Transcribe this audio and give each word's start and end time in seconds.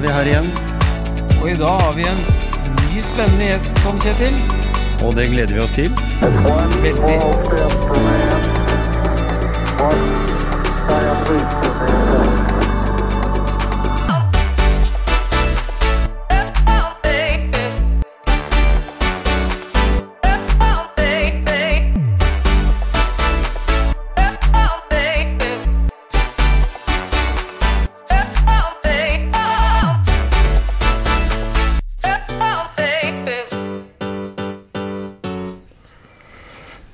Er 0.00 0.02
vi 0.02 0.12
her 0.12 0.28
igjen. 0.28 0.46
Og 1.42 1.50
i 1.50 1.54
dag 1.54 1.80
har 1.80 1.92
vi 1.92 2.06
en 2.08 2.22
ny 2.94 3.02
spennende 3.04 3.50
gjest, 3.50 3.68
Tom 3.82 4.00
Kjetil. 4.00 4.40
Og 5.04 5.12
det 5.18 5.28
gleder 5.34 5.54
vi 5.54 5.60
oss 5.60 5.76
til. 5.76 5.92
Veldig. 6.80 7.79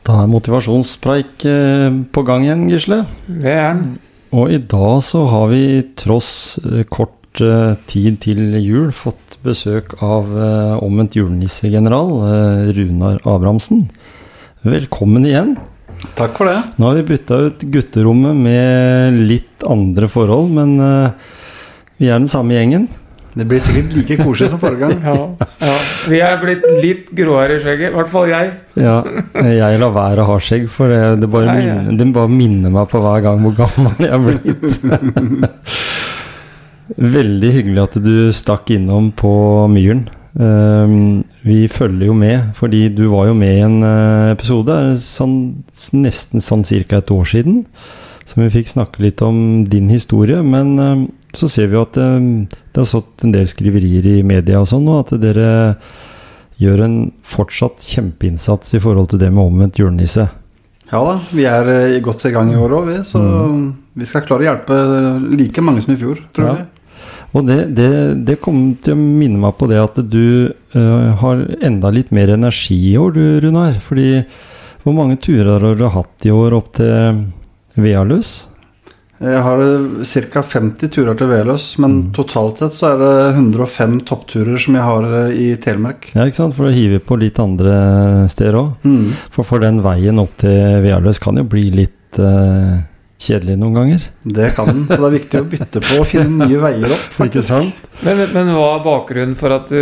Da 0.07 0.21
er 0.23 0.29
motivasjonspreik 0.31 1.45
eh, 1.51 1.89
på 2.15 2.23
gang 2.27 2.45
igjen, 2.47 2.67
Gisle. 2.71 3.01
Det 3.27 3.51
er 3.51 3.73
den. 3.75 3.97
Og 4.37 4.53
i 4.55 4.61
dag 4.63 5.01
så 5.03 5.25
har 5.33 5.48
vi 5.51 5.63
tross 5.98 6.31
eh, 6.63 6.85
kort 6.87 7.43
eh, 7.43 7.75
tid 7.91 8.21
til 8.23 8.55
jul 8.61 8.93
fått 8.95 9.39
besøk 9.47 9.93
av 10.03 10.31
omvendt 10.83 11.15
julenissegeneral 11.15 12.09
Runar 12.75 13.21
Abrahamsen. 13.23 13.85
Velkommen 14.67 15.27
igjen. 15.29 15.53
Takk 16.19 16.35
for 16.41 16.51
det. 16.51 16.57
Nå 16.81 16.89
har 16.89 16.97
vi 16.98 17.05
bytta 17.13 17.39
ut 17.45 17.63
gutterommet 17.70 18.35
med 18.35 19.20
litt 19.29 19.67
andre 19.70 20.09
forhold, 20.11 20.51
men 20.57 20.75
vi 22.01 22.09
er 22.11 22.19
den 22.19 22.31
samme 22.33 22.57
gjengen. 22.57 22.89
Det 23.37 23.45
blir 23.45 23.61
sikkert 23.61 23.92
like 23.92 24.17
koselig 24.23 24.51
som 24.55 24.61
forrige 24.62 24.89
gang. 24.89 24.97
Ja, 25.06 25.69
ja. 25.69 25.77
Vi 26.09 26.20
er 26.25 26.37
blitt 26.41 26.65
litt 26.83 27.11
gråere 27.17 27.59
i 27.59 27.62
skjegget. 27.62 27.91
I 27.92 27.97
hvert 27.98 28.12
fall 28.12 28.31
jeg. 28.31 28.53
Ja, 28.81 28.97
jeg 29.45 29.81
lar 29.83 29.92
være 29.95 30.25
å 30.25 30.31
ha 30.31 30.37
skjegg, 30.41 30.69
for 30.73 30.92
det, 30.92 31.01
det, 31.20 31.29
bare 31.33 31.51
Nei, 31.51 31.64
minner, 31.67 31.98
det 32.01 32.07
bare 32.17 32.33
minner 32.33 32.73
meg 32.73 32.89
på 32.92 33.01
hver 33.05 33.25
gang 33.27 33.42
hvor 33.45 33.57
gammel 33.59 34.07
jeg 34.07 34.12
er 34.12 34.23
blitt. 34.25 34.79
Veldig 37.17 37.51
hyggelig 37.59 37.83
at 37.83 37.98
du 38.01 38.14
stakk 38.37 38.70
innom 38.73 39.11
på 39.17 39.33
Myren. 39.73 40.07
Ehm, 40.39 41.25
vi 41.42 41.67
følger 41.69 42.11
jo 42.11 42.17
med, 42.17 42.55
fordi 42.55 42.89
du 42.89 43.07
var 43.09 43.29
jo 43.31 43.34
med 43.34 43.55
i 43.57 43.64
en 43.64 43.83
eh, 43.83 44.33
episode 44.34 44.75
sånn, 45.01 45.37
nesten 45.97 46.45
sånn 46.45 46.64
ca. 46.64 47.01
et 47.01 47.11
år 47.11 47.25
siden. 47.25 47.64
Som 48.27 48.42
vi 48.42 48.51
fikk 48.51 48.69
snakke 48.69 49.03
litt 49.05 49.23
om 49.23 49.64
din 49.64 49.89
historie. 49.89 50.42
Men 50.42 50.79
eh, 50.79 51.07
så 51.37 51.48
ser 51.53 51.69
vi 51.73 51.79
at 51.81 51.97
eh, 52.01 52.27
det 52.48 52.81
har 52.83 52.89
stått 52.89 53.25
en 53.27 53.34
del 53.34 53.48
skriverier 53.51 54.06
i 54.17 54.23
media 54.27 54.61
og 54.62 54.69
sånn, 54.70 54.89
og 54.89 55.05
at 55.06 55.17
dere 55.23 55.48
gjør 56.61 56.83
en 56.87 56.97
fortsatt 57.29 57.84
kjempeinnsats 57.84 58.74
i 58.79 58.80
forhold 58.80 59.11
til 59.13 59.20
det 59.20 59.29
med 59.33 59.45
omvendt 59.45 59.80
julenisse. 59.83 60.29
Ja 60.92 61.01
da, 61.02 61.17
vi 61.35 61.45
er 61.51 61.69
eh, 61.73 61.98
godt 62.05 62.24
i 62.29 62.33
gang 62.33 62.52
i 62.52 62.57
år 62.61 62.77
òg, 62.79 62.89
vi. 62.92 62.97
Så 63.08 63.20
vi 63.97 64.07
skal 64.08 64.24
klare 64.29 64.45
å 64.45 64.48
hjelpe 64.51 64.80
like 65.36 65.64
mange 65.64 65.83
som 65.85 65.95
i 65.97 66.01
fjor, 66.01 66.20
tror 66.36 66.48
Ja. 66.51 66.57
jeg. 66.63 66.73
Og 67.36 67.45
det, 67.45 67.57
det, 67.77 67.89
det 68.24 68.39
kommer 68.41 68.77
til 68.80 68.95
å 68.95 69.01
minne 69.03 69.36
meg 69.42 69.57
på 69.58 69.67
det 69.68 69.77
at 69.83 69.98
du 70.08 70.48
uh, 70.73 71.08
har 71.20 71.42
enda 71.67 71.91
litt 71.92 72.08
mer 72.14 72.30
energi 72.33 72.77
i 72.92 72.97
år, 72.97 73.11
du, 73.13 73.24
Runar. 73.45 73.74
Fordi 73.83 74.23
hvor 74.86 74.95
mange 74.97 75.18
turer 75.20 75.61
har 75.61 75.77
du 75.77 75.85
hatt 75.92 76.24
i 76.24 76.33
år 76.33 76.55
opp 76.57 76.70
til 76.79 77.27
Vealøs? 77.77 78.30
Jeg 79.17 79.41
har 79.47 79.61
ca. 80.05 80.43
50 80.45 80.91
turer 80.93 81.17
til 81.17 81.31
Veløs, 81.31 81.67
men 81.81 81.95
totalt 82.17 82.61
sett 82.61 82.75
så 82.77 82.91
er 82.91 82.99
det 83.01 83.13
105 83.39 83.95
toppturer 84.09 84.61
som 84.61 84.77
jeg 84.77 84.85
har 84.85 85.07
eh, 85.23 85.39
i 85.41 85.47
Telemark. 85.63 86.11
Ja, 86.13 86.27
ikke 86.29 86.43
sant? 86.43 86.57
For 86.59 86.69
å 86.69 86.75
hive 86.75 87.01
på 87.01 87.17
litt 87.21 87.41
andre 87.41 88.27
steder 88.33 88.59
òg. 88.61 88.85
Mm. 88.85 89.15
For, 89.33 89.49
for 89.49 89.65
den 89.65 89.81
veien 89.87 90.21
opp 90.21 90.37
til 90.43 90.83
Veløs 90.85 91.23
kan 91.23 91.41
jo 91.41 91.47
bli 91.49 91.71
litt 91.73 92.21
uh, 92.21 92.77
kjedelig 93.23 93.57
noen 93.63 93.81
ganger. 93.81 94.07
Det 94.37 94.53
kan 94.57 94.69
den, 94.69 94.85
så 94.85 95.01
det 95.01 95.09
er 95.09 95.17
viktig 95.17 95.41
å 95.41 95.48
bytte 95.55 95.85
på 95.89 96.01
og 96.03 96.09
finne 96.13 96.45
nye 96.45 96.61
veier 96.61 96.93
opp, 96.93 97.09
Ikke 97.09 97.21
faktisk. 97.23 97.48
sant? 97.48 97.85
Men, 98.05 98.21
men 98.37 98.53
hva 98.53 98.71
er 98.77 98.85
bakgrunnen 98.85 99.37
for 99.41 99.57
at 99.57 99.73
du 99.73 99.81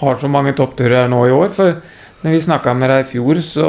har 0.00 0.20
så 0.20 0.32
mange 0.32 0.56
toppturer 0.56 1.02
her 1.02 1.12
nå 1.12 1.26
i 1.28 1.34
år? 1.36 1.52
For 1.52 1.76
når 2.24 2.36
vi 2.36 2.44
snakka 2.48 2.72
med 2.76 2.88
deg 2.92 3.04
i 3.04 3.10
fjor, 3.12 3.44
så, 3.44 3.68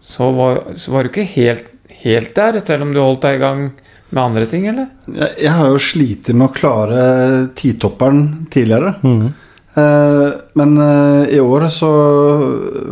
så, 0.00 0.30
var, 0.36 0.62
så 0.80 0.94
var 0.96 1.04
du 1.04 1.12
ikke 1.12 1.28
helt, 1.36 1.68
helt 2.04 2.34
der, 2.36 2.60
selv 2.64 2.86
om 2.86 2.94
du 2.94 3.02
holdt 3.02 3.26
deg 3.26 3.38
i 3.38 3.42
gang 3.42 3.66
med 4.08 4.22
andre 4.22 4.46
ting, 4.48 4.64
eller? 4.70 4.88
Jeg, 5.10 5.34
jeg 5.44 5.52
har 5.58 5.68
jo 5.72 5.82
slitt 5.82 6.30
med 6.32 6.48
å 6.48 6.54
klare 6.54 7.02
titopperen 7.58 8.24
tidligere. 8.52 8.94
Mm. 9.04 9.28
Eh, 9.78 10.28
men 10.58 10.78
eh, 10.78 11.34
i 11.36 11.40
år 11.42 11.68
så 11.72 11.90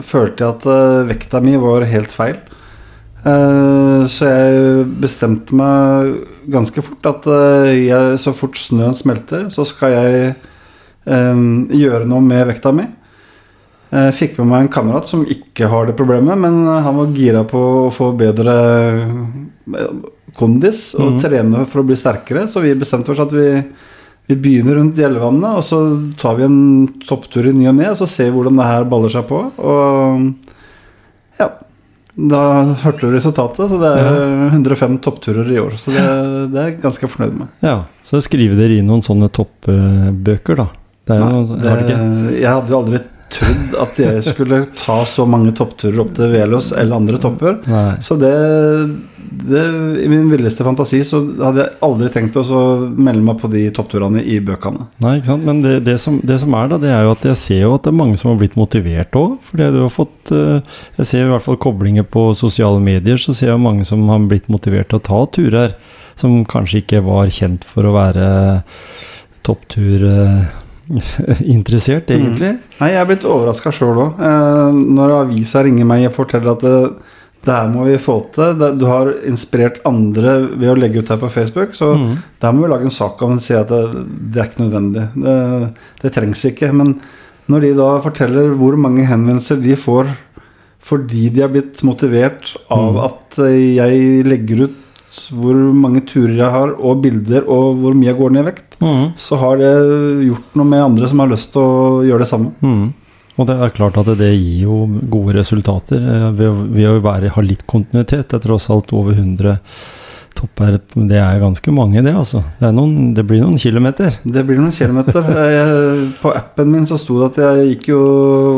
følte 0.04 0.44
jeg 0.44 0.58
at 0.58 0.68
eh, 0.70 1.06
vekta 1.08 1.40
mi 1.44 1.56
var 1.60 1.86
helt 1.88 2.12
feil. 2.12 2.36
Eh, 3.26 4.02
så 4.10 4.28
jeg 4.28 4.84
bestemte 5.02 5.56
meg 5.56 6.12
ganske 6.52 6.84
fort 6.84 7.08
at 7.10 7.26
eh, 7.32 7.72
jeg, 7.88 8.20
så 8.22 8.34
fort 8.36 8.60
snøen 8.60 8.94
smelter, 8.98 9.48
så 9.54 9.66
skal 9.66 9.96
jeg 9.96 10.28
eh, 11.08 11.42
gjøre 11.80 12.06
noe 12.10 12.22
med 12.22 12.46
vekta 12.52 12.74
mi. 12.76 12.86
Jeg 13.94 14.14
fikk 14.18 14.38
med 14.40 14.50
meg 14.50 14.64
en 14.64 14.72
kamerat 14.72 15.10
som 15.10 15.22
ikke 15.22 15.68
har 15.70 15.86
det 15.86 15.96
problemet, 15.98 16.38
men 16.42 16.64
han 16.66 16.96
var 16.98 17.12
gira 17.14 17.44
på 17.46 17.60
å 17.86 17.90
få 17.94 18.10
bedre 18.18 18.56
eh, 19.78 19.92
kondis 20.36 20.88
og 20.98 21.16
mm. 21.16 21.20
trene 21.22 21.66
for 21.70 21.82
å 21.82 21.86
bli 21.86 21.98
sterkere, 21.98 22.48
så 22.50 22.64
vi 22.64 22.74
bestemte 22.78 23.14
oss 23.14 23.22
at 23.22 23.34
vi 23.34 23.50
vi 24.26 24.34
begynner 24.34 24.74
rundt 24.74 24.98
Gjellevannet, 24.98 25.60
og 25.60 25.62
så 25.62 25.78
tar 26.18 26.40
vi 26.40 26.46
en 26.48 26.58
topptur 27.06 27.46
i 27.46 27.54
ny 27.54 27.68
og 27.70 27.76
ne, 27.78 27.92
og 27.92 28.00
så 28.00 28.08
ser 28.10 28.32
vi 28.32 28.34
hvordan 28.40 28.58
det 28.58 28.66
her 28.66 28.88
baller 28.90 29.12
seg 29.12 29.28
på. 29.28 29.38
Og 29.62 31.38
ja 31.38 31.50
Da 32.16 32.40
hørte 32.82 33.06
du 33.06 33.14
resultatet, 33.14 33.68
så 33.70 33.78
det 33.78 33.92
er 34.00 34.48
105 34.48 34.98
toppturer 35.04 35.52
i 35.52 35.60
år. 35.62 35.76
Så 35.78 35.94
det, 35.94 36.02
det 36.50 36.62
er 36.62 36.70
jeg 36.72 36.80
ganske 36.82 37.10
fornøyd 37.12 37.36
med. 37.38 37.52
Ja, 37.62 37.78
så 38.06 38.22
skriver 38.24 38.58
dere 38.58 38.80
inn 38.80 38.90
noen 38.90 39.04
sånne 39.06 39.30
toppbøker, 39.30 40.58
da. 40.58 40.70
Det 41.06 41.20
Nei, 41.20 41.28
noen, 41.30 41.50
det, 41.52 41.68
har 41.70 41.84
dere 41.84 41.86
ikke? 41.86 42.38
jeg 42.40 42.50
hadde 42.50 42.72
jo 42.72 42.80
aldri 42.80 43.02
trodd 43.32 43.74
at 43.82 43.98
jeg 43.98 44.22
skulle 44.22 44.60
ta 44.78 45.00
så 45.08 45.26
mange 45.28 45.52
toppturer 45.56 45.98
opp 46.04 46.12
til 46.16 46.32
Velos 46.32 46.70
eller 46.76 46.98
andre 47.00 47.18
topper. 47.22 47.58
Nei. 47.66 47.96
Så 48.04 48.16
det, 48.20 48.32
det 49.46 49.62
I 50.04 50.08
min 50.10 50.28
villeste 50.30 50.64
fantasi 50.66 51.00
så 51.06 51.22
hadde 51.40 51.64
jeg 51.64 51.78
aldri 51.86 52.10
tenkt 52.14 52.38
å 52.38 52.44
melde 52.94 53.24
meg 53.26 53.40
på 53.40 53.50
de 53.52 53.64
toppturene 53.74 54.22
i 54.22 54.38
bøkene. 54.44 54.88
Nei, 55.02 55.16
ikke 55.18 55.32
sant? 55.32 55.46
Men 55.48 55.62
det, 55.64 55.78
det, 55.88 55.96
som, 56.02 56.20
det 56.22 56.38
som 56.42 56.54
er, 56.58 56.70
da, 56.72 56.80
det 56.82 56.92
er 56.94 57.06
jo 57.06 57.14
at 57.16 57.26
jeg 57.32 57.40
ser 57.42 57.62
jo 57.64 57.72
at 57.76 57.86
det 57.86 57.92
er 57.92 58.00
mange 58.02 58.20
som 58.20 58.32
har 58.32 58.40
blitt 58.42 58.58
motivert 58.58 59.18
òg. 59.18 59.38
Fordi 59.50 59.70
du 59.74 59.80
har 59.82 59.94
fått 59.94 60.34
eh, 60.34 60.76
Jeg 61.00 61.10
ser 61.10 61.26
i 61.26 61.32
hvert 61.32 61.46
fall 61.46 61.58
koblinger 61.62 62.06
på 62.06 62.28
sosiale 62.38 62.82
medier, 62.82 63.18
så 63.20 63.34
ser 63.36 63.52
jeg 63.52 63.62
mange 63.62 63.86
som 63.88 64.06
har 64.12 64.28
blitt 64.30 64.50
motivert 64.52 64.92
til 64.92 65.00
å 65.00 65.06
ta 65.10 65.24
turer. 65.38 65.74
Som 66.16 66.46
kanskje 66.48 66.80
ikke 66.80 67.02
var 67.04 67.28
kjent 67.34 67.66
for 67.68 67.84
å 67.84 67.96
være 67.96 68.28
toppturinteressert, 70.96 72.10
egentlig. 72.14 72.54
Nei, 72.80 72.88
jeg 72.92 73.00
er 73.02 73.08
blitt 73.08 73.26
overraska 73.28 73.72
sjøl 73.74 73.98
òg. 74.04 74.20
Eh, 74.22 74.80
når 74.96 75.14
avisa 75.22 75.62
ringer 75.66 75.88
meg 75.88 76.06
og 76.08 76.14
forteller 76.16 76.52
at 76.54 76.64
det, 76.66 76.76
det 77.46 77.54
her 77.54 77.68
må 77.72 77.84
vi 77.88 77.96
få 78.02 78.16
til. 78.34 78.54
Det, 78.60 78.72
du 78.80 78.86
har 78.90 79.10
inspirert 79.28 79.80
andre 79.88 80.36
ved 80.56 80.70
å 80.72 80.78
legge 80.78 81.02
ut 81.02 81.12
her 81.12 81.20
på 81.22 81.30
Facebook, 81.32 81.74
så 81.78 81.92
Mm. 81.96 82.16
der 82.42 82.52
må 82.52 82.66
vi 82.66 82.72
lage 82.72 82.88
en 82.90 82.94
sak 82.94 83.22
om 83.22 83.36
og 83.38 83.42
si 83.42 83.54
at 83.54 83.68
det, 83.68 83.82
det 84.32 84.42
er 84.42 84.48
ikke 84.50 84.64
nødvendig. 84.66 85.08
Det, 85.14 85.36
det 86.02 86.12
trengs 86.14 86.44
ikke. 86.52 86.72
Men 86.74 86.96
når 87.48 87.60
de 87.66 87.74
da 87.78 87.90
forteller 88.02 88.54
hvor 88.58 88.76
mange 88.78 89.06
henvendelser 89.06 89.60
de 89.62 89.76
får 89.78 90.14
fordi 90.86 91.28
de 91.34 91.40
har 91.42 91.48
blitt 91.50 91.80
motivert 91.82 92.52
av 92.70 92.92
Mm. 92.94 93.04
at 93.04 93.38
jeg 93.42 94.24
legger 94.26 94.60
ut 94.68 94.74
hvor 95.32 95.56
mange 95.72 96.02
turer 96.06 96.36
jeg 96.36 96.52
har, 96.52 96.74
og 96.76 97.02
bilder, 97.04 97.46
og 97.48 97.78
hvor 97.80 97.96
mye 97.96 98.10
jeg 98.10 98.18
går 98.18 98.34
ned 98.34 98.44
i 98.44 98.48
vekt, 98.50 98.78
mm. 98.82 99.04
så 99.16 99.38
har 99.40 99.60
det 99.60 99.72
gjort 100.26 100.56
noe 100.58 100.68
med 100.68 100.84
andre 100.84 101.10
som 101.10 101.22
har 101.22 101.30
lyst 101.32 101.52
til 101.54 101.62
å 101.62 102.00
gjøre 102.06 102.24
det 102.24 102.30
samme. 102.30 102.52
Mm. 102.60 102.86
Og 103.36 103.48
det 103.48 103.56
er 103.60 103.74
klart 103.76 103.98
at 104.00 104.08
det 104.16 104.32
gir 104.32 104.64
jo 104.64 104.80
gode 105.12 105.36
resultater 105.36 106.00
eh, 106.00 106.26
ved, 106.38 106.86
å- 106.88 106.98
være, 107.04 107.34
ha 107.34 107.44
litt 107.44 107.66
kontinuitet. 107.68 108.30
Det 108.30 108.38
er 108.38 108.44
tross 108.46 108.70
alt 108.72 108.92
over 108.96 109.12
100 109.12 109.58
topper. 110.36 110.78
Det 110.94 111.20
er 111.20 111.40
ganske 111.40 111.72
mange, 111.72 112.02
det, 112.04 112.14
altså. 112.16 112.42
Det, 112.60 112.72
noen, 112.76 113.12
det 113.16 113.24
blir 113.28 113.42
noen 113.44 113.60
kilometer. 113.60 114.18
Det 114.24 114.44
blir 114.48 114.60
noen 114.60 114.72
kilometer. 114.72 115.30
Jeg, 115.56 116.10
på 116.22 116.32
appen 116.32 116.72
min 116.72 116.88
så 116.88 116.98
sto 117.00 117.20
det 117.20 117.32
at 117.32 117.42
jeg 117.44 117.70
gikk 117.74 117.90
jo 117.94 118.02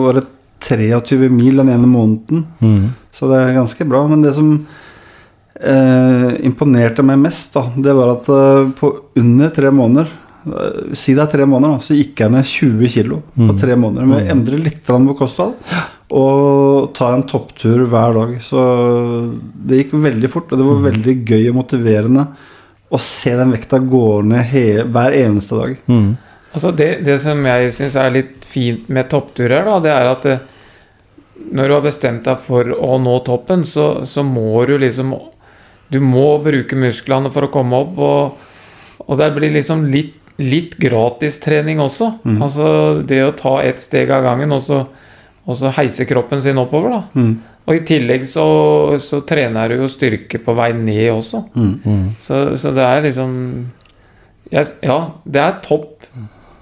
var 0.06 0.20
det 0.20 0.26
23 0.68 1.30
mil 1.30 1.58
den 1.62 1.70
ene 1.74 1.86
måneden. 1.88 2.46
Mm. 2.62 2.90
Så 3.14 3.30
det 3.30 3.38
er 3.40 3.56
ganske 3.56 3.86
bra. 3.88 4.04
Men 4.10 4.22
det 4.26 4.34
som 4.38 4.52
eh, 5.60 6.38
imponerte 6.46 7.02
meg 7.02 7.18
mest, 7.18 7.52
da, 7.54 7.64
det 7.76 7.94
var 7.96 8.14
at 8.16 8.28
eh, 8.32 8.70
på 8.78 8.90
under 9.18 9.50
tre 9.54 9.70
måneder 9.74 10.08
eh, 10.46 10.94
Si 10.94 11.14
det 11.14 11.24
er 11.26 11.32
tre 11.32 11.46
måneder, 11.46 11.76
da, 11.78 11.84
så 11.84 11.96
gikk 11.98 12.20
jeg 12.24 12.30
ned 12.32 12.44
20 12.46 12.88
kilo 12.94 13.22
på 13.36 13.48
Mm. 13.52 13.58
tre 13.60 13.76
måneder. 13.76 14.06
Med 14.08 14.22
å 14.26 14.30
endre 14.36 14.58
litt 14.62 14.82
på 14.86 14.98
kosthold 15.18 15.54
og 16.10 16.94
ta 16.96 17.10
en 17.12 17.22
topptur 17.28 17.82
hver 17.84 18.14
dag. 18.16 18.30
Så 18.40 18.56
det 19.68 19.82
gikk 19.82 19.92
veldig 20.00 20.30
fort, 20.32 20.52
og 20.52 20.58
det 20.58 20.64
var 20.64 20.78
Mm. 20.78 20.86
veldig 20.86 21.16
gøy 21.28 21.48
og 21.50 21.56
motiverende 21.58 22.26
å 22.90 22.98
se 22.98 23.34
den 23.36 23.50
vekta 23.52 23.78
gå 23.84 24.22
ned 24.24 24.44
hele, 24.48 24.84
hver 24.88 25.12
eneste 25.12 25.58
dag. 25.58 25.76
Mm. 25.86 26.16
Altså 26.54 26.70
det, 26.74 27.04
det 27.04 27.20
som 27.20 27.44
jeg 27.44 27.72
syns 27.76 27.96
er 28.00 28.10
litt 28.10 28.44
fint 28.48 28.88
med 28.88 29.10
toppturer, 29.10 29.64
da, 29.68 29.78
det 29.84 29.90
er 29.92 30.06
at 30.08 30.22
det, 30.22 30.38
når 31.52 31.68
du 31.68 31.74
har 31.74 31.82
bestemt 31.84 32.24
deg 32.24 32.38
for 32.38 32.64
å 32.64 32.96
nå 32.98 33.18
toppen, 33.26 33.64
så, 33.68 34.06
så 34.08 34.24
må 34.24 34.64
du 34.66 34.78
liksom 34.78 35.12
Du 35.92 36.00
må 36.04 36.36
bruke 36.44 36.78
musklene 36.78 37.32
for 37.32 37.46
å 37.46 37.52
komme 37.52 37.82
opp, 37.82 37.98
og, 37.98 39.04
og 39.06 39.20
det 39.20 39.30
blir 39.36 39.54
liksom 39.54 39.86
litt, 39.92 40.16
litt 40.38 40.76
gratistrening 40.80 41.80
også. 41.82 42.12
Mm. 42.28 42.40
Altså 42.44 42.68
det 43.08 43.22
å 43.24 43.36
ta 43.36 43.58
ett 43.64 43.80
steg 43.82 44.12
av 44.14 44.26
gangen, 44.26 44.52
og 44.54 44.64
så, 44.64 44.82
og 45.48 45.58
så 45.58 45.72
heise 45.78 46.06
kroppen 46.08 46.44
sin 46.44 46.60
oppover, 46.60 46.98
da. 46.98 47.02
Mm. 47.18 47.32
Og 47.68 47.76
i 47.76 47.84
tillegg 47.84 48.24
så, 48.28 48.46
så 49.02 49.20
trener 49.28 49.68
du 49.68 49.82
jo 49.82 49.90
styrke 49.92 50.40
på 50.40 50.54
vei 50.56 50.70
ned 50.76 51.10
også. 51.12 51.42
Mm. 51.52 51.74
Mm. 51.84 52.06
Så, 52.24 52.40
så 52.60 52.72
det 52.76 52.84
er 52.84 53.04
liksom 53.04 53.32
jeg, 54.48 54.70
Ja, 54.80 54.98
det 55.28 55.42
er 55.44 55.58
topp 55.64 55.98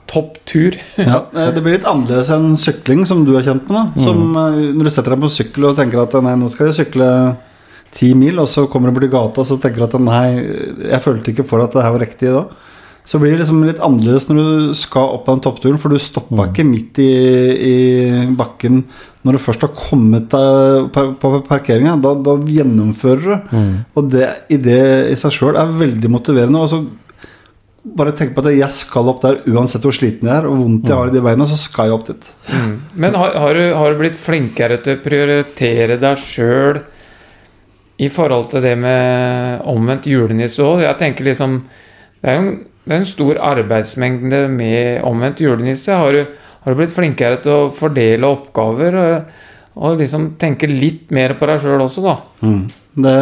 topp 0.06 0.38
tur. 0.46 0.76
Ja, 0.96 1.24
eh, 1.34 1.50
det 1.54 1.62
blir 1.62 1.76
litt 1.76 1.88
annerledes 1.88 2.30
enn 2.34 2.54
sykling, 2.60 3.04
som 3.08 3.24
du 3.26 3.34
er 3.36 3.46
kjent 3.46 3.68
med. 3.70 3.92
da 3.96 4.06
Som 4.06 4.36
eh, 4.38 4.60
Når 4.76 4.88
du 4.88 4.92
setter 4.92 5.14
deg 5.14 5.24
på 5.24 5.32
sykkel 5.34 5.70
og 5.70 5.78
tenker 5.78 6.02
at 6.02 6.14
nei, 6.22 6.36
nå 6.38 6.50
skal 6.52 6.70
jeg 6.70 6.78
sykle 6.80 7.08
ti 7.94 8.12
mil, 8.18 8.40
og 8.42 8.48
så 8.50 8.66
kommer 8.70 8.90
du 8.90 8.98
borti 8.98 9.10
gata 9.12 9.42
og 9.42 9.48
så 9.48 9.58
tenker 9.60 9.82
du 9.82 9.88
at 9.88 9.98
nei, 10.02 10.28
jeg 10.90 11.04
følte 11.04 11.32
ikke 11.32 11.46
for 11.46 11.64
at 11.64 11.76
det 11.76 11.84
her 11.84 11.94
var 11.94 12.04
riktig 12.04 12.32
da. 12.34 12.46
Så 13.06 13.20
blir 13.22 13.36
det 13.36 13.44
liksom 13.44 13.62
litt 13.62 13.82
annerledes 13.86 14.26
når 14.26 14.38
du 14.40 14.72
skal 14.74 15.12
opp 15.14 15.28
den 15.28 15.42
toppturen, 15.44 15.78
for 15.78 15.94
du 15.94 16.02
stoppa 16.02 16.48
ikke 16.48 16.66
midt 16.66 16.98
i, 16.98 17.12
i 17.54 17.76
bakken 18.34 18.80
når 19.26 19.36
du 19.36 19.42
først 19.42 19.62
har 19.62 19.74
kommet 19.78 20.26
deg 20.32 20.88
på, 20.94 21.04
på 21.22 21.30
parkeringa. 21.46 21.94
Da, 22.02 22.16
da 22.18 22.34
gjennomfører 22.50 23.22
du. 23.22 23.54
Mm. 23.54 23.72
Og 23.94 24.10
det 24.10 24.26
i 24.50 24.58
det 24.62 24.82
i 25.12 25.18
seg 25.18 25.34
sjøl 25.34 25.58
er 25.58 25.70
veldig 25.78 26.10
motiverende. 26.10 26.62
Og 26.62 26.72
så 26.72 26.82
bare 27.94 28.14
tenk 28.18 28.34
på 28.34 28.42
at 28.42 28.56
jeg 28.56 28.74
skal 28.74 29.12
opp 29.12 29.22
der 29.22 29.38
uansett 29.54 29.86
hvor 29.86 29.94
sliten 29.94 30.26
jeg 30.26 30.40
er, 30.40 30.50
og 30.50 30.58
vondt 30.64 30.90
jeg 30.90 30.98
har 30.98 31.10
i 31.10 31.14
de 31.14 31.22
beina, 31.22 31.46
så 31.46 31.58
skal 31.60 31.90
jeg 31.90 31.98
opp 32.00 32.08
dit. 32.08 32.28
Men 32.98 33.14
har, 33.18 33.38
har, 33.38 33.54
du, 33.54 33.70
har 33.78 33.94
du 33.94 34.02
blitt 34.02 34.18
flinkere 34.18 34.80
til 34.82 34.98
å 34.98 35.02
prioritere 35.04 35.98
deg 36.02 36.26
sjøl 36.26 36.82
i 37.96 38.08
forhold 38.12 38.50
til 38.52 38.64
det 38.64 38.74
med 38.78 39.66
omvendt 39.68 40.08
julenisse 40.10 40.64
òg? 40.64 40.84
Jeg 40.84 40.98
tenker 41.00 41.30
liksom 41.30 41.60
Det 42.20 42.32
er 42.32 42.40
en, 42.40 42.50
det 42.84 42.94
er 42.94 43.02
en 43.02 43.08
stor 43.08 43.38
arbeidsmengde 43.44 44.46
med 44.50 45.02
omvendt 45.06 45.42
julenisse. 45.44 45.92
Har 45.92 46.12
du, 46.12 46.24
har 46.64 46.72
du 46.72 46.78
blitt 46.78 46.94
flinkere 46.94 47.38
til 47.44 47.52
å 47.52 47.68
fordele 47.76 48.26
oppgaver 48.26 48.96
og, 48.98 49.34
og 49.76 50.00
liksom 50.00 50.32
tenke 50.40 50.66
litt 50.70 51.12
mer 51.14 51.36
på 51.38 51.46
deg 51.46 51.60
sjøl 51.62 51.84
også, 51.84 52.02
da? 52.02 52.16
Mm. 52.40 52.64
Det, 52.96 53.18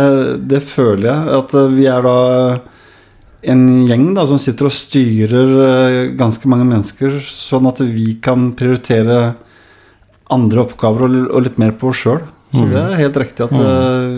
det 0.49 0.63
føler 0.63 1.09
jeg. 1.11 1.41
At 1.41 1.57
eh, 1.59 1.73
vi 1.75 1.89
er 1.91 2.07
da 2.07 2.19
en 3.55 3.65
gjeng 3.89 4.13
da, 4.17 4.25
som 4.29 4.41
sitter 4.41 4.71
og 4.71 4.77
styrer 4.77 5.57
eh, 5.67 5.99
ganske 6.17 6.49
mange 6.49 6.69
mennesker, 6.71 7.19
sånn 7.29 7.69
at 7.69 7.83
vi 7.85 8.15
kan 8.25 8.53
prioritere 8.57 9.35
andre 10.33 10.65
oppgaver 10.65 11.09
og, 11.09 11.19
og 11.29 11.45
litt 11.49 11.61
mer 11.61 11.75
på 11.77 11.91
oss 11.91 12.05
sjøl. 12.07 12.23
Så 12.55 12.63
Mm. 12.65 12.71
det 12.71 12.83
er 12.85 13.01
helt 13.03 13.17
riktig 13.19 13.45
at 13.49 13.53
eh, 13.59 14.09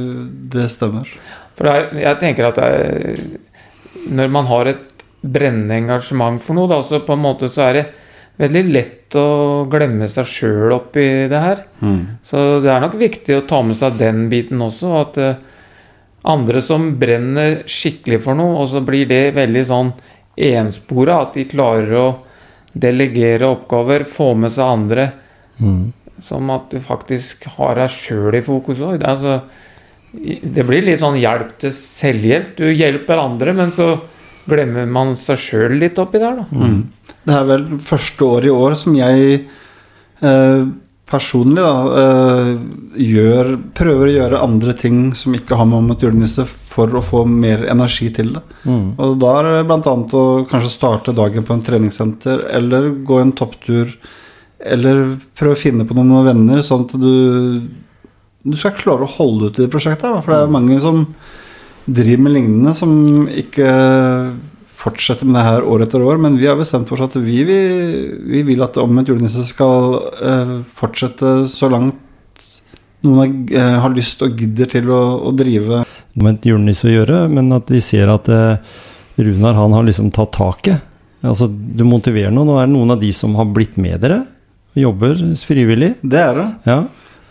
det 0.53 0.67
stemmer. 0.71 1.09
For 1.57 1.65
det 1.65 1.73
er, 1.73 2.01
jeg 2.03 2.19
tenker 2.21 2.49
at 2.51 2.59
det 2.61 2.67
er, 2.69 3.21
når 4.13 4.29
man 4.35 4.47
har 4.51 4.69
et 4.75 5.05
brennende 5.25 5.79
engasjement 5.81 6.43
for 6.43 6.55
noe, 6.59 6.69
da, 6.69 6.83
så 6.85 7.01
på 7.07 7.15
en 7.17 7.23
måte 7.25 7.49
så 7.49 7.63
er 7.71 7.73
det 7.81 7.87
veldig 8.39 8.63
lett 8.75 9.17
å 9.17 9.65
glemme 9.73 10.09
seg 10.13 10.29
sjøl 10.29 10.75
oppi 10.77 11.07
det 11.33 11.41
her. 11.41 11.63
Mm. 11.81 12.19
Så 12.23 12.61
det 12.63 12.71
er 12.75 12.83
nok 12.85 12.99
viktig 13.01 13.39
å 13.39 13.47
ta 13.49 13.63
med 13.65 13.79
seg 13.79 13.97
den 13.99 14.27
biten 14.29 14.61
også. 14.61 14.93
At 15.01 15.17
eh, 15.23 15.39
andre 16.29 16.61
som 16.61 16.91
brenner 17.01 17.63
skikkelig 17.71 18.21
for 18.27 18.37
noe, 18.37 18.59
og 18.61 18.69
så 18.69 18.83
blir 18.85 19.09
det 19.09 19.33
veldig 19.39 19.65
sånn 19.65 19.93
enspora, 20.37 21.23
at 21.25 21.39
de 21.39 21.47
klarer 21.49 21.95
å 21.97 22.07
delegere 22.77 23.49
oppgaver, 23.49 24.05
få 24.05 24.35
med 24.37 24.53
seg 24.53 24.67
andre. 24.69 25.07
Mm. 25.63 25.93
Som 26.25 26.51
at 26.55 26.71
du 26.73 26.81
faktisk 26.81 27.49
har 27.59 27.77
deg 27.81 27.93
sjøl 27.93 28.39
i 28.39 28.45
fokus 28.45 28.81
òg. 28.81 29.01
Det, 29.03 29.11
altså, 29.11 29.41
det 30.13 30.65
blir 30.67 30.87
litt 30.87 31.03
sånn 31.03 31.19
hjelp 31.21 31.57
til 31.61 31.75
selvhjelp. 31.77 32.55
Du 32.59 32.67
hjelper 32.71 33.21
andre, 33.21 33.57
men 33.57 33.75
så 33.75 33.93
glemmer 34.47 34.89
man 34.89 35.15
seg 35.19 35.41
sjøl 35.43 35.77
litt 35.81 35.99
oppi 36.01 36.23
der, 36.23 36.41
da. 36.41 36.47
Mm. 36.55 36.81
Det 37.27 37.35
er 37.35 37.47
vel 37.49 37.69
første 37.83 38.33
år 38.37 38.47
i 38.47 38.53
år 38.55 38.77
som 38.79 38.95
jeg 38.95 39.39
eh, 40.23 40.67
personlig 41.07 41.63
da, 41.63 42.03
eh, 42.03 42.53
gjør, 43.07 43.53
prøver 43.79 44.11
å 44.11 44.15
gjøre 44.17 44.43
andre 44.43 44.75
ting 44.79 45.01
som 45.15 45.35
ikke 45.39 45.59
har 45.59 45.69
med 45.71 45.79
om 45.79 45.95
et 45.95 46.03
julenisse, 46.03 46.47
for 46.47 46.91
å 46.99 47.03
få 47.05 47.23
mer 47.31 47.63
energi 47.71 48.11
til 48.15 48.35
det. 48.37 48.43
Mm. 48.67 48.95
Og 48.99 49.17
da 49.23 49.33
er 49.41 49.51
det 49.51 49.67
bl.a. 49.71 49.97
å 50.21 50.25
kanskje 50.51 50.73
starte 50.73 51.15
dagen 51.17 51.47
på 51.47 51.55
en 51.55 51.67
treningssenter, 51.67 52.47
eller 52.59 52.91
gå 53.07 53.21
en 53.23 53.35
topptur, 53.39 53.95
eller 54.61 55.17
prøve 55.37 55.57
å 55.57 55.61
finne 55.61 55.87
på 55.87 55.97
noen 55.97 56.27
venner, 56.27 56.63
sånn 56.65 56.87
at 56.87 56.95
du, 57.01 57.67
du 58.47 58.57
skal 58.59 58.77
klare 58.79 59.05
å 59.05 59.15
holde 59.19 59.51
ut 59.51 59.59
i 59.59 59.67
det 59.67 59.73
prosjektet. 59.73 60.09
her. 60.09 60.23
For 60.25 60.33
det 60.33 60.43
er 60.45 60.55
mange 60.57 60.79
som 60.83 61.05
driver 61.87 62.25
med 62.25 62.35
lignende, 62.39 62.75
som 62.75 63.27
ikke 63.31 63.69
fortsetter 64.77 65.29
med 65.29 65.39
det 65.39 65.45
her 65.47 65.67
år 65.67 65.87
etter 65.87 66.03
år. 66.05 66.19
Men 66.23 66.39
vi 66.41 66.49
har 66.49 66.59
bestemt 66.59 66.89
for 66.91 66.99
oss 66.99 67.11
at 67.11 67.21
vi, 67.23 67.43
vi, 67.49 67.61
vi 68.33 68.43
vil 68.47 68.65
at 68.65 68.79
Omvendt 68.81 69.13
julenisse 69.13 69.45
skal 69.49 70.01
eh, 70.21 70.59
fortsette 70.77 71.39
så 71.53 71.71
langt 71.73 72.03
noen 73.07 73.21
har, 73.21 73.33
eh, 73.61 73.79
har 73.85 73.95
lyst 73.95 74.23
og 74.25 74.39
gidder 74.41 74.71
til 74.73 74.91
å, 74.91 75.01
å 75.29 75.33
drive 75.37 75.85
Omvendt 76.17 76.47
julenisse 76.49 76.89
å 76.89 76.95
gjøre, 76.95 77.27
men 77.29 77.53
at 77.53 77.69
de 77.69 77.81
ser 77.85 78.09
at 78.09 78.29
eh, 78.33 78.77
Runar 79.21 79.57
han 79.57 79.73
har 79.73 79.85
liksom 79.87 80.11
tatt 80.13 80.35
taket. 80.37 80.85
Altså, 81.25 81.49
du 81.49 81.85
motiverer 81.89 82.33
noen, 82.33 82.51
og 82.53 82.59
er 82.61 82.67
det 82.69 82.75
noen 82.75 82.93
av 82.93 83.01
de 83.01 83.09
som 83.17 83.33
har 83.39 83.49
blitt 83.49 83.79
med 83.81 84.03
dere? 84.05 84.19
Jobber 84.77 85.19
frivillig? 85.49 85.95
Det 86.03 86.21
er 86.21 86.39
det. 86.41 86.47
Ja. 86.69 86.79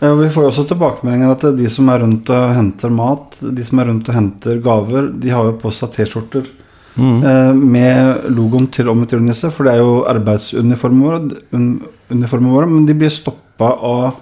Ja, 0.02 0.12
Vi 0.18 0.28
får 0.28 0.44
jo 0.44 0.50
også 0.50 0.66
tilbakemeldinger 0.68 1.32
at 1.32 1.44
de 1.56 1.70
som 1.72 1.88
er 1.88 2.02
rundt 2.02 2.28
og 2.34 2.54
henter 2.56 2.92
mat, 2.92 3.38
de 3.40 3.64
som 3.64 3.80
er 3.80 3.88
rundt 3.88 4.10
og 4.10 4.18
henter 4.18 4.58
gaver, 4.64 5.08
de 5.22 5.32
har 5.32 5.48
jo 5.48 5.58
på 5.62 5.72
seg 5.72 5.94
T-skjorter 5.94 6.50
Mm. 6.96 7.24
eh, 7.24 7.52
med 7.52 8.30
logoen 8.32 8.70
til 8.72 8.88
Omvendt 8.88 9.12
julenisse, 9.12 9.50
for 9.52 9.68
det 9.68 9.74
er 9.74 9.82
jo 9.82 10.06
arbeidsuniformen 10.08 11.02
vår, 11.04 12.38
våre, 12.46 12.68
men 12.70 12.86
de 12.88 12.94
blir 12.96 13.12
stoppa 13.12 13.68
av 13.84 14.14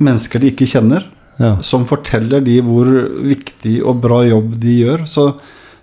mennesker 0.00 0.42
de 0.42 0.50
ikke 0.52 0.68
kjenner, 0.68 1.06
ja. 1.40 1.54
som 1.64 1.86
forteller 1.88 2.44
de 2.44 2.58
hvor 2.64 2.90
viktig 3.24 3.78
og 3.80 4.02
bra 4.04 4.20
jobb 4.28 4.52
de 4.60 4.76
gjør. 4.82 5.06
Så 5.08 5.30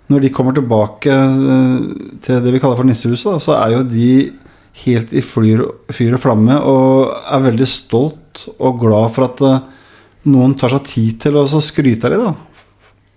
når 0.08 0.22
de 0.24 0.30
kommer 0.34 0.54
tilbake 0.54 1.10
eh, 1.10 1.80
til 2.22 2.42
det 2.44 2.54
vi 2.54 2.62
kaller 2.62 2.78
for 2.78 2.86
nissehuset, 2.86 3.32
da, 3.34 3.42
så 3.42 3.58
er 3.58 3.74
jo 3.74 3.82
de 3.90 4.10
helt 4.84 5.12
i 5.12 5.22
fyr, 5.24 5.64
fyr 5.92 6.16
og 6.16 6.22
flamme 6.22 6.58
og 6.60 7.10
er 7.10 7.46
veldig 7.48 7.68
stolt 7.68 8.44
og 8.58 8.78
glad 8.82 9.14
for 9.16 9.26
at 9.26 9.42
eh, 9.46 9.64
noen 10.30 10.54
tar 10.58 10.74
seg 10.74 10.86
tid 10.86 11.18
til 11.24 11.38
å 11.40 11.46
skryte 11.48 12.10
av 12.10 12.14
dem. 12.14 12.44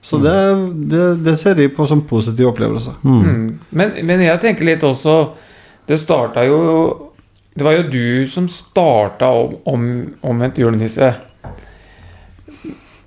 Så 0.01 0.17
det, 0.17 0.33
det, 0.89 1.03
det 1.21 1.35
ser 1.37 1.59
de 1.59 1.67
på 1.69 1.85
som 1.85 2.01
positiv 2.09 2.49
opplevelse. 2.49 2.95
Mm. 3.05 3.21
Mm. 3.21 3.47
Men, 3.69 3.91
men 4.09 4.23
jeg 4.25 4.41
tenker 4.41 4.65
litt 4.65 4.81
også 4.81 5.13
Det 5.85 5.99
starta 6.01 6.41
jo 6.47 6.57
Det 7.53 7.67
var 7.67 7.75
jo 7.75 7.83
du 7.91 8.25
som 8.25 8.47
starta 8.49 9.29
om, 9.29 9.53
om, 9.69 9.83
omvendt 10.25 10.57
julenisse. 10.57 11.11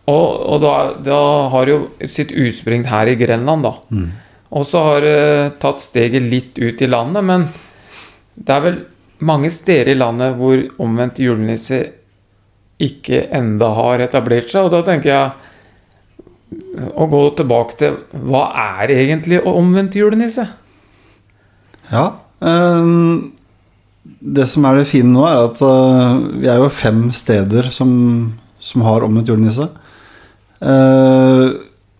Og, 0.04 0.28
og 0.52 0.58
da, 0.62 0.74
da 1.00 1.18
har 1.50 1.70
jo 1.72 1.78
sitt 2.04 2.30
utspring 2.30 2.84
her 2.90 3.08
i 3.08 3.16
Grenland, 3.16 3.64
da. 3.64 3.72
Mm. 3.88 4.10
Og 4.54 4.66
så 4.68 4.82
har 4.84 5.00
det 5.02 5.54
tatt 5.62 5.80
steget 5.82 6.28
litt 6.28 6.60
ut 6.60 6.82
i 6.84 6.90
landet, 6.90 7.24
men 7.24 7.46
det 8.34 8.54
er 8.54 8.64
vel 8.64 8.80
mange 9.24 9.50
steder 9.54 9.92
i 9.92 9.98
landet 9.98 10.34
hvor 10.38 10.58
omvendt 10.82 11.22
julenisse 11.22 11.80
ikke 12.82 13.26
enda 13.34 13.70
har 13.76 14.02
etablert 14.04 14.50
seg. 14.50 14.66
Og 14.66 14.74
da 14.74 14.82
tenker 14.86 15.10
jeg 15.10 15.30
å 16.94 17.06
gå 17.10 17.22
tilbake 17.38 17.78
til 17.80 17.96
hva 18.26 18.48
er 18.78 18.92
egentlig 18.94 19.40
omvendt 19.46 19.96
julenisse? 19.98 20.46
Ja. 21.90 22.06
Um, 22.40 23.32
det 24.04 24.46
som 24.50 24.66
er 24.68 24.80
det 24.80 24.88
fine 24.90 25.12
nå, 25.14 25.24
er 25.28 25.46
at 25.46 25.62
uh, 25.62 26.18
vi 26.40 26.50
er 26.50 26.60
jo 26.60 26.72
fem 26.72 27.06
steder 27.14 27.70
som, 27.72 27.90
som 28.60 28.84
har 28.86 29.06
omvendt 29.06 29.30
julenisse. 29.32 29.68
Uh, 30.64 31.54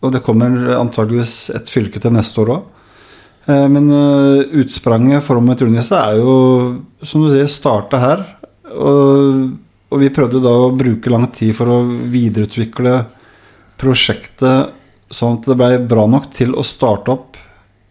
og 0.05 0.13
det 0.13 0.25
kommer 0.25 0.75
antageligvis 0.77 1.49
et 1.57 1.71
fylke 1.73 2.03
til 2.03 2.13
neste 2.13 2.43
år 2.43 2.57
òg. 2.59 2.71
Men 3.69 3.91
eh, 3.93 4.61
utspranget 4.63 5.25
for 5.25 5.41
omvendt 5.41 5.65
julenisse 5.65 5.99
er 5.99 6.21
jo, 6.21 6.37
som 7.05 7.25
du 7.25 7.33
sier, 7.33 7.51
starta 7.51 8.01
her. 8.01 8.25
Og, 8.73 9.51
og 9.93 10.01
vi 10.01 10.13
prøvde 10.15 10.41
da 10.43 10.55
å 10.65 10.73
bruke 10.75 11.13
lang 11.13 11.29
tid 11.35 11.53
for 11.57 11.71
å 11.71 11.83
videreutvikle 11.85 12.97
prosjektet 13.81 14.73
sånn 15.15 15.39
at 15.39 15.49
det 15.51 15.57
ble 15.59 15.79
bra 15.87 16.07
nok 16.11 16.31
til 16.35 16.55
å 16.57 16.65
starte 16.67 17.13
opp 17.15 17.39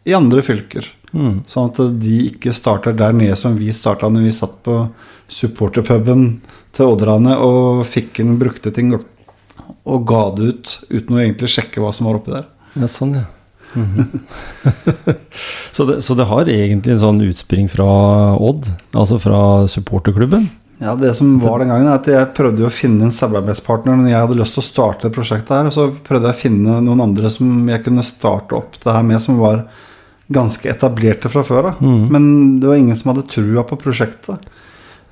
i 0.07 0.15
andre 0.17 0.43
fylker. 0.43 0.87
Mm. 1.13 1.43
Sånn 1.47 1.69
at 1.69 1.79
de 2.01 2.15
ikke 2.31 2.53
starter 2.55 2.95
der 2.97 3.13
nede 3.15 3.37
som 3.39 3.55
vi 3.55 3.69
starta 3.75 4.09
når 4.09 4.27
vi 4.27 4.33
satt 4.35 4.57
på 4.65 4.79
supporterpuben 5.31 6.25
til 6.73 6.89
Odderane 6.89 7.37
og 7.37 7.85
fikk 7.87 8.23
inn 8.23 8.39
brukte 8.41 8.73
ting 8.73 8.91
og 8.93 10.07
ga 10.09 10.23
det 10.35 10.49
ut 10.49 10.73
uten 10.89 11.15
å 11.15 11.21
egentlig 11.21 11.51
sjekke 11.53 11.83
hva 11.83 11.93
som 11.95 12.09
var 12.09 12.19
oppi 12.19 12.33
der. 12.33 12.49
ja, 12.79 12.89
sånn, 12.89 13.17
ja. 13.21 13.27
så, 15.75 15.85
det, 15.89 16.01
så 16.05 16.17
det 16.17 16.27
har 16.29 16.51
egentlig 16.51 16.95
en 16.95 17.03
sånn 17.03 17.23
utspring 17.25 17.69
fra 17.71 17.87
Odd, 18.37 18.69
altså 18.91 19.19
fra 19.21 19.39
supporterklubben? 19.71 20.49
Ja, 20.83 20.95
Det 20.95 21.13
som 21.15 21.37
var 21.39 21.61
den 21.61 21.71
gangen, 21.71 21.87
er 21.87 21.99
at 21.99 22.09
jeg 22.09 22.33
prøvde 22.35 22.65
å 22.67 22.73
finne 22.73 23.07
en 23.07 23.15
samarbeidspartner 23.15 23.95
når 23.95 24.09
jeg 24.09 24.25
hadde 24.25 24.39
lyst 24.39 24.57
til 24.57 24.63
å 24.63 24.67
starte 24.67 25.11
prosjektet 25.13 25.55
her. 25.55 25.69
Så 25.71 25.87
prøvde 26.03 26.27
jeg 26.27 26.35
å 26.35 26.41
finne 26.41 26.79
noen 26.83 27.03
andre 27.05 27.31
som 27.31 27.69
jeg 27.71 27.85
kunne 27.85 28.03
starte 28.03 28.57
opp 28.57 28.75
det 28.83 28.95
her 28.95 29.05
med, 29.07 29.21
som 29.23 29.39
var 29.39 29.63
ganske 30.33 30.67
etablerte 30.71 31.31
fra 31.31 31.43
før 31.45 31.69
av. 31.71 31.79
Mm. 31.83 32.03
Men 32.11 32.27
det 32.59 32.67
var 32.67 32.81
ingen 32.81 32.99
som 32.99 33.13
hadde 33.13 33.29
trua 33.31 33.63
på 33.69 33.79
prosjektet. 33.79 34.43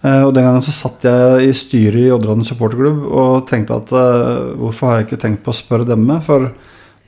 Eh, 0.01 0.21
og 0.25 0.33
den 0.33 0.47
gangen 0.47 0.65
så 0.65 0.73
satt 0.73 1.05
jeg 1.05 1.47
i 1.47 1.55
styret 1.55 2.07
i 2.07 2.11
Oddraden 2.13 2.45
supporterklubb 2.47 3.03
og 3.05 3.45
tenkte 3.49 3.77
at 3.77 3.91
eh, 3.93 4.53
hvorfor 4.57 4.89
har 4.89 4.99
jeg 4.99 5.09
ikke 5.09 5.21
tenkt 5.23 5.43
på 5.45 5.53
å 5.53 5.59
spørre 5.59 5.87
dem? 5.87 6.07
For 6.25 6.49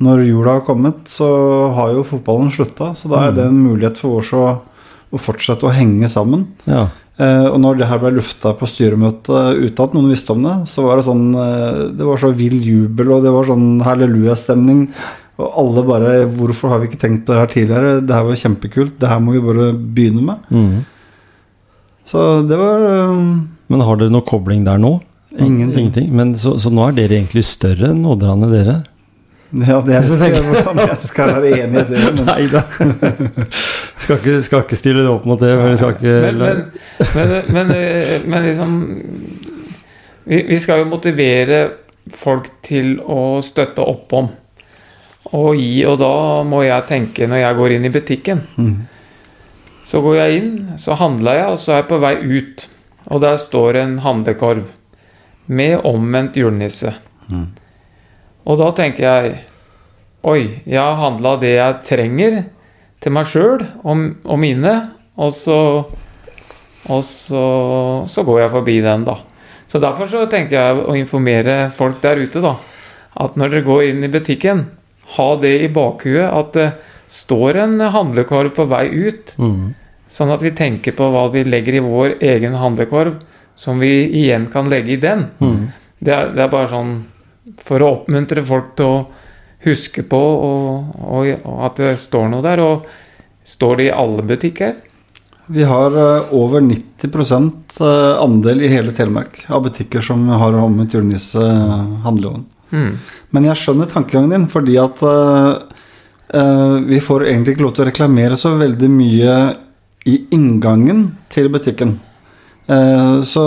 når 0.01 0.25
jula 0.25 0.57
har 0.57 0.65
kommet, 0.67 1.05
så 1.11 1.27
har 1.75 1.93
jo 1.93 2.05
fotballen 2.07 2.51
slutta. 2.53 2.93
Så 2.97 3.11
da 3.11 3.27
er 3.27 3.35
det 3.35 3.45
en 3.47 3.61
mulighet 3.61 3.99
for 4.01 4.21
oss 4.23 4.33
å, 4.35 4.45
å 5.13 5.21
fortsette 5.21 5.67
å 5.67 5.73
henge 5.73 6.09
sammen. 6.11 6.47
Ja. 6.65 6.87
Eh, 7.21 7.45
og 7.45 7.59
når 7.61 7.77
det 7.77 7.87
her 7.91 7.99
ble 8.01 8.15
lufta 8.15 8.55
på 8.57 8.65
styremøtet 8.65 9.59
uten 9.59 9.83
at 9.85 9.93
noen 9.93 10.09
visste 10.09 10.33
om 10.33 10.41
det, 10.45 10.55
så 10.71 10.87
var 10.87 10.97
det 10.97 11.05
sånn 11.05 11.27
eh, 11.37 11.81
Det 11.93 12.07
var 12.07 12.17
så 12.17 12.31
vill 12.33 12.57
jubel, 12.57 13.11
og 13.13 13.25
det 13.25 13.33
var 13.35 13.45
sånn 13.49 13.67
hallelujastemning. 13.85 14.87
Og 15.41 15.59
alle 15.61 15.83
bare 15.85 16.09
'Hvorfor 16.29 16.73
har 16.73 16.81
vi 16.81 16.89
ikke 16.89 17.01
tenkt 17.01 17.25
på 17.25 17.33
det 17.33 17.41
her 17.41 17.53
tidligere? 17.53 18.01
Det 18.01 18.13
her 18.13 18.25
var 18.25 18.41
kjempekult. 18.41 18.99
Det 18.99 19.09
her 19.09 19.21
må 19.21 19.33
vi 19.33 19.45
bare 19.45 19.71
begynne 19.73 20.25
med'. 20.25 20.49
Mm. 20.49 20.85
Så 22.05 22.47
det 22.47 22.57
var 22.57 22.81
um, 23.09 23.49
Men 23.69 23.81
har 23.81 23.97
dere 23.97 24.11
noe 24.11 24.25
kobling 24.27 24.65
der 24.65 24.77
nå? 24.77 24.99
Ingenting. 25.39 26.11
Men 26.13 26.35
så, 26.37 26.59
så 26.61 26.69
nå 26.69 26.83
er 26.87 26.97
dere 26.97 27.17
egentlig 27.17 27.45
større 27.47 27.89
enn 27.89 28.05
Odderane, 28.05 28.49
dere? 28.51 28.75
Ja, 29.53 29.77
det 29.85 29.93
er 29.93 30.07
ikke 30.31 30.41
hvordan 30.47 30.79
jeg 30.81 30.97
skal 31.11 31.31
være 31.35 31.49
enig 31.61 31.83
i 31.83 31.87
det. 31.91 32.03
Men 32.03 32.25
Nei 32.25 32.45
da. 32.49 32.63
skal, 34.01 34.17
ikke, 34.17 34.37
skal 34.41 34.63
ikke 34.65 34.79
stille 34.79 35.03
det 35.05 35.11
opp 35.11 35.27
mot 35.29 35.41
det. 35.41 35.51
Skal 35.77 35.93
ikke, 35.93 36.15
Men, 36.25 36.39
men, 36.41 36.63
men, 37.13 37.33
men, 37.53 37.73
eh, 37.77 38.15
men 38.25 38.47
liksom 38.47 38.77
vi, 40.23 40.41
vi 40.49 40.59
skal 40.63 40.81
jo 40.81 40.89
motivere 40.89 41.63
folk 42.13 42.49
til 42.65 42.97
å 42.99 43.41
støtte 43.45 43.83
opp 43.83 44.15
om 44.17 44.31
og 45.33 45.55
gi, 45.57 45.85
og 45.87 45.97
da 46.01 46.15
må 46.45 46.61
jeg 46.65 46.85
tenke 46.89 47.27
når 47.29 47.39
jeg 47.41 47.57
går 47.57 47.73
inn 47.75 47.87
i 47.87 47.91
butikken. 47.93 48.41
Mm. 48.59 48.73
Så 49.87 50.01
går 50.03 50.17
jeg 50.19 50.39
inn, 50.41 50.53
så 50.81 50.97
handler 50.99 51.39
jeg, 51.39 51.47
og 51.53 51.61
så 51.61 51.73
er 51.73 51.81
jeg 51.81 51.89
på 51.89 51.99
vei 52.03 52.13
ut. 52.21 52.65
Og 53.13 53.21
der 53.23 53.39
står 53.41 53.79
en 53.81 53.95
handlekorv 54.03 54.67
med 55.47 55.79
omvendt 55.87 56.37
julenisse. 56.39 56.93
Mm. 57.31 57.47
Og 58.43 58.59
da 58.59 58.69
tenker 58.75 59.07
jeg 59.07 59.33
Oi, 60.23 60.61
jeg 60.63 60.79
har 60.79 61.01
handla 61.01 61.35
det 61.41 61.57
jeg 61.57 61.79
trenger 61.83 62.35
til 63.03 63.11
meg 63.11 63.27
sjøl 63.27 63.65
og, 63.83 64.03
og 64.23 64.39
mine, 64.39 64.71
og 65.19 65.33
så 65.35 65.57
Og 66.83 67.03
så, 67.07 67.43
så 68.11 68.23
går 68.27 68.41
jeg 68.41 68.51
forbi 68.51 68.73
den, 68.83 69.05
da. 69.07 69.13
Så 69.71 69.79
derfor 69.79 70.09
så 70.11 70.25
tenker 70.27 70.57
jeg 70.57 70.81
å 70.83 70.95
informere 70.99 71.69
folk 71.71 72.01
der 72.03 72.19
ute, 72.19 72.41
da. 72.43 72.57
At 73.23 73.37
når 73.39 73.53
dere 73.53 73.65
går 73.67 73.83
inn 73.87 74.03
i 74.03 74.09
butikken, 74.11 74.65
ha 75.15 75.27
det 75.39 75.53
i 75.63 75.69
bakhuet 75.71 76.27
at 76.27 76.51
det 76.57 76.67
står 77.07 77.61
en 77.63 77.79
handlekorv 77.93 78.51
på 78.57 78.65
vei 78.67 78.83
ut. 78.89 79.31
Mm. 79.39 79.71
Sånn 80.11 80.33
at 80.33 80.43
vi 80.43 80.51
tenker 80.57 80.95
på 80.97 81.07
hva 81.13 81.29
vi 81.31 81.45
legger 81.47 81.77
i 81.79 81.85
vår 81.85 82.17
egen 82.19 82.59
handlekorv, 82.59 83.15
som 83.55 83.79
vi 83.79 83.93
igjen 84.09 84.49
kan 84.51 84.69
legge 84.69 84.97
i 84.97 85.01
den. 85.01 85.27
Mm. 85.39 85.71
Det 86.03 86.13
er, 86.13 86.31
det 86.35 86.43
er 86.43 86.51
bare 86.51 86.71
sånn 86.73 86.93
for 87.63 87.83
å 87.83 87.91
oppmuntre 87.97 88.43
folk 88.45 88.73
til 88.77 88.89
å 88.89 89.03
huske 89.63 90.03
på 90.07 90.19
og, 90.19 90.95
og, 90.99 91.29
og 91.47 91.61
at 91.67 91.79
det 91.81 91.93
står 92.01 92.31
noe 92.31 92.43
der. 92.45 92.63
Og 92.63 92.87
står 93.47 93.79
det 93.79 93.87
i 93.89 93.95
alle 93.95 94.25
butikker? 94.27 94.75
Vi 95.53 95.65
har 95.67 95.95
eh, 95.99 96.33
over 96.35 96.63
90 96.63 97.09
eh, 97.09 98.21
andel 98.23 98.63
i 98.63 98.71
hele 98.71 98.93
Telemark 98.95 99.41
av 99.51 99.65
butikker 99.65 100.03
som 100.03 100.23
har 100.31 100.55
omvendt 100.55 100.95
julenisse 100.95 101.43
handleovn. 102.05 102.45
Mm. 102.73 102.93
Men 103.35 103.49
jeg 103.49 103.59
skjønner 103.59 103.91
tankegangen 103.91 104.31
din, 104.33 104.47
fordi 104.49 104.77
at 104.81 105.03
eh, 105.03 105.51
eh, 106.39 106.77
vi 106.87 107.01
får 107.03 107.27
egentlig 107.27 107.57
ikke 107.57 107.67
lov 107.67 107.75
til 107.75 107.85
å 107.85 107.89
reklamere 107.91 108.39
så 108.39 108.55
veldig 108.59 108.89
mye 108.93 109.35
i 110.09 110.17
inngangen 110.35 111.05
til 111.31 111.51
butikken. 111.51 111.97
Uh, 112.63 113.19
så 113.27 113.43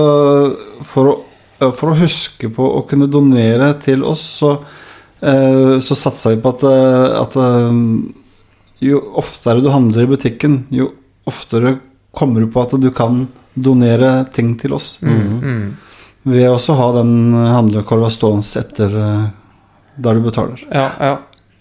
for 0.84 1.08
å, 1.08 1.12
eh, 1.16 1.35
for 1.58 1.92
å 1.92 1.98
huske 1.98 2.50
på 2.52 2.66
å 2.78 2.84
kunne 2.88 3.08
donere 3.10 3.72
til 3.82 4.04
oss, 4.04 4.22
så, 4.40 4.52
eh, 5.20 5.78
så 5.80 5.96
satser 5.96 6.34
vi 6.34 6.42
på 6.42 6.52
at, 6.54 6.64
eh, 6.68 7.16
at 7.22 7.36
eh, 7.40 7.80
jo 8.86 9.00
oftere 9.16 9.64
du 9.64 9.70
handler 9.72 10.04
i 10.04 10.10
butikken, 10.10 10.66
jo 10.70 10.90
oftere 11.26 11.78
kommer 12.16 12.44
du 12.44 12.50
på 12.52 12.62
at 12.62 12.76
du 12.80 12.90
kan 12.90 13.26
donere 13.56 14.26
ting 14.32 14.54
til 14.60 14.76
oss. 14.76 14.98
Mm. 15.02 15.76
Ved 16.26 16.50
også 16.50 16.74
å 16.74 16.80
ha 16.80 16.88
den 16.98 17.32
handlekorva 17.32 18.10
stående 18.12 18.60
etter 18.60 19.00
eh, 19.00 19.26
der 19.96 20.18
du 20.18 20.26
betaler. 20.26 20.60
Ja, 20.68 20.90
ja. 21.00 21.16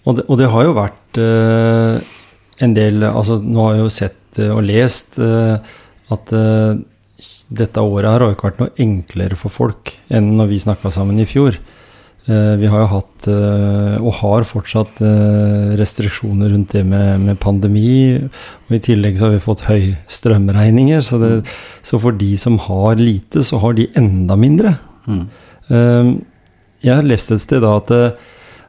Og, 0.06 0.18
det, 0.18 0.26
og 0.28 0.38
det 0.38 0.50
har 0.52 0.66
jo 0.66 0.76
vært 0.76 1.18
eh, 1.18 2.12
en 2.62 2.76
del 2.76 3.04
Altså, 3.08 3.40
nå 3.42 3.64
har 3.64 3.74
jeg 3.76 3.82
jo 3.82 3.94
sett 3.94 4.40
eh, 4.42 4.52
og 4.52 4.62
lest 4.68 5.18
eh, 5.22 5.56
at 6.14 6.34
eh, 6.36 6.76
dette 7.48 7.82
året 7.82 8.10
her 8.10 8.22
har 8.22 8.30
jo 8.30 8.36
ikke 8.36 8.48
vært 8.48 8.62
noe 8.62 8.74
enklere 8.82 9.38
for 9.38 9.54
folk 9.54 9.92
enn 10.10 10.32
når 10.38 10.50
vi 10.50 10.62
snakka 10.64 10.90
sammen 10.94 11.20
i 11.22 11.28
fjor. 11.28 11.58
Eh, 12.26 12.54
vi 12.58 12.66
har 12.66 12.80
jo 12.82 12.86
hatt, 12.90 13.28
eh, 13.30 13.96
og 14.02 14.14
har 14.18 14.46
fortsatt, 14.48 14.98
eh, 14.98 15.76
restriksjoner 15.78 16.50
rundt 16.50 16.72
det 16.74 16.82
med, 16.84 17.20
med 17.20 17.38
pandemi. 17.38 18.18
Og 18.66 18.72
i 18.74 18.82
tillegg 18.82 19.14
så 19.14 19.28
har 19.28 19.36
vi 19.36 19.44
fått 19.44 19.66
høye 19.68 19.94
strømregninger. 20.10 21.04
Så, 21.06 21.20
det, 21.22 21.46
så 21.86 22.00
for 22.02 22.18
de 22.18 22.32
som 22.36 22.58
har 22.66 22.98
lite, 22.98 23.44
så 23.46 23.62
har 23.62 23.78
de 23.78 23.86
enda 23.94 24.34
mindre. 24.34 24.74
Mm. 25.06 25.28
Jeg 26.82 26.94
har 26.94 27.06
lest 27.06 27.30
et 27.30 27.42
sted 27.42 27.62
da 27.62 27.76
at 27.78 27.90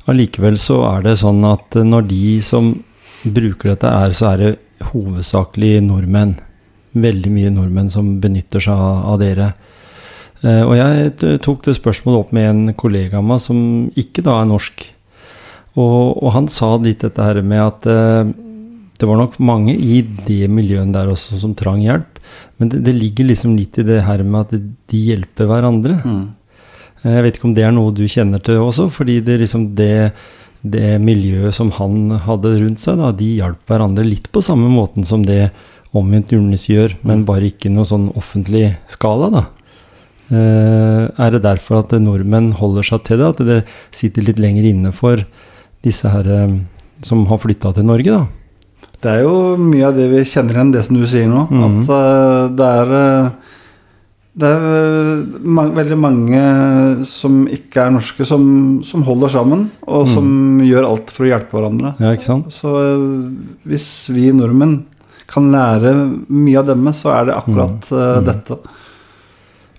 allikevel 0.09 0.57
så 0.61 0.83
er 0.91 1.01
det 1.05 1.17
sånn 1.21 1.41
at 1.49 1.77
når 1.81 2.07
de 2.09 2.41
som 2.45 2.75
bruker 3.25 3.73
dette, 3.73 3.89
er, 3.89 4.13
så 4.13 4.31
er 4.31 4.37
det 4.37 4.51
hovedsakelig 4.91 5.81
nordmenn. 5.85 6.37
Veldig 7.03 7.31
mye 7.33 7.53
nordmenn 7.53 7.89
som 7.93 8.15
benytter 8.23 8.63
seg 8.63 8.77
av, 8.79 9.17
dere. 9.21 9.51
Eh, 10.41 10.63
og 10.63 10.75
jeg 10.77 11.39
tok 11.43 11.65
det 11.65 11.77
spørsmålet 11.77 12.21
opp 12.23 12.35
med 12.35 12.49
en 12.49 12.75
kollega 12.77 13.19
av 13.19 13.25
meg 13.27 13.41
som 13.43 13.59
ikke 13.97 14.23
da 14.25 14.39
er 14.41 14.49
norsk. 14.49 14.85
Og, 15.77 16.17
og 16.23 16.31
han 16.33 16.47
sa 16.49 16.71
litt 16.81 17.03
dette 17.05 17.21
her 17.21 17.41
med 17.45 17.61
at 17.61 17.89
eh, 17.91 18.31
det 18.97 19.05
var 19.05 19.19
nok 19.19 19.35
mange 19.45 19.75
i 19.75 19.99
det 20.25 20.47
miljøet 20.49 20.89
der 20.95 21.11
også 21.11 21.37
som 21.41 21.53
trang 21.57 21.83
hjelp. 21.83 22.17
Men 22.57 22.71
det, 22.71 22.81
det 22.87 22.95
ligger 22.97 23.29
liksom 23.29 23.53
litt 23.59 23.77
i 23.77 23.85
det 23.85 24.01
her 24.07 24.23
med 24.25 24.47
at 24.47 24.57
de 24.89 25.03
hjelper 25.11 25.49
hverandre. 25.51 25.99
Mm. 26.01 26.25
Eh, 27.03 27.13
Jeg 27.19 27.27
vet 27.27 27.37
ikke 27.37 27.49
om 27.51 27.55
det 27.57 27.67
er 27.67 27.75
noe 27.75 27.93
du 27.93 28.03
kjenner 28.09 28.41
til 28.41 28.63
også, 28.63 28.89
fordi 28.93 29.19
det 29.25 29.37
liksom 29.43 29.69
det, 29.77 30.11
det 30.65 30.97
miljøet 31.03 31.53
som 31.55 31.69
han 31.77 32.09
hadde 32.25 32.55
rundt 32.57 32.81
seg, 32.81 32.97
da, 33.01 33.13
de 33.13 33.35
hjalp 33.37 33.69
hverandre 33.69 34.05
litt 34.07 34.31
på 34.33 34.41
samme 34.45 34.69
måten 34.73 35.05
som 35.05 35.25
det 35.27 35.51
omvendt 35.99 36.31
julenisse 36.33 36.71
gjør, 36.73 36.95
men 37.07 37.25
bare 37.27 37.49
ikke 37.51 37.69
noe 37.73 37.85
sånn 37.89 38.09
offentlig 38.17 38.75
skala, 38.91 39.29
da. 39.33 39.43
Eh, 40.27 41.03
er 41.23 41.31
det 41.31 41.43
derfor 41.45 41.79
at 41.83 41.93
nordmenn 42.03 42.51
holder 42.59 42.83
seg 42.83 43.05
til 43.07 43.21
det, 43.21 43.27
at 43.31 43.45
det 43.47 43.59
sitter 43.95 44.25
litt 44.27 44.41
lenger 44.43 44.65
inne 44.67 44.91
for 44.95 45.21
disse 45.85 46.09
her 46.11 46.27
eh, 46.27 46.57
som 47.05 47.25
har 47.29 47.39
flytta 47.39 47.71
til 47.77 47.87
Norge, 47.87 48.11
da? 48.11 48.25
Det 48.97 49.11
er 49.13 49.21
jo 49.27 49.55
mye 49.61 49.85
av 49.87 49.93
det 49.95 50.07
vi 50.09 50.23
kjenner 50.25 50.57
igjen, 50.57 50.71
det 50.73 50.81
som 50.87 50.97
du 50.97 51.05
sier 51.07 51.29
nå. 51.29 51.45
Mhm. 51.51 51.83
At 51.85 51.93
eh, 51.99 52.55
det 52.57 52.71
er 52.81 52.95
Det 54.37 54.45
er 54.53 54.65
eh, 54.69 55.21
ma 55.49 55.63
veldig 55.73 55.95
mange 55.97 56.41
som 57.09 57.39
ikke 57.49 57.87
er 57.87 57.93
norske, 57.95 58.25
som, 58.29 58.43
som 58.85 59.01
holder 59.07 59.31
sammen, 59.33 59.63
og 59.87 60.03
Mhm. 60.05 60.11
som 60.13 60.27
gjør 60.61 60.85
alt 60.91 61.09
for 61.09 61.25
å 61.25 61.31
hjelpe 61.31 61.55
hverandre. 61.57 61.95
Ja, 62.03 62.11
ikke 62.13 62.27
sant? 62.27 62.51
Så 62.53 62.69
hvis 63.65 63.87
vi 64.13 64.27
nordmenn 64.35 64.83
kan 65.27 65.51
lære 65.51 65.93
mye 66.31 66.59
av 66.61 66.69
dem, 66.71 66.89
så 66.95 67.13
er 67.15 67.29
det 67.29 67.37
akkurat 67.37 67.89
mm. 67.91 68.01
Mhm. 68.01 68.27
dette. 68.27 68.59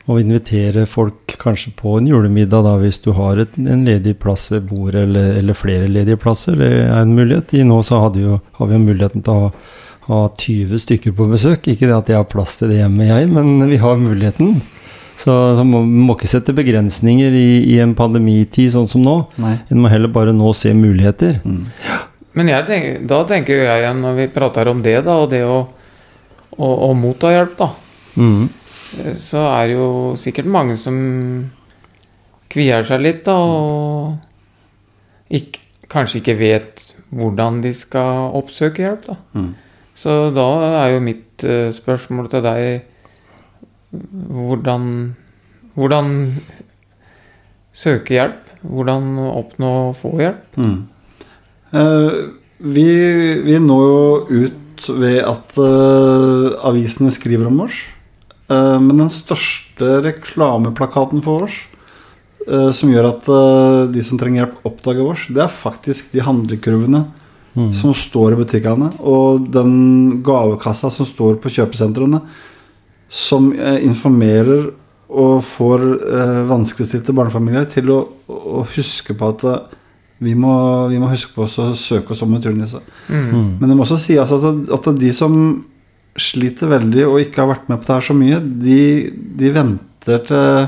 Og 0.09 0.23
invitere 0.23 0.87
folk 0.88 1.35
kanskje 1.40 1.75
på 1.76 1.99
en 1.99 2.07
julemiddag, 2.09 2.64
da, 2.64 2.76
hvis 2.81 3.00
du 3.05 3.11
har 3.17 3.43
et, 3.43 3.59
en 3.61 3.85
ledig 3.85 4.14
plass 4.23 4.47
ved 4.50 4.71
bordet, 4.71 5.02
eller, 5.05 5.35
eller 5.37 5.57
flere 5.57 5.90
ledige 5.90 6.17
plasser. 6.21 6.57
Det 6.57 6.71
er 6.87 7.02
en 7.02 7.12
mulighet. 7.12 7.52
I 7.52 7.67
nå 7.69 7.83
så 7.85 8.00
jo, 8.17 8.38
har 8.57 8.71
vi 8.71 8.78
jo 8.78 8.87
muligheten 8.87 9.25
til 9.25 9.35
å 9.35 9.43
ha, 9.43 9.52
ha 10.09 10.23
20 10.33 10.81
stykker 10.87 11.12
på 11.12 11.28
besøk. 11.28 11.69
Ikke 11.69 11.90
det 11.90 11.99
at 11.99 12.09
jeg 12.09 12.17
har 12.23 12.31
plass 12.33 12.57
til 12.57 12.73
det 12.73 12.81
hjemme, 12.81 13.05
jeg, 13.05 13.28
men 13.37 13.69
vi 13.69 13.81
har 13.85 14.00
muligheten. 14.00 14.62
Så, 15.19 15.35
så 15.59 15.64
må, 15.67 15.83
må 15.83 16.14
ikke 16.14 16.31
sette 16.31 16.55
begrensninger 16.57 17.35
i, 17.35 17.49
i 17.75 17.78
en 17.83 17.93
pandemitid 17.99 18.71
sånn 18.73 18.88
som 18.88 19.05
nå. 19.05 19.17
Nei. 19.43 19.57
En 19.69 19.83
må 19.83 19.90
heller 19.93 20.12
bare 20.14 20.33
nå 20.33 20.55
se 20.57 20.73
muligheter. 20.78 21.40
Mm. 21.45 21.67
Men 22.37 22.49
jeg 22.53 23.07
da 23.09 23.23
tenker 23.25 23.63
jeg 23.65 23.83
igjen, 23.83 24.03
når 24.05 24.17
vi 24.19 24.27
prater 24.35 24.69
om 24.69 24.83
det, 24.85 24.99
da, 25.07 25.15
og 25.23 25.31
det 25.33 25.43
å, 25.49 25.61
å, 26.59 26.69
å 26.89 26.91
motta 26.95 27.33
hjelp, 27.35 27.57
da, 27.59 27.71
Mm. 28.19 28.49
så 29.21 29.39
er 29.53 29.69
det 29.69 29.75
jo 29.77 30.17
sikkert 30.19 30.49
mange 30.51 30.75
som 30.77 30.97
kvier 32.51 32.83
seg 32.89 33.01
litt, 33.05 33.21
da, 33.29 33.37
og 33.39 34.17
ikke, 35.31 35.61
kanskje 35.93 36.19
ikke 36.23 36.35
vet 36.41 36.83
hvordan 37.15 37.61
de 37.63 37.71
skal 37.77 38.33
oppsøke 38.35 38.83
hjelp. 38.83 39.07
da. 39.07 39.17
Mm. 39.39 39.55
Så 39.95 40.17
da 40.35 40.47
er 40.85 40.95
jo 40.97 41.01
mitt 41.05 41.45
eh, 41.45 41.71
spørsmål 41.75 42.29
til 42.33 42.43
deg 42.43 42.83
hvordan, 43.93 45.15
hvordan 45.79 46.13
søke 47.73 48.15
hjelp? 48.19 48.45
Hvordan 48.63 49.15
oppnå 49.31 49.71
å 49.89 49.95
få 49.97 50.17
hjelp? 50.21 50.59
Mm. 50.59 50.89
Eh, 51.73 52.11
vi, 52.59 52.89
vi 53.45 53.59
når 53.61 53.85
jo 53.85 54.47
ut 54.47 54.89
ved 54.99 55.21
at 55.27 55.57
eh, 55.61 56.51
avisene 56.69 57.13
skriver 57.15 57.51
om 57.51 57.65
oss. 57.67 57.83
Eh, 58.49 58.77
men 58.81 59.05
den 59.05 59.13
største 59.13 59.99
reklameplakaten 60.07 61.25
for 61.25 61.49
oss, 61.49 61.65
som 62.49 62.89
gjør 62.89 63.11
at 63.11 63.27
de 63.93 64.01
som 64.07 64.17
trenger 64.17 64.41
hjelp, 64.41 64.53
oppdager 64.65 65.05
oss, 65.05 65.27
det 65.29 65.43
er 65.45 65.51
faktisk 65.53 66.15
de 66.15 66.23
handlekurvene 66.25 67.03
Mm. 67.59 67.73
som 67.75 67.91
står 67.97 68.33
i 68.33 68.39
butikkene, 68.39 68.87
og 69.03 69.49
den 69.51 70.21
gavekassa 70.23 70.93
som 70.95 71.05
står 71.09 71.41
på 71.43 71.51
kjøpesentrene, 71.51 72.21
som 73.11 73.51
informerer 73.59 74.69
og 75.09 75.43
får 75.43 75.85
vanskeligstilte 76.47 77.17
barnefamilier 77.17 77.67
til 77.73 77.91
å, 77.91 77.99
å 78.31 78.63
huske 78.77 79.17
på 79.19 79.33
at 79.33 79.45
vi 80.19 80.35
må, 80.35 80.53
vi 80.91 80.99
må 80.99 81.11
huske 81.13 81.35
på 81.35 81.45
oss 81.47 81.59
å 81.63 81.71
søke 81.79 82.15
oss 82.15 82.23
om 82.27 82.33
en 82.35 82.43
turnisse. 82.43 82.81
Mm. 83.07 83.27
Mm. 83.29 83.51
Men 83.61 83.71
det 83.71 83.77
må 83.79 83.85
også 83.87 84.01
sies 84.03 84.33
altså, 84.35 84.55
at 84.75 84.89
de 84.99 85.13
som 85.15 85.37
sliter 86.19 86.73
veldig 86.73 87.05
og 87.07 87.21
ikke 87.23 87.45
har 87.45 87.53
vært 87.53 87.69
med 87.71 87.79
på 87.79 87.87
det 87.87 87.95
her 87.95 88.07
så 88.09 88.17
mye, 88.19 88.41
de, 88.43 88.81
de 89.39 89.53
venter 89.55 90.25
til 90.27 90.67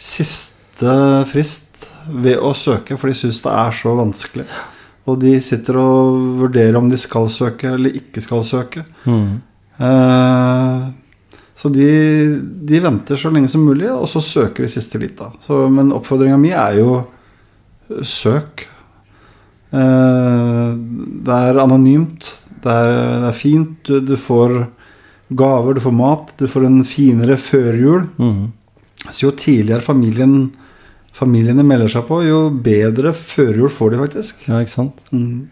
siste 0.00 0.96
frist 1.28 1.84
ved 2.08 2.40
å 2.40 2.54
søke, 2.56 2.96
for 2.96 3.10
de 3.10 3.18
syns 3.18 3.42
det 3.44 3.52
er 3.52 3.76
så 3.76 3.92
vanskelig. 3.98 4.48
Og 5.08 5.20
de 5.20 5.34
sitter 5.44 5.76
og 5.80 6.16
vurderer 6.40 6.78
om 6.80 6.88
de 6.88 6.98
skal 7.00 7.28
søke 7.32 7.74
eller 7.74 8.00
ikke 8.00 8.22
skal 8.24 8.44
søke. 8.46 8.84
Mm. 9.04 9.40
Eh, 9.80 10.88
så 11.60 11.68
de, 11.72 11.88
de 12.64 12.80
venter 12.80 13.20
så 13.20 13.32
lenge 13.32 13.50
som 13.52 13.64
mulig, 13.64 13.90
og 13.92 14.08
så 14.08 14.22
søker 14.24 14.64
de 14.64 14.72
siste 14.72 15.00
lita. 15.00 15.28
Så, 15.44 15.66
men 15.72 15.92
oppfordringa 15.92 16.38
mi 16.40 16.54
er 16.56 16.78
jo 16.80 17.02
søk. 18.06 18.66
Eh, 19.70 20.68
det 21.26 21.40
er 21.50 21.62
anonymt. 21.62 22.28
Det 22.60 22.70
er, 22.70 22.94
det 23.22 23.28
er 23.30 23.36
fint. 23.36 23.76
Du, 23.86 24.00
du 24.04 24.16
får 24.20 24.64
gaver, 25.30 25.76
du 25.76 25.84
får 25.84 25.94
mat, 25.94 26.32
du 26.38 26.48
får 26.50 26.66
en 26.66 26.80
finere 26.86 27.38
førjul. 27.40 28.08
Mm. 28.18 28.50
Så 29.08 29.26
jo 29.26 29.32
tidligere 29.36 29.84
familien, 29.84 30.50
familiene 31.16 31.64
melder 31.66 31.92
seg 31.94 32.06
på, 32.08 32.20
jo 32.26 32.42
bedre 32.50 33.14
førjul 33.16 33.70
får 33.72 33.94
de 33.94 34.02
faktisk. 34.04 34.44
Ja, 34.48 34.60
ikke 34.60 34.74
sant? 34.74 35.04
Mm. 35.14 35.48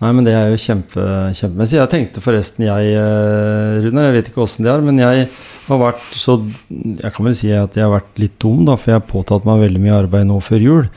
Nei, 0.00 0.10
men 0.16 0.24
det 0.24 0.32
er 0.32 0.48
jo 0.48 0.60
kjempe, 0.60 1.02
kjempemessig. 1.36 1.76
Jeg 1.76 1.92
tenkte 1.92 2.22
forresten, 2.24 2.64
jeg, 2.64 2.92
eh, 2.96 3.80
Rune, 3.84 4.04
jeg 4.06 4.14
vet 4.16 4.30
ikke 4.30 4.44
åssen 4.46 4.64
det 4.64 4.72
er, 4.72 4.84
men 4.84 5.00
jeg 5.02 5.26
har 5.66 5.80
vært 5.82 6.16
så 6.16 6.38
Jeg 6.72 7.12
kan 7.12 7.26
vel 7.26 7.36
si 7.36 7.50
at 7.52 7.76
jeg 7.76 7.84
har 7.84 7.92
vært 7.92 8.16
litt 8.18 8.38
dum, 8.40 8.64
da, 8.64 8.78
for 8.80 8.94
jeg 8.94 9.00
har 9.00 9.10
påtatt 9.10 9.44
meg 9.44 9.60
veldig 9.66 9.82
mye 9.84 9.98
arbeid 9.98 10.26
nå 10.30 10.38
før 10.40 10.64
jul. 10.64 10.88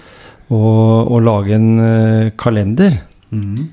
Og 0.54 1.18
lage 1.24 1.58
en 1.58 1.70
eh, 1.84 2.32
kalender. 2.40 3.02
Mm. 3.34 3.73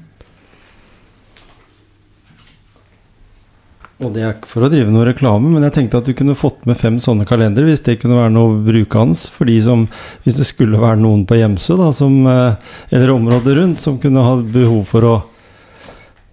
Og 4.00 4.14
det 4.14 4.22
er 4.24 4.32
ikke 4.32 4.48
for 4.48 4.64
å 4.64 4.70
drive 4.72 4.88
noe 4.92 5.04
reklame, 5.10 5.50
men 5.52 5.64
jeg 5.66 5.74
tenkte 5.74 6.00
at 6.00 6.06
du 6.08 6.14
kunne 6.16 6.36
fått 6.38 6.64
med 6.68 6.78
fem 6.80 6.96
sånne 7.02 7.26
kalendere, 7.28 7.68
hvis 7.68 7.84
det 7.84 7.98
kunne 8.00 8.16
være 8.16 8.32
noe 8.32 8.56
brukende 8.64 9.28
for 9.28 9.50
de 9.50 9.58
som 9.60 9.86
Hvis 10.24 10.38
det 10.38 10.46
skulle 10.48 10.80
være 10.80 11.00
noen 11.02 11.26
på 11.28 11.36
Hjemsø, 11.36 11.76
da, 11.76 11.90
som, 11.92 12.14
eh, 12.26 12.54
eller 12.90 13.12
området 13.12 13.56
rundt, 13.58 13.80
som 13.80 13.98
kunne 14.00 14.24
ha 14.24 14.38
behov 14.40 14.86
for 14.88 15.04
å 15.04 15.16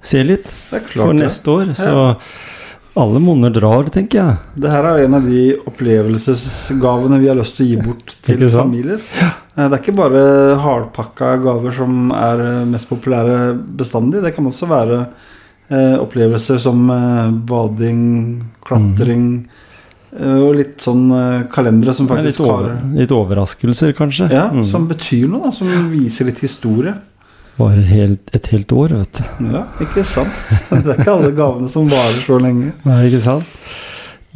se 0.02 0.24
litt 0.24 0.48
for 0.48 0.80
klart 0.80 1.12
det. 1.12 1.26
neste 1.26 1.52
år. 1.52 1.74
Så 1.76 2.16
alle 2.98 3.20
monner 3.20 3.52
drar, 3.54 3.84
tenker 3.94 4.22
jeg. 4.22 4.38
Det 4.56 4.72
her 4.72 4.88
er 4.88 5.04
en 5.04 5.18
av 5.20 5.28
de 5.28 5.42
opplevelsesgavene 5.68 7.20
vi 7.20 7.28
har 7.28 7.38
lyst 7.38 7.58
til 7.60 7.66
å 7.66 7.70
gi 7.70 7.80
bort 7.84 8.16
til 8.26 8.48
familier. 8.50 9.02
Ja. 9.20 9.34
Det 9.58 9.74
er 9.74 9.82
ikke 9.82 9.98
bare 9.98 10.22
hardpakka 10.62 11.36
gaver 11.44 11.74
som 11.74 12.12
er 12.14 12.64
mest 12.70 12.88
populære 12.90 13.58
bestandig. 13.58 14.22
Det 14.24 14.36
kan 14.36 14.46
også 14.46 14.70
være 14.70 15.08
eh, 15.70 15.96
opplevelser 16.00 16.60
som 16.64 16.86
eh, 16.94 17.32
bading, 17.50 18.02
klatring 18.68 19.26
eh, 20.18 20.38
og 20.40 20.56
litt 20.60 20.82
sånn 20.84 21.06
eh, 21.12 21.44
kalendere 21.54 21.94
som 21.98 22.08
er 22.12 22.24
litt, 22.24 22.36
faktisk 22.38 22.46
over, 22.48 22.70
har 22.76 22.96
litt 23.02 23.12
overraskelser, 23.16 23.94
kanskje. 23.98 24.30
ja, 24.34 24.48
Mm. 24.54 24.64
Som 24.70 24.88
betyr 24.90 25.28
noe, 25.32 25.48
da. 25.50 25.52
Som 25.56 25.72
viser 25.92 26.26
litt 26.32 26.40
historie. 26.44 26.96
Varer 27.58 27.88
helt, 27.90 28.30
et 28.38 28.48
helt 28.54 28.70
år, 28.72 28.92
vet 29.00 29.18
du. 29.18 29.46
Ja, 29.56 29.64
ikke 29.82 30.04
sant? 30.06 30.30
Det 30.70 30.92
er 30.94 31.00
ikke 31.02 31.14
alle 31.16 31.32
gavene 31.34 31.70
som 31.74 31.88
varer 31.90 32.20
så 32.22 32.38
lenge. 32.42 32.72
Nei, 32.86 33.00
ikke 33.10 33.22
sant? 33.26 33.46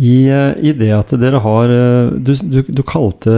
I, 0.02 0.16
eh, 0.34 0.56
I 0.66 0.72
det 0.74 0.88
at 0.96 1.12
dere 1.22 1.38
har 1.44 1.70
eh, 1.70 2.08
Du, 2.18 2.32
du, 2.34 2.62
du 2.66 2.82
kalte 2.88 3.30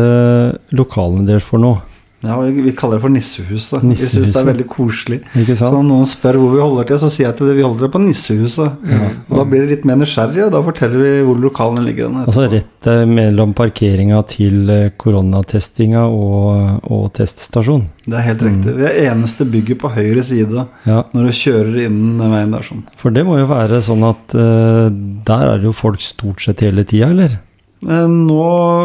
lokalene 0.71 1.25
deres 1.27 1.43
for 1.43 1.59
noe, 1.59 1.81
Ja, 2.23 2.37
vi, 2.39 2.71
kaller 2.71 2.97
det 2.97 3.03
for 3.03 3.11
Nissehuset. 3.11 3.83
Vi 3.83 3.95
syns 3.99 4.31
det 4.31 4.39
er 4.39 4.47
veldig 4.47 4.65
koselig. 4.71 5.19
ikke 5.41 5.57
Så 5.59 5.71
når 5.73 5.83
noen 5.89 6.07
spør 6.07 6.39
hvor 6.39 6.53
vi 6.53 6.61
holder 6.63 6.87
til, 6.87 6.99
så 7.01 7.09
sier 7.11 7.27
jeg 7.27 7.37
til 7.39 7.49
det. 7.49 7.57
vi 7.57 7.65
holder 7.65 7.83
til 7.83 7.91
på 7.91 8.01
Nissehuset. 8.03 8.85
Og 9.27 9.33
da 9.41 9.45
blir 9.49 9.65
det 9.65 9.71
litt 9.73 9.87
mer 9.89 9.99
nysgjerrig, 9.99 10.45
og 10.45 10.53
da 10.55 10.61
forteller 10.63 11.03
vi 11.03 11.11
hvor 11.27 11.41
lokalene 11.43 11.83
ligger. 11.83 12.11
Altså 12.23 12.47
rett 12.51 12.89
eh, 12.89 13.03
mellom 13.09 13.55
parkeringa 13.57 14.21
til 14.31 14.71
eh, 14.71 14.89
koronatestinga 14.99 16.05
og, 16.07 16.87
og 16.87 17.05
teststasjon. 17.17 17.87
Det 18.07 18.19
er 18.19 18.27
helt 18.29 18.43
riktig. 18.47 18.75
Vi 18.79 18.87
er 18.87 18.99
eneste 19.11 19.47
bygget 19.47 19.79
på 19.83 19.91
høyre 19.93 20.23
side 20.25 20.67
Ja, 20.87 21.03
når 21.15 21.29
du 21.29 21.37
kjører 21.37 21.79
innen 21.85 22.19
veien 22.33 22.55
der. 22.55 22.65
sånn. 22.67 22.83
for 22.99 23.15
det 23.15 23.23
må 23.27 23.37
jo 23.39 23.47
være 23.49 23.79
sånn 23.83 24.03
at 24.07 24.35
uh, 24.35 24.87
der 25.27 25.47
er 25.49 25.61
det 25.61 25.69
jo 25.69 25.75
folk 25.75 26.03
stort 26.03 26.43
sett 26.43 26.63
hele 26.65 26.85
tida, 26.87 27.11
eller? 27.11 27.39
Eh, 27.83 28.07
Nå 28.07 28.43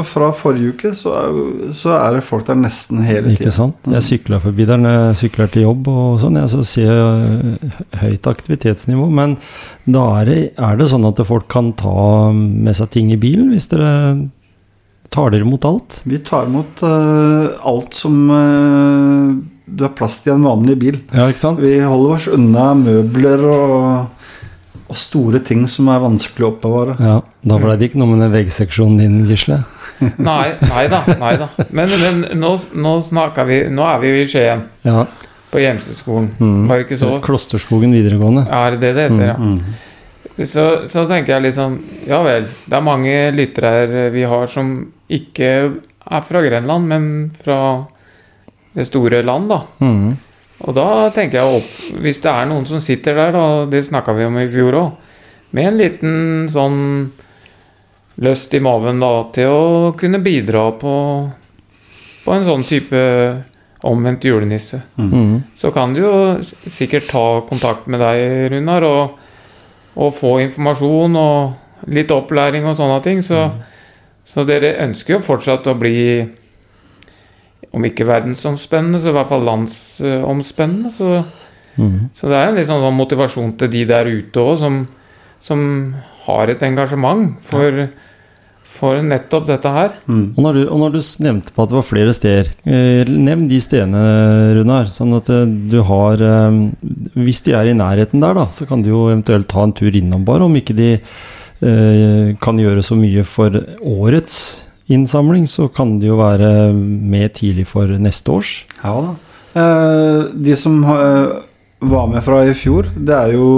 fra 0.09 0.31
forrige 0.35 0.75
uke 0.75 0.93
så 0.99 1.15
er, 1.19 1.37
så 1.77 1.93
er 1.97 2.19
det 2.19 2.25
folk 2.27 2.47
der 2.49 2.59
nesten 2.59 3.03
hele 3.07 3.35
Ikke 3.35 3.53
sant? 3.55 3.77
Jeg 3.87 4.07
sykla 4.07 4.41
forbi 4.43 4.67
der 4.69 4.81
når 4.81 4.97
jeg 4.97 5.19
sykler 5.23 5.53
til 5.53 5.67
jobb 5.69 5.91
og 5.93 6.19
sånn, 6.23 6.39
jeg 6.41 6.53
så 6.55 6.65
ser 6.67 6.95
eh, 6.95 7.77
høyt 8.03 8.31
aktivitetsnivå. 8.31 9.07
Men 9.21 9.37
da 9.89 10.05
er 10.21 10.31
det, 10.31 10.41
er 10.57 10.81
det 10.81 10.91
sånn 10.91 11.07
at 11.09 11.23
folk 11.29 11.49
kan 11.53 11.73
ta 11.79 12.33
med 12.35 12.77
seg 12.79 12.91
ting 12.95 13.13
i 13.15 13.21
bilen 13.21 13.53
hvis 13.55 13.71
dere 13.71 13.93
tar 15.13 15.33
dere 15.33 15.47
imot 15.47 15.65
alt? 15.69 16.03
Vi 16.09 16.19
tar 16.25 16.49
imot 16.51 16.83
uh, 16.85 17.55
alt 17.65 17.97
som 17.97 18.19
uh, 18.29 19.33
du 19.65 19.85
har 19.87 19.95
plass 19.97 20.19
til 20.21 20.35
i 20.35 20.37
en 20.37 20.45
vanlig 20.45 20.77
bil. 20.81 20.99
Ja, 21.15 21.29
ikke 21.31 21.41
sant? 21.41 21.63
Vi 21.65 21.79
holder 21.81 22.17
oss 22.19 22.29
unna 22.33 22.67
møbler 22.77 23.45
og, 23.49 24.18
og 24.89 24.97
store 24.97 25.41
ting 25.45 25.67
som 25.69 25.89
er 25.93 26.01
vanskelig 26.01 26.47
å 26.47 26.51
oppbevare. 26.55 26.95
Ja, 27.03 27.17
Da 27.45 27.59
ble 27.61 27.75
det 27.77 27.91
ikke 27.91 27.99
noe 28.01 28.09
med 28.15 28.23
den 28.25 28.33
veggseksjonen 28.33 28.99
din, 29.01 29.19
Gisle? 29.29 29.59
Nei, 30.31 30.55
nei 30.63 30.85
da. 30.89 31.03
Nei 31.21 31.33
da. 31.41 31.49
Men, 31.75 31.93
men 32.01 32.21
nå, 32.41 32.53
nå 32.79 32.93
snakker 33.03 33.45
vi 33.49 33.57
Nå 33.75 33.83
er 33.89 33.99
vi 34.03 34.13
jo 34.13 34.21
i 34.23 34.29
Skien, 34.31 34.63
Ja. 34.87 35.03
på 35.51 35.61
Gjemseskolen. 35.63 36.31
Mm. 36.39 36.63
Var 36.71 36.79
det 36.81 36.87
ikke 36.87 37.01
så? 37.01 37.11
Klosterskogen 37.25 37.93
videregående. 37.97 38.47
Er 38.49 38.77
det 38.77 38.81
det 38.87 38.95
det 38.97 39.07
heter, 39.11 39.27
ja. 39.33 39.37
Mm. 39.37 39.61
Så, 40.47 40.65
så 40.87 41.03
tenker 41.11 41.35
jeg 41.35 41.49
liksom 41.49 41.73
Ja 42.07 42.21
vel, 42.23 42.45
det 42.71 42.77
er 42.79 42.85
mange 42.87 43.15
lyttere 43.35 43.73
her 43.75 44.11
vi 44.15 44.23
har 44.31 44.47
som 44.53 44.71
ikke 45.11 45.49
er 46.09 46.23
fra 46.25 46.41
Grenland, 46.45 46.87
men 46.89 47.09
fra 47.43 47.59
det 48.77 48.87
store 48.87 49.23
land, 49.27 49.49
da. 49.51 49.63
Mm. 49.83 50.13
Og 50.67 50.75
da 50.75 50.87
tenker 51.15 51.39
jeg 51.39 51.59
opp 51.61 52.01
Hvis 52.03 52.19
det 52.25 52.31
er 52.33 52.49
noen 52.51 52.65
som 52.67 52.81
sitter 52.83 53.15
der, 53.15 53.33
da, 53.37 53.45
det 53.71 53.85
snakka 53.87 54.15
vi 54.17 54.25
om 54.27 54.39
i 54.41 54.49
fjor 54.51 54.75
òg, 54.81 54.89
med 55.55 55.69
en 55.71 55.79
liten 55.81 56.17
sånn 56.53 56.81
lyst 58.21 58.53
i 58.55 58.61
maven 58.61 58.99
da, 59.01 59.13
til 59.33 59.49
å 59.55 59.93
kunne 59.97 60.19
bidra 60.21 60.65
på, 60.81 60.95
på 62.25 62.35
en 62.35 62.45
sånn 62.49 62.65
type 62.67 62.99
omvendt 63.87 64.27
julenisse, 64.27 64.81
Mm. 64.99 65.45
så 65.57 65.71
kan 65.71 65.95
du 65.95 66.01
jo 66.03 66.15
sikkert 66.43 67.07
ta 67.13 67.41
kontakt 67.47 67.87
med 67.87 68.01
deg, 68.03 68.51
Runar, 68.51 68.83
og, 68.83 69.19
og 69.95 70.11
få 70.19 70.41
informasjon 70.43 71.15
og 71.17 71.87
litt 71.95 72.11
opplæring 72.11 72.67
og 72.67 72.75
sånne 72.77 72.99
ting. 73.07 73.23
Så, 73.23 73.45
så 74.27 74.45
dere 74.45 74.75
ønsker 74.83 75.15
jo 75.15 75.23
fortsatt 75.23 75.71
å 75.71 75.77
bli 75.79 76.27
om 77.75 77.85
ikke 77.85 78.07
verdensomspennende, 78.09 79.01
så 79.03 79.11
i 79.13 79.17
hvert 79.19 79.31
fall 79.31 79.45
landsomspennende. 79.49 80.93
Så, 80.95 81.23
Mm. 81.79 82.09
så 82.11 82.27
det 82.27 82.35
er 82.35 82.49
en 82.49 82.57
litt 82.59 82.67
sånn, 82.67 82.83
sånn 82.83 82.97
motivasjon 82.99 83.53
til 83.61 83.69
de 83.71 83.85
der 83.87 84.09
ute 84.11 84.43
òg, 84.43 84.57
som, 84.59 84.81
som 85.39 85.61
har 86.25 86.51
et 86.51 86.63
engasjement 86.67 87.37
for, 87.47 87.85
for 88.67 88.99
nettopp 89.07 89.47
dette 89.47 89.71
her. 89.71 89.95
Mm. 90.11 90.25
Og, 90.35 90.41
når 90.43 90.59
du, 90.59 90.63
og 90.67 90.83
når 90.83 90.97
du 90.97 90.99
nevnte 91.23 91.55
på 91.55 91.63
at 91.63 91.71
det 91.71 91.79
var 91.79 91.87
flere 91.87 92.17
steder, 92.19 92.51
eh, 92.67 93.07
nevn 93.07 93.47
de 93.47 93.61
stedene, 93.63 94.03
Runar. 94.59 94.91
Sånn 94.91 95.15
at 95.21 95.31
eh, 95.31 95.47
du 95.71 95.79
har 95.87 96.19
eh, 96.19 96.59
Hvis 97.15 97.45
de 97.47 97.55
er 97.55 97.71
i 97.71 97.79
nærheten 97.79 98.27
der, 98.27 98.35
da, 98.35 98.49
så 98.51 98.67
kan 98.67 98.83
du 98.83 98.91
jo 98.91 99.07
eventuelt 99.13 99.47
ta 99.47 99.63
en 99.63 99.73
tur 99.79 99.95
innom, 99.95 100.27
bare 100.27 100.51
om 100.51 100.59
ikke 100.59 100.75
de 100.75 100.97
eh, 100.99 102.35
kan 102.43 102.59
gjøre 102.59 102.83
så 102.83 102.99
mye 102.99 103.23
for 103.23 103.55
årets 103.79 104.65
innsamling, 104.89 105.47
så 105.47 105.69
kan 105.73 105.99
de 106.01 106.07
jo 106.11 106.17
være 106.21 106.73
med 106.75 107.33
tidlig 107.37 107.67
for 107.69 107.87
neste 108.01 108.33
års. 108.33 108.53
Ja 108.83 108.95
da. 109.05 109.15
Eh, 109.59 110.23
de 110.35 110.55
som 110.57 110.79
eh, 110.85 111.33
var 111.81 112.07
med 112.13 112.23
fra 112.25 112.43
i 112.47 112.55
fjor, 112.57 112.89
det 112.97 113.15
er 113.17 113.33
jo 113.35 113.49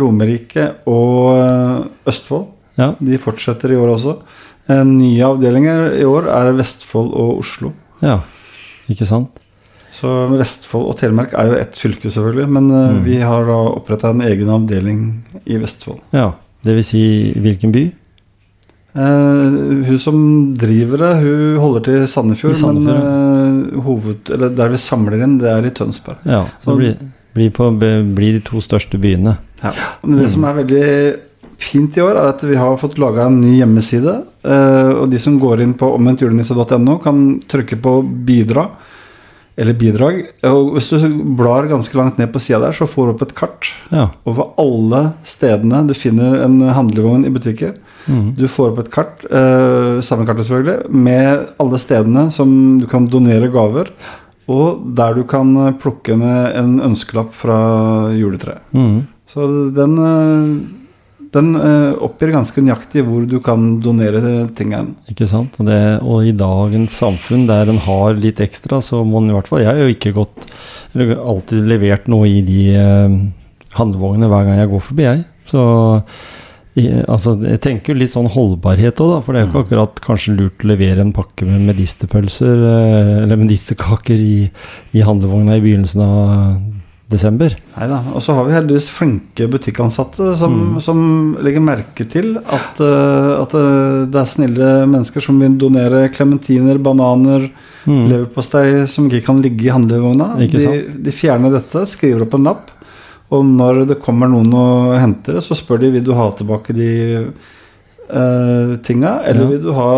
Romerike 0.00 0.68
og 0.86 1.38
eh, 1.38 2.10
Østfold. 2.12 2.46
Ja. 2.76 2.90
De 3.00 3.16
fortsetter 3.18 3.72
i 3.72 3.78
år 3.80 3.94
også. 3.96 4.18
Nye 4.84 5.22
avdelinger 5.22 5.92
i 5.94 6.04
år 6.04 6.26
er 6.28 6.52
Vestfold 6.58 7.12
og 7.14 7.38
Oslo. 7.44 7.72
ja. 8.02 8.20
Ikke 8.90 9.06
sant? 9.06 9.38
Så 9.96 10.06
Vestfold 10.30 10.84
og 10.92 10.96
Telemark 11.00 11.32
er 11.34 11.48
jo 11.48 11.54
ett 11.58 11.74
fylke, 11.78 12.10
selvfølgelig. 12.12 12.48
Men 12.52 12.66
Mm. 12.70 12.98
vi 13.04 13.16
har 13.18 13.46
da 13.48 13.56
oppretta 13.78 14.10
en 14.10 14.20
egen 14.20 14.48
avdeling 14.52 15.00
i 15.46 15.56
Vestfold. 15.58 15.98
Ja. 16.12 16.32
Det 16.62 16.74
vil 16.76 16.84
si 16.84 17.32
hvilken 17.34 17.72
by? 17.72 17.82
Eh, 18.96 19.56
hun 19.86 19.98
som 20.00 20.16
driver 20.56 21.02
det, 21.04 21.12
hun 21.20 21.58
holder 21.60 21.84
til 21.84 22.06
Sandefjord, 22.08 22.56
Sandefjord, 22.56 23.02
men 23.04 23.58
uh, 23.76 23.82
hoved, 23.84 24.30
eller 24.32 24.54
der 24.56 24.72
vi 24.72 24.80
samler 24.80 25.20
inn, 25.20 25.36
det 25.42 25.50
er 25.52 25.68
i 25.68 25.72
Tønsberg. 25.76 26.22
Ja, 26.24 26.46
så 26.64 26.78
blir, 26.78 26.96
blir, 27.36 27.52
på, 27.52 27.68
blir 27.76 28.38
de 28.38 28.42
to 28.46 28.62
største 28.64 29.00
byene. 29.00 29.36
Ja. 29.60 29.74
Men 30.00 30.22
det 30.22 30.30
som 30.32 30.46
er 30.48 30.56
veldig 30.62 30.88
fint 31.60 31.96
i 31.98 32.04
år, 32.04 32.16
er 32.16 32.30
at 32.32 32.44
vi 32.48 32.56
har 32.56 32.80
fått 32.80 32.96
laga 33.00 33.28
en 33.28 33.36
ny 33.42 33.58
hjemmeside. 33.58 34.16
Uh, 34.46 35.02
Og 35.02 35.12
de 35.12 35.20
som 35.20 35.36
går 35.42 35.66
inn 35.66 35.76
på 35.76 35.92
omvendtjulenisse.no, 35.98 36.96
kan 37.04 37.24
trykke 37.52 37.76
på 37.84 37.98
'bidra' 38.00 38.70
eller 39.56 39.76
'bidrag'. 39.76 40.22
Og 40.48 40.72
hvis 40.76 40.88
du 40.88 41.04
blar 41.36 41.68
ganske 41.68 41.96
langt 41.96 42.16
ned 42.16 42.32
på 42.32 42.40
sida 42.40 42.62
der, 42.64 42.72
så 42.72 42.88
får 42.88 43.06
du 43.06 43.12
opp 43.12 43.26
et 43.28 43.36
kart 43.36 43.72
Ja. 43.92 44.08
over 44.24 44.52
alle 44.56 45.12
stedene 45.24 45.84
du 45.86 45.92
finner 45.92 46.44
en 46.44 46.60
handlevogn 46.60 47.28
i 47.28 47.32
butikker. 47.32 47.76
Mhm. 48.06 48.36
Du 48.38 48.46
får 48.48 48.72
opp 48.72 48.84
et 48.84 48.92
kart, 48.94 49.24
eh, 49.30 50.00
samme 50.00 50.26
kartet 50.26 50.46
selvfølgelig, 50.46 50.90
med 50.90 51.46
alle 51.58 51.78
stedene 51.82 52.30
som 52.30 52.78
du 52.80 52.86
kan 52.90 53.08
donere 53.10 53.50
gaver. 53.52 53.90
Og 54.52 54.86
der 54.96 55.16
du 55.16 55.24
kan 55.26 55.50
eh, 55.64 55.74
plukke 55.80 56.16
ned 56.18 56.56
en 56.58 56.78
ønskelapp 56.86 57.34
fra 57.34 57.58
juletreet. 58.14 58.62
Mm. 58.76 59.06
Så 59.26 59.46
den, 59.74 59.96
eh, 60.06 61.26
den 61.34 61.48
eh, 61.58 61.96
oppgir 62.06 62.30
ganske 62.34 62.62
nøyaktig 62.62 63.02
hvor 63.08 63.26
du 63.26 63.40
kan 63.44 63.80
donere 63.82 64.22
tingene. 64.56 64.94
Ikke 65.10 65.26
sant? 65.30 65.58
Det, 65.66 65.80
og 65.98 66.28
i 66.28 66.36
dagens 66.36 66.94
samfunn 67.02 67.48
der 67.50 67.72
en 67.72 67.82
har 67.88 68.14
litt 68.22 68.42
ekstra, 68.44 68.78
så 68.78 69.02
må 69.02 69.22
en 69.22 69.32
i 69.32 69.36
hvert 69.36 69.50
fall 69.50 69.64
Jeg 69.64 69.72
har 69.72 69.82
jo 69.82 69.92
ikke 69.96 70.14
gått 70.16 70.46
Eller 70.94 71.16
alltid 71.18 71.66
levert 71.66 72.06
noe 72.08 72.28
i 72.30 72.40
de 72.46 72.62
handlevognene 73.76 74.30
hver 74.30 74.46
gang 74.46 74.60
jeg 74.62 74.70
går 74.70 74.84
forbi, 74.86 75.04
jeg. 75.04 75.24
Så 75.50 75.62
altså, 77.08 77.36
jeg 77.40 77.60
tenker 77.64 77.94
jo 77.94 78.00
litt 78.02 78.12
sånn 78.12 78.28
holdbarhet 78.28 79.00
òg, 79.00 79.12
da. 79.14 79.20
For 79.24 79.32
det 79.32 79.40
er 79.40 79.46
jo 79.46 79.52
ikke 79.52 79.62
akkurat 79.66 80.00
kanskje 80.04 80.34
lurt 80.36 80.64
å 80.64 80.68
levere 80.72 81.00
en 81.00 81.14
pakke 81.16 81.48
med 81.48 81.64
medisterpølser 81.70 82.64
eh, 82.70 83.12
eller 83.24 83.40
medisterkaker 83.40 84.20
i, 84.20 84.50
i 84.92 85.04
handlevogna 85.06 85.56
i 85.56 85.62
begynnelsen 85.64 86.02
av 86.04 86.58
desember. 87.08 87.52
Neida. 87.76 88.00
Og 88.18 88.22
så 88.24 88.34
har 88.34 88.48
vi 88.48 88.54
heldigvis 88.56 88.88
flinke 88.90 89.46
butikkansatte 89.52 90.32
som, 90.36 90.56
Mm. 90.74 90.80
som 90.82 90.98
legger 91.40 91.62
merke 91.62 92.04
til 92.10 92.32
at, 92.42 92.80
eh, 92.82 93.32
at 93.40 93.54
eh, 93.54 94.06
det 94.10 94.20
er 94.20 94.26
snille 94.32 94.70
mennesker 94.90 95.22
som 95.22 95.38
vil 95.40 95.54
donere 95.56 96.08
klementiner, 96.10 96.78
bananer, 96.82 97.48
Mm. 97.86 98.08
leverpostei 98.10 98.88
som 98.90 99.06
ikke 99.08 99.24
kan 99.28 99.40
ligge 99.40 99.68
i 99.68 99.70
handlevogna. 99.70 100.32
De, 100.50 100.98
de 101.06 101.12
fjerner 101.14 101.52
dette, 101.54 101.84
skriver 101.86 102.22
opp 102.26 102.34
en 102.34 102.48
lapp, 102.50 102.70
og 103.30 103.44
når 103.44 103.86
det 103.88 103.98
kommer 104.04 104.28
noen 104.30 104.52
og 104.54 104.98
henter 105.00 105.34
det, 105.34 105.42
så 105.42 105.56
spør 105.58 105.80
de 105.82 105.90
vil 105.96 106.04
du 106.06 106.12
ha 106.14 106.28
tilbake 106.38 106.74
de 106.76 106.90
uh, 108.10 108.76
tinga, 108.86 109.20
eller 109.26 109.42
Ja. 109.42 109.48
vil 109.50 109.62
du 109.62 109.72
ha 109.74 109.90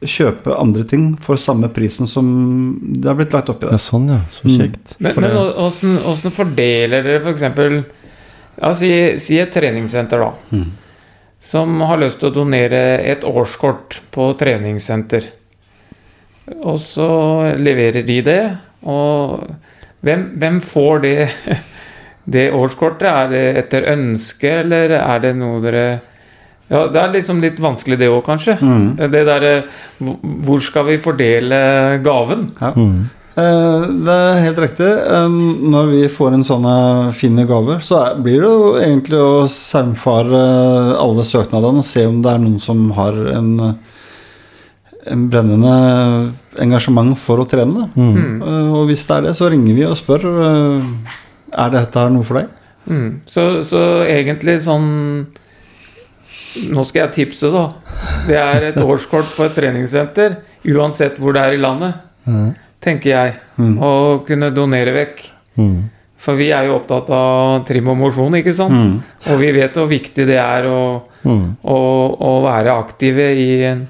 kjøpe 0.00 0.54
andre 0.56 0.84
ting 0.86 1.16
for 1.20 1.36
samme 1.36 1.68
prisen 1.74 2.06
som 2.06 2.78
det 3.02 3.04
har 3.08 3.16
blitt 3.18 3.32
lagt 3.34 3.48
oppi 3.50 3.66
Ja, 3.66 3.70
der. 3.74 3.78
sånn, 3.82 4.08
ja. 4.08 4.20
Så 4.30 4.44
Mm. 4.46 4.58
kjekt. 4.58 4.96
Men, 5.00 5.14
For 5.14 5.20
men 5.20 5.30
det- 5.30 5.56
åssen 5.56 5.98
åssen 6.04 6.30
fordeler 6.30 7.02
dere 7.02 7.20
f.eks. 7.20 7.84
Ja, 8.62 8.72
si, 8.74 9.18
si 9.18 9.38
et 9.38 9.52
treningssenter, 9.52 10.18
da. 10.18 10.32
Mm. 10.52 10.70
Som 11.40 11.80
har 11.80 11.98
lyst 11.98 12.18
til 12.20 12.30
å 12.30 12.34
donere 12.34 13.00
et 13.04 13.20
årskort 13.22 14.00
på 14.10 14.36
treningssenter. 14.38 15.24
Og 16.64 16.78
så 16.80 17.56
leverer 17.58 18.04
de 18.06 18.20
det. 18.22 18.58
Og 18.84 19.44
hvem, 20.02 20.38
hvem 20.38 20.60
får 20.60 21.02
det, 21.02 21.28
det 22.28 22.48
årskortet? 22.52 23.08
Er 23.08 23.28
det 23.32 23.44
etter 23.64 23.86
ønske, 23.94 24.50
eller 24.62 24.96
er 24.98 25.20
det 25.24 25.34
noe 25.40 25.60
dere 25.64 25.86
Ja, 26.68 26.82
det 26.92 27.00
er 27.00 27.12
liksom 27.14 27.38
litt 27.40 27.56
vanskelig, 27.64 27.96
det 27.98 28.10
òg, 28.12 28.20
kanskje. 28.26 28.58
Mm. 28.60 28.96
Det 29.10 29.22
derre 29.24 29.52
Hvor 30.44 30.60
skal 30.60 30.84
vi 30.90 30.98
fordele 31.00 31.60
gaven? 32.04 32.50
Mm. 32.60 32.98
Eh, 33.38 33.86
Det 34.04 34.16
er 34.18 34.42
helt 34.44 34.58
riktig. 34.58 34.88
Eh, 34.90 35.28
Når 35.72 35.86
vi 35.94 36.02
får 36.12 36.34
en 36.36 36.44
sånne 36.44 36.74
fine 37.16 37.46
gaver, 37.48 37.78
så 37.80 38.02
blir 38.20 38.42
det 38.42 38.50
jo 38.50 38.74
egentlig 38.82 39.16
å 39.22 39.46
saumfare 39.48 40.42
alle 41.00 41.24
søknadene 41.24 41.78
og 41.80 41.84
se 41.88 42.04
om 42.06 42.20
det 42.20 42.32
er 42.34 42.38
noen 42.42 42.58
som 42.60 42.90
har 42.98 43.16
en, 43.32 43.54
en 45.08 45.28
brennende 45.32 45.72
engasjement 46.60 47.16
for 47.16 47.40
å 47.40 47.48
trene. 47.48 47.88
Mm. 47.96 48.12
Mm. 48.12 48.42
Eh, 48.42 48.68
Og 48.76 48.86
hvis 48.90 49.06
det 49.08 49.16
er 49.16 49.22
det, 49.30 49.34
så 49.38 49.48
ringer 49.48 49.74
vi 49.78 49.86
og 49.88 49.96
spør 49.96 50.28
eh, 50.28 50.92
Er 51.56 51.70
dette 51.70 52.04
noe 52.12 52.24
for 52.24 52.40
deg. 52.40 52.48
Mm. 52.88 53.20
Så, 53.28 53.62
så 53.68 53.80
egentlig 54.08 54.58
sånn 54.64 55.26
Nå 56.72 56.82
skal 56.88 57.04
jeg 57.06 57.12
tipse, 57.14 57.50
da. 57.52 57.66
Det 58.26 58.36
er 58.40 58.64
et 58.70 58.78
årskort 58.90 59.34
på 59.36 59.44
et 59.46 59.54
treningssenter, 59.54 60.38
uansett 60.74 61.18
hvor 61.20 61.36
det 61.36 61.44
er 61.44 61.56
i 61.58 61.62
landet, 61.62 62.04
Mm. 62.28 62.50
tenker 62.84 63.08
jeg. 63.10 63.34
Mm. 63.56 63.76
Å 63.80 63.90
kunne 64.26 64.50
donere 64.52 64.92
vekk. 64.92 65.20
Mm. 65.56 65.76
For 66.20 66.36
vi 66.36 66.50
er 66.52 66.66
jo 66.66 66.74
opptatt 66.76 67.08
av 67.14 67.62
trim 67.64 67.86
og 67.88 67.96
mosjon, 67.96 68.34
ikke 68.36 68.52
sant? 68.52 68.74
Mm. 68.74 68.98
Og 69.32 69.38
vi 69.40 69.52
vet 69.56 69.78
hvor 69.78 69.86
viktig 69.88 70.26
det 70.28 70.36
er 70.42 70.66
å, 70.68 70.80
Mm. 71.24 71.54
å, 71.64 71.78
å 72.20 72.32
være 72.44 72.74
aktive 72.82 73.30
i 73.36 73.46
en 73.70 73.86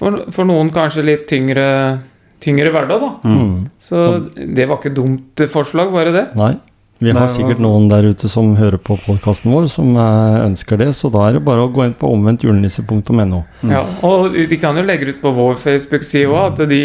for, 0.00 0.24
for 0.32 0.48
noen 0.48 0.70
kanskje 0.72 1.04
litt 1.04 1.26
tyngre, 1.28 2.00
tyngre 2.40 2.72
hverdag, 2.72 3.00
da. 3.04 3.10
Mm. 3.28 3.68
Så 3.84 4.02
det 4.34 4.66
var 4.70 4.78
ikke 4.80 4.94
dumt 4.96 5.42
forslag, 5.52 5.92
var 5.92 6.08
det 6.08 6.14
det? 6.16 6.26
Nei. 6.40 6.54
Vi 7.00 7.12
har 7.16 7.30
sikkert 7.32 7.60
noen 7.64 7.86
der 7.88 8.10
ute 8.12 8.28
som 8.28 8.50
hører 8.58 8.76
på 8.76 8.98
podkasten 9.00 9.54
vår, 9.54 9.70
som 9.72 9.94
eh, 9.96 10.40
ønsker 10.44 10.76
det. 10.82 10.90
Så 10.98 11.08
da 11.12 11.24
er 11.26 11.38
det 11.38 11.44
bare 11.46 11.64
å 11.64 11.70
gå 11.72 11.86
inn 11.86 11.96
på 11.96 12.10
omvendtjulenisse.no. 12.12 13.40
Mm. 13.62 13.72
Ja, 13.72 13.86
og 14.04 14.36
de 14.36 14.58
kan 14.60 14.76
jo 14.76 14.84
legge 14.84 15.14
ut 15.14 15.22
på 15.22 15.32
vår 15.36 15.56
Facebook-side 15.62 16.28
òg 16.28 16.42
at 16.50 16.68
de 16.68 16.82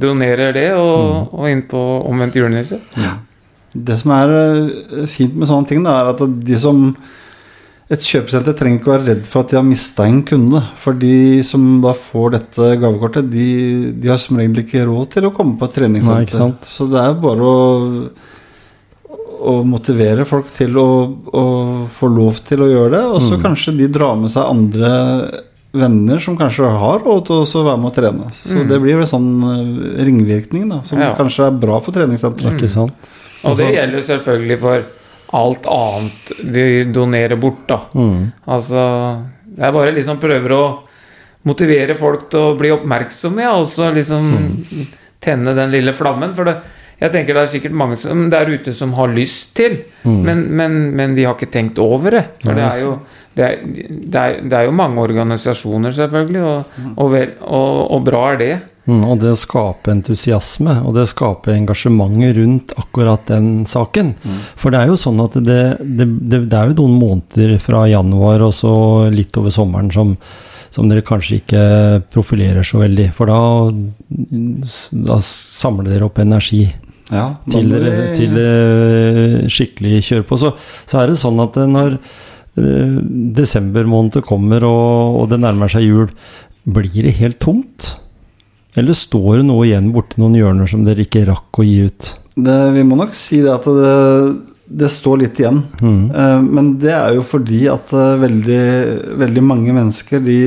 donerer 0.00 0.54
det, 0.56 0.70
og, 0.80 1.34
og 1.36 1.50
inn 1.50 1.66
på 1.68 1.82
omvendt 2.08 2.40
julenisse. 2.40 2.80
Det 3.72 3.98
som 4.00 4.14
er 4.16 4.32
eh, 4.38 5.04
fint 5.10 5.36
med 5.36 5.52
sånne 5.52 5.68
ting, 5.68 5.84
da, 5.84 5.98
er 6.00 6.14
at 6.14 6.24
de 6.48 6.60
som 6.60 6.86
Et 7.92 8.00
kjøpesenter 8.00 8.54
trenger 8.56 8.78
ikke 8.78 8.88
å 8.88 8.92
være 8.94 9.04
redd 9.10 9.26
for 9.28 9.42
at 9.42 9.50
de 9.52 9.56
har 9.58 9.64
mista 9.66 10.06
en 10.08 10.22
kunde. 10.24 10.62
For 10.80 10.96
de 10.96 11.42
som 11.44 11.66
da 11.84 11.90
får 11.92 12.30
dette 12.38 12.68
gavekortet, 12.80 13.26
de, 13.28 13.48
de 14.00 14.08
har 14.08 14.16
som 14.22 14.38
regel 14.40 14.62
ikke 14.62 14.86
råd 14.88 15.10
til 15.12 15.26
å 15.28 15.32
komme 15.36 15.58
på 15.60 15.68
et 15.68 15.74
treningssenter. 15.76 16.22
Nei, 16.22 16.28
ikke 16.30 16.38
sant. 16.38 16.64
Så 16.72 16.86
det 16.88 17.02
er 17.02 17.18
bare 17.20 17.50
å, 17.50 17.66
å 19.42 19.64
motivere 19.66 20.24
folk 20.28 20.52
til 20.54 20.76
å, 20.78 20.88
å 21.32 21.44
få 21.90 22.08
lov 22.14 22.38
til 22.46 22.62
å 22.64 22.68
gjøre 22.70 22.90
det. 22.94 23.02
Og 23.16 23.20
så 23.22 23.36
Mm. 23.36 23.42
kanskje 23.42 23.76
de 23.78 23.88
drar 23.88 24.16
med 24.16 24.30
seg 24.30 24.44
andre 24.48 24.92
venner 25.72 26.18
som 26.20 26.36
kanskje 26.36 26.68
har 26.78 27.00
råd 27.00 27.26
til 27.26 27.42
å 27.42 27.64
være 27.64 27.80
med 27.80 27.90
å 27.92 27.94
trene. 27.96 28.30
Så 28.32 28.58
Mm. 28.60 28.68
det 28.68 28.80
blir 28.80 28.98
en 29.00 29.06
sånn 29.08 29.30
eh, 29.42 30.04
ringvirkning 30.04 30.68
da, 30.68 30.82
som 30.82 31.00
Ja. 31.00 31.14
kanskje 31.14 31.46
er 31.46 31.50
bra 31.58 31.80
for 31.80 31.92
treningssenteret. 31.92 32.58
Ikke 32.58 32.68
sant? 32.68 32.92
Og 33.44 33.56
det 33.56 33.66
Altså- 33.66 33.74
gjelder 33.74 34.00
selvfølgelig 34.00 34.58
for 34.60 34.84
alt 35.34 35.62
annet 35.66 36.52
de 36.52 36.84
donerer 36.92 37.40
bort, 37.40 37.66
da. 37.66 37.80
Mm. 37.94 38.32
Altså 38.46 39.24
Jeg 39.58 39.72
bare 39.72 39.92
liksom 39.92 40.18
prøver 40.18 40.48
å 40.50 40.78
motivere 41.44 41.94
folk 41.98 42.30
til 42.30 42.40
å 42.40 42.58
bli 42.58 42.70
oppmerksomme, 42.70 43.40
ja, 43.42 43.52
og 43.58 43.66
så 43.66 43.92
liksom 43.92 44.86
tenne 45.20 45.54
den 45.54 45.70
lille 45.70 45.92
flammen. 45.92 46.34
For 46.34 46.44
det, 46.44 46.56
jeg 47.02 47.12
tenker 47.14 47.34
det 47.36 47.42
er 47.42 47.50
sikkert 47.56 47.74
mange 47.76 47.96
som, 47.98 48.28
der 48.30 48.46
ute 48.52 48.74
som 48.78 48.94
har 48.98 49.10
lyst 49.12 49.52
til, 49.58 49.80
Mm. 50.02 50.22
men, 50.26 50.38
men, 50.58 50.72
men 50.98 51.12
de 51.14 51.22
har 51.28 51.36
ikke 51.36 51.52
tenkt 51.54 51.78
over 51.78 52.10
det. 52.16 52.24
For 52.42 52.54
det 52.58 52.64
er 52.66 52.80
jo 52.82 52.94
det 53.32 53.44
er, 53.46 53.60
det, 53.64 54.18
er, 54.20 54.34
det 54.44 54.56
er 54.58 54.64
jo 54.66 54.72
mange 54.76 55.00
organisasjoner, 55.00 55.94
selvfølgelig, 55.96 56.42
og, 56.42 56.80
og, 57.00 57.06
vel, 57.14 57.30
og, 57.40 57.78
og 57.96 58.02
bra 58.04 58.22
er 58.34 58.36
det. 58.42 58.50
Mm, 58.90 59.04
og 59.08 59.20
det 59.22 59.30
å 59.32 59.38
skape 59.38 59.88
entusiasme, 59.94 60.74
og 60.84 60.92
det 60.98 61.06
å 61.06 61.08
skape 61.12 61.54
engasjementet 61.54 62.34
rundt 62.36 62.74
akkurat 62.82 63.24
den 63.30 63.62
saken. 63.70 64.10
For 64.58 64.74
det 64.74 64.82
er 64.82 64.90
jo 64.92 64.98
sånn 65.00 65.22
at 65.24 65.38
det, 65.38 65.60
det, 65.80 66.08
det, 66.28 66.42
det 66.50 66.58
er 66.58 66.74
jo 66.74 66.80
noen 66.82 66.98
måneder 67.00 67.56
fra 67.62 67.86
januar 67.88 68.42
og 68.44 68.52
så 68.58 68.74
litt 69.14 69.38
over 69.40 69.54
sommeren 69.54 69.88
som, 69.94 70.12
som 70.74 70.90
dere 70.90 71.00
kanskje 71.06 71.40
ikke 71.40 71.64
profilerer 72.12 72.66
så 72.66 72.82
veldig. 72.82 73.08
For 73.16 73.30
da, 73.32 73.40
da 75.08 75.18
samler 75.24 75.88
dere 75.94 76.10
opp 76.10 76.20
energi 76.22 76.66
Ja, 77.10 77.32
til 77.50 77.72
det... 77.72 77.94
til 78.16 78.36
skikkelig 79.52 80.04
kjører 80.06 80.28
på. 80.28 80.38
Så, 80.40 80.52
så 80.88 81.02
er 81.02 81.10
det 81.10 81.18
sånn 81.20 81.40
at 81.42 81.58
når 81.68 81.98
eh, 81.98 83.00
desember 83.36 83.88
måned 83.88 84.22
kommer 84.28 84.64
og, 84.68 85.18
og 85.22 85.28
det 85.32 85.40
nærmer 85.42 85.72
seg 85.72 85.88
jul, 85.88 86.12
blir 86.62 87.08
det 87.08 87.16
helt 87.18 87.40
tomt. 87.42 87.96
Eller 88.78 88.96
står 88.96 89.40
det 89.40 89.48
noe 89.50 89.66
igjen 89.68 89.90
borti 89.92 90.20
noen 90.22 90.38
hjørner 90.38 90.70
som 90.70 90.86
dere 90.86 91.04
ikke 91.04 91.26
rakk 91.28 91.60
å 91.60 91.66
gi 91.66 91.82
ut? 91.90 92.12
Det, 92.32 92.58
vi 92.72 92.84
må 92.88 92.96
nok 92.96 93.12
si 93.18 93.42
det 93.44 93.52
at 93.52 93.66
det, 93.68 93.96
det 94.80 94.88
står 94.94 95.18
litt 95.20 95.40
igjen. 95.42 95.58
Mm. 95.82 96.04
Eh, 96.08 96.38
Men 96.46 96.70
det 96.80 96.94
er 96.96 97.18
jo 97.18 97.26
fordi 97.26 97.66
at 97.72 97.92
eh, 97.92 98.14
veldig, 98.22 98.62
veldig 99.20 99.44
mange 99.44 99.74
mennesker 99.76 100.22
de, 100.24 100.38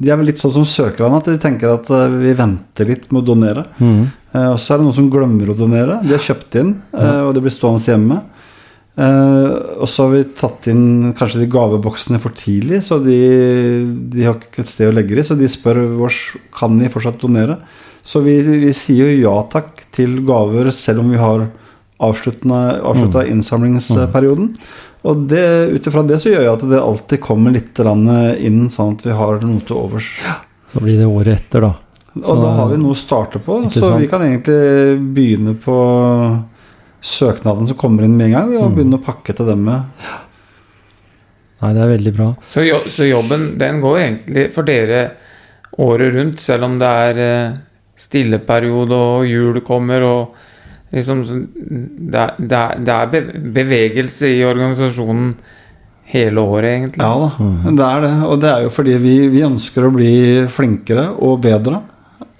de 0.00 0.10
er 0.10 0.18
vel 0.18 0.26
litt 0.30 0.40
sånn 0.42 0.52
som 0.56 0.66
søkerne, 0.66 1.20
at 1.20 1.28
de 1.30 1.38
tenker 1.42 1.70
at 1.70 1.90
eh, 1.94 2.14
vi 2.22 2.34
venter 2.38 2.88
litt 2.90 3.10
med 3.12 3.22
å 3.22 3.26
donere. 3.32 3.66
Mm. 3.78 4.00
Eh, 4.34 4.48
Og 4.52 4.58
så 4.58 4.74
er 4.74 4.80
det 4.80 4.88
noen 4.88 4.96
som 4.96 5.10
glemmer 5.12 5.52
å 5.52 5.58
donere. 5.58 6.00
De 6.02 6.14
har 6.16 6.24
kjøpt 6.24 6.58
inn, 6.60 6.72
eh, 6.96 7.20
og 7.28 7.34
det 7.36 7.44
blir 7.44 7.54
stående 7.54 7.84
hjemme. 7.92 8.20
Eh, 8.94 9.54
og 9.82 9.88
så 9.90 10.04
har 10.04 10.12
vi 10.14 10.24
tatt 10.38 10.68
inn 10.70 11.14
kanskje 11.18 11.40
de 11.42 11.48
gaveboksene 11.50 12.20
for 12.22 12.34
tidlig, 12.38 12.82
så 12.86 13.00
de, 13.02 13.18
de 14.12 14.26
har 14.26 14.38
ikke 14.38 14.62
et 14.62 14.70
sted 14.70 14.90
å 14.90 14.94
legge 14.94 15.16
dem. 15.18 15.26
så 15.26 15.38
de 15.38 15.50
spør 15.50 15.82
oss 16.06 16.20
kan 16.54 16.78
vi 16.78 16.90
fortsatt 16.92 17.18
donere. 17.22 17.58
Så 18.04 18.20
vi, 18.22 18.36
vi 18.42 18.72
sier 18.76 19.08
jo 19.14 19.30
ja 19.30 19.36
takk 19.50 19.86
til 19.94 20.18
gaver 20.26 20.70
selv 20.74 21.00
om 21.02 21.10
vi 21.14 21.18
har 21.22 21.46
avslutta 22.08 23.24
innsamlingsperioden. 23.30 24.50
Og 25.04 25.24
det, 25.28 25.44
ut 25.76 25.86
ifra 25.90 26.02
det 26.08 26.20
så 26.22 26.30
gjør 26.32 26.46
jeg 26.46 26.52
at 26.54 26.66
det 26.70 26.80
alltid 26.80 27.20
kommer 27.24 27.52
litt 27.52 27.80
inn, 27.84 28.70
sånn 28.72 28.94
at 28.96 29.04
vi 29.04 29.16
har 29.16 29.42
noe 29.44 29.60
til 29.66 29.76
overs. 29.76 30.10
Så 30.72 30.80
blir 30.80 30.96
det 30.98 31.06
året 31.10 31.36
etter, 31.42 31.66
da. 31.66 31.74
Og 32.14 32.40
da 32.40 32.52
har 32.60 32.70
vi 32.70 32.78
noe 32.78 32.94
å 32.94 32.98
starte 32.98 33.40
på, 33.42 33.58
så 33.74 33.82
sant? 33.82 34.00
vi 34.00 34.08
kan 34.08 34.22
egentlig 34.22 35.00
begynne 35.16 35.56
på 35.60 35.76
søknaden 37.04 37.66
som 37.68 37.76
kommer 37.76 38.06
inn 38.06 38.16
med 38.16 38.30
en 38.30 38.36
gang, 38.38 38.56
og 38.56 38.70
Mm. 38.70 38.74
begynne 38.78 38.98
å 39.00 39.04
pakke 39.04 39.34
til 39.36 39.46
dem 39.46 39.64
med. 39.64 39.82
Nei, 41.60 41.72
det 41.74 41.82
er 41.82 41.92
veldig 41.96 42.12
bra. 42.16 42.34
Så, 42.48 42.64
jo, 42.66 42.80
så 42.88 43.06
jobben 43.08 43.58
den 43.58 43.80
går 43.80 43.98
egentlig 43.98 44.52
for 44.54 44.62
dere 44.62 45.12
året 45.78 46.14
rundt, 46.14 46.40
selv 46.40 46.64
om 46.64 46.78
det 46.78 46.86
er 46.86 47.18
eh, 47.18 47.54
stilleperiode 47.96 48.94
og 48.94 49.26
jul 49.28 49.60
kommer 49.66 50.02
og 50.02 50.34
liksom 50.92 51.22
Det 51.24 52.20
er, 52.20 52.34
det 52.38 52.58
er, 52.58 52.78
det 52.84 52.94
er 52.94 53.28
bevegelse 53.54 54.28
i 54.30 54.44
organisasjonen 54.46 55.34
hele 56.14 56.40
året, 56.44 56.70
egentlig. 56.76 57.02
Ja 57.02 57.14
da, 57.18 57.30
Mm. 57.40 57.76
det 57.76 57.84
er 57.88 58.00
det. 58.04 58.12
Og 58.28 58.40
det 58.40 58.50
er 58.50 58.62
jo 58.62 58.70
fordi 58.70 58.94
vi, 59.02 59.14
vi 59.32 59.40
ønsker 59.42 59.86
å 59.88 59.90
bli 59.94 60.12
flinkere 60.52 61.08
og 61.18 61.40
bedre. 61.42 61.80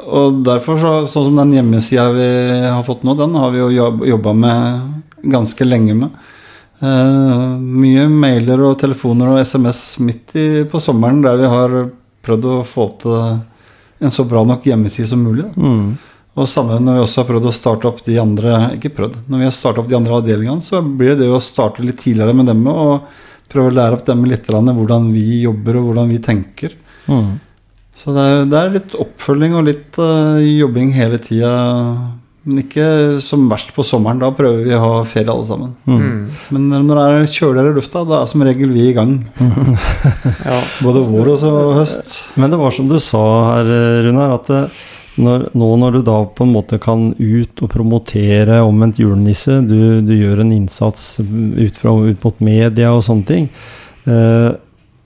Og 0.05 0.43
derfor, 0.45 0.77
så, 0.79 0.93
sånn 1.09 1.31
som 1.31 1.37
den 1.41 1.55
hjemmesida 1.57 2.11
vi 2.13 2.29
har 2.69 2.83
fått 2.87 3.03
nå, 3.07 3.15
den 3.19 3.35
har 3.41 3.51
vi 3.55 3.59
jo 3.63 3.71
jobb, 3.73 4.05
jobba 4.07 4.33
med 4.37 5.29
ganske 5.33 5.65
lenge 5.67 5.95
med. 5.97 6.11
Uh, 6.85 7.57
mye 7.59 8.05
mailer 8.13 8.61
og 8.67 8.77
telefoner 8.79 9.31
og 9.33 9.41
SMS 9.41 9.99
midt 10.05 10.35
i, 10.37 10.47
på 10.69 10.81
sommeren 10.83 11.23
der 11.25 11.39
vi 11.41 11.49
har 11.49 11.77
prøvd 12.27 12.49
å 12.51 12.57
få 12.67 12.89
til 13.01 13.15
en 14.05 14.13
så 14.13 14.25
bra 14.29 14.43
nok 14.45 14.67
hjemmeside 14.69 15.09
som 15.09 15.23
mulig. 15.25 15.47
Da. 15.55 15.63
Mm. 15.63 15.95
Og 16.35 16.51
samme 16.51 16.81
når 16.83 16.97
vi 16.97 17.05
også 17.05 17.21
har 17.23 17.29
prøvd 17.29 17.47
å 17.47 17.55
starte 17.55 17.87
opp 17.87 18.01
de 18.07 18.17
andre 18.19 18.57
Ikke 18.75 18.91
prøvd, 18.95 19.21
når 19.31 19.43
vi 19.43 19.47
har 19.47 19.55
startet 19.55 19.85
opp 19.85 19.91
de 19.93 19.99
andre 19.99 20.17
avdelingene, 20.19 20.65
så 20.67 20.83
blir 20.83 21.15
det 21.15 21.23
det 21.23 21.31
å 21.31 21.43
starte 21.43 21.85
litt 21.87 22.01
tidligere 22.03 22.35
med 22.35 22.51
dem 22.51 22.65
og 22.71 23.07
prøve 23.53 23.71
å 23.71 23.77
lære 23.77 24.01
opp 24.01 24.07
dem 24.09 24.25
litt 24.27 24.51
hvordan 24.51 25.13
vi 25.15 25.45
jobber 25.45 25.79
og 25.79 25.91
hvordan 25.91 26.11
vi 26.11 26.19
tenker. 26.25 26.75
Mm. 27.07 27.37
Så 27.95 28.11
det 28.17 28.27
er, 28.27 28.45
det 28.51 28.59
er 28.59 28.75
litt 28.75 28.95
oppfølging 28.99 29.55
og 29.55 29.67
litt 29.69 29.99
uh, 30.03 30.41
jobbing 30.43 30.91
hele 30.97 31.21
tida. 31.23 31.53
Men 32.45 32.61
ikke 32.61 32.87
som 33.25 33.47
verst 33.49 33.71
på 33.77 33.85
sommeren. 33.87 34.19
Da 34.21 34.33
prøver 34.35 34.67
vi 34.67 34.75
å 34.77 34.81
ha 34.83 34.97
ferie 35.09 35.31
alle 35.33 35.47
sammen. 35.49 35.77
Mm. 35.87 36.01
Mm. 36.03 36.25
Men 36.57 36.89
når 36.89 36.99
det 36.99 37.05
er 37.05 37.31
kjøligere 37.37 37.71
i 37.71 37.77
lufta, 37.79 38.03
da 38.09 38.19
er 38.19 38.33
som 38.33 38.45
regel 38.45 38.75
vi 38.75 38.89
i 38.91 38.97
gang. 38.97 39.21
Ja. 40.45 40.59
Både 40.85 41.01
vår 41.09 41.31
og 41.33 41.39
så 41.41 41.51
høst. 41.79 42.11
Men 42.37 42.53
det 42.53 42.59
var 42.61 42.75
som 42.75 42.89
du 42.91 42.99
sa 43.01 43.23
her, 43.47 43.71
Runar, 44.05 44.35
at 44.37 44.51
det, 44.51 44.59
når, 45.21 45.49
nå 45.55 45.69
når 45.79 45.97
du 45.97 46.03
da 46.07 46.17
på 46.27 46.47
en 46.47 46.53
måte 46.57 46.81
kan 46.83 47.13
ut 47.19 47.63
og 47.63 47.71
promotere 47.71 48.59
omvendt 48.65 48.99
julenisse, 49.03 49.61
du, 49.63 50.03
du 50.03 50.15
gjør 50.17 50.43
en 50.43 50.53
innsats 50.57 51.17
ut, 51.23 51.77
fra, 51.79 51.95
ut 51.95 52.25
mot 52.27 52.41
media 52.45 52.91
og 52.95 53.05
sånne 53.07 53.29
ting. 53.29 53.49
Eh, 54.11 54.51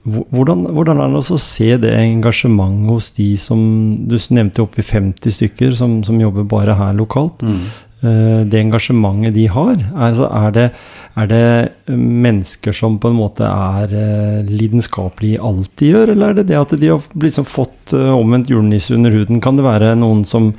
hvordan, 0.08 0.64
hvordan 0.72 1.02
er 1.04 1.12
det 1.12 1.20
å 1.20 1.40
se 1.42 1.68
det 1.82 1.92
engasjementet 1.92 2.88
hos 2.88 3.10
de 3.18 3.26
som 3.36 3.60
Du 4.08 4.16
nevnte 4.32 4.64
oppi 4.64 4.80
50 4.86 5.34
stykker 5.36 5.76
som, 5.76 5.98
som 6.06 6.20
jobber 6.22 6.48
bare 6.48 6.78
her 6.78 6.96
lokalt. 6.96 7.44
Eh, 7.44 7.68
det 7.98 8.60
engasjementet 8.60 9.34
de 9.34 9.48
har? 9.50 9.80
Altså, 9.98 10.28
er, 10.30 10.52
det, 10.54 10.66
er 11.18 11.30
det 11.30 11.96
mennesker 11.98 12.74
som 12.76 12.98
på 13.02 13.10
en 13.10 13.18
måte 13.18 13.46
er 13.46 13.94
eh, 13.96 14.46
lidenskapelige 14.46 15.38
i 15.38 15.40
alt 15.50 15.72
de 15.80 15.92
gjør, 15.92 16.12
eller 16.12 16.30
er 16.30 16.38
det 16.38 16.48
det 16.52 16.60
at 16.60 16.74
de 16.78 16.92
har 16.92 17.08
liksom 17.24 17.48
fått 17.48 17.94
eh, 17.96 18.12
omvendt 18.14 18.52
julenisse 18.52 18.94
under 18.94 19.14
huden? 19.14 19.40
Kan 19.42 19.58
det 19.58 19.66
være 19.66 19.96
noen 19.98 20.22
som, 20.28 20.52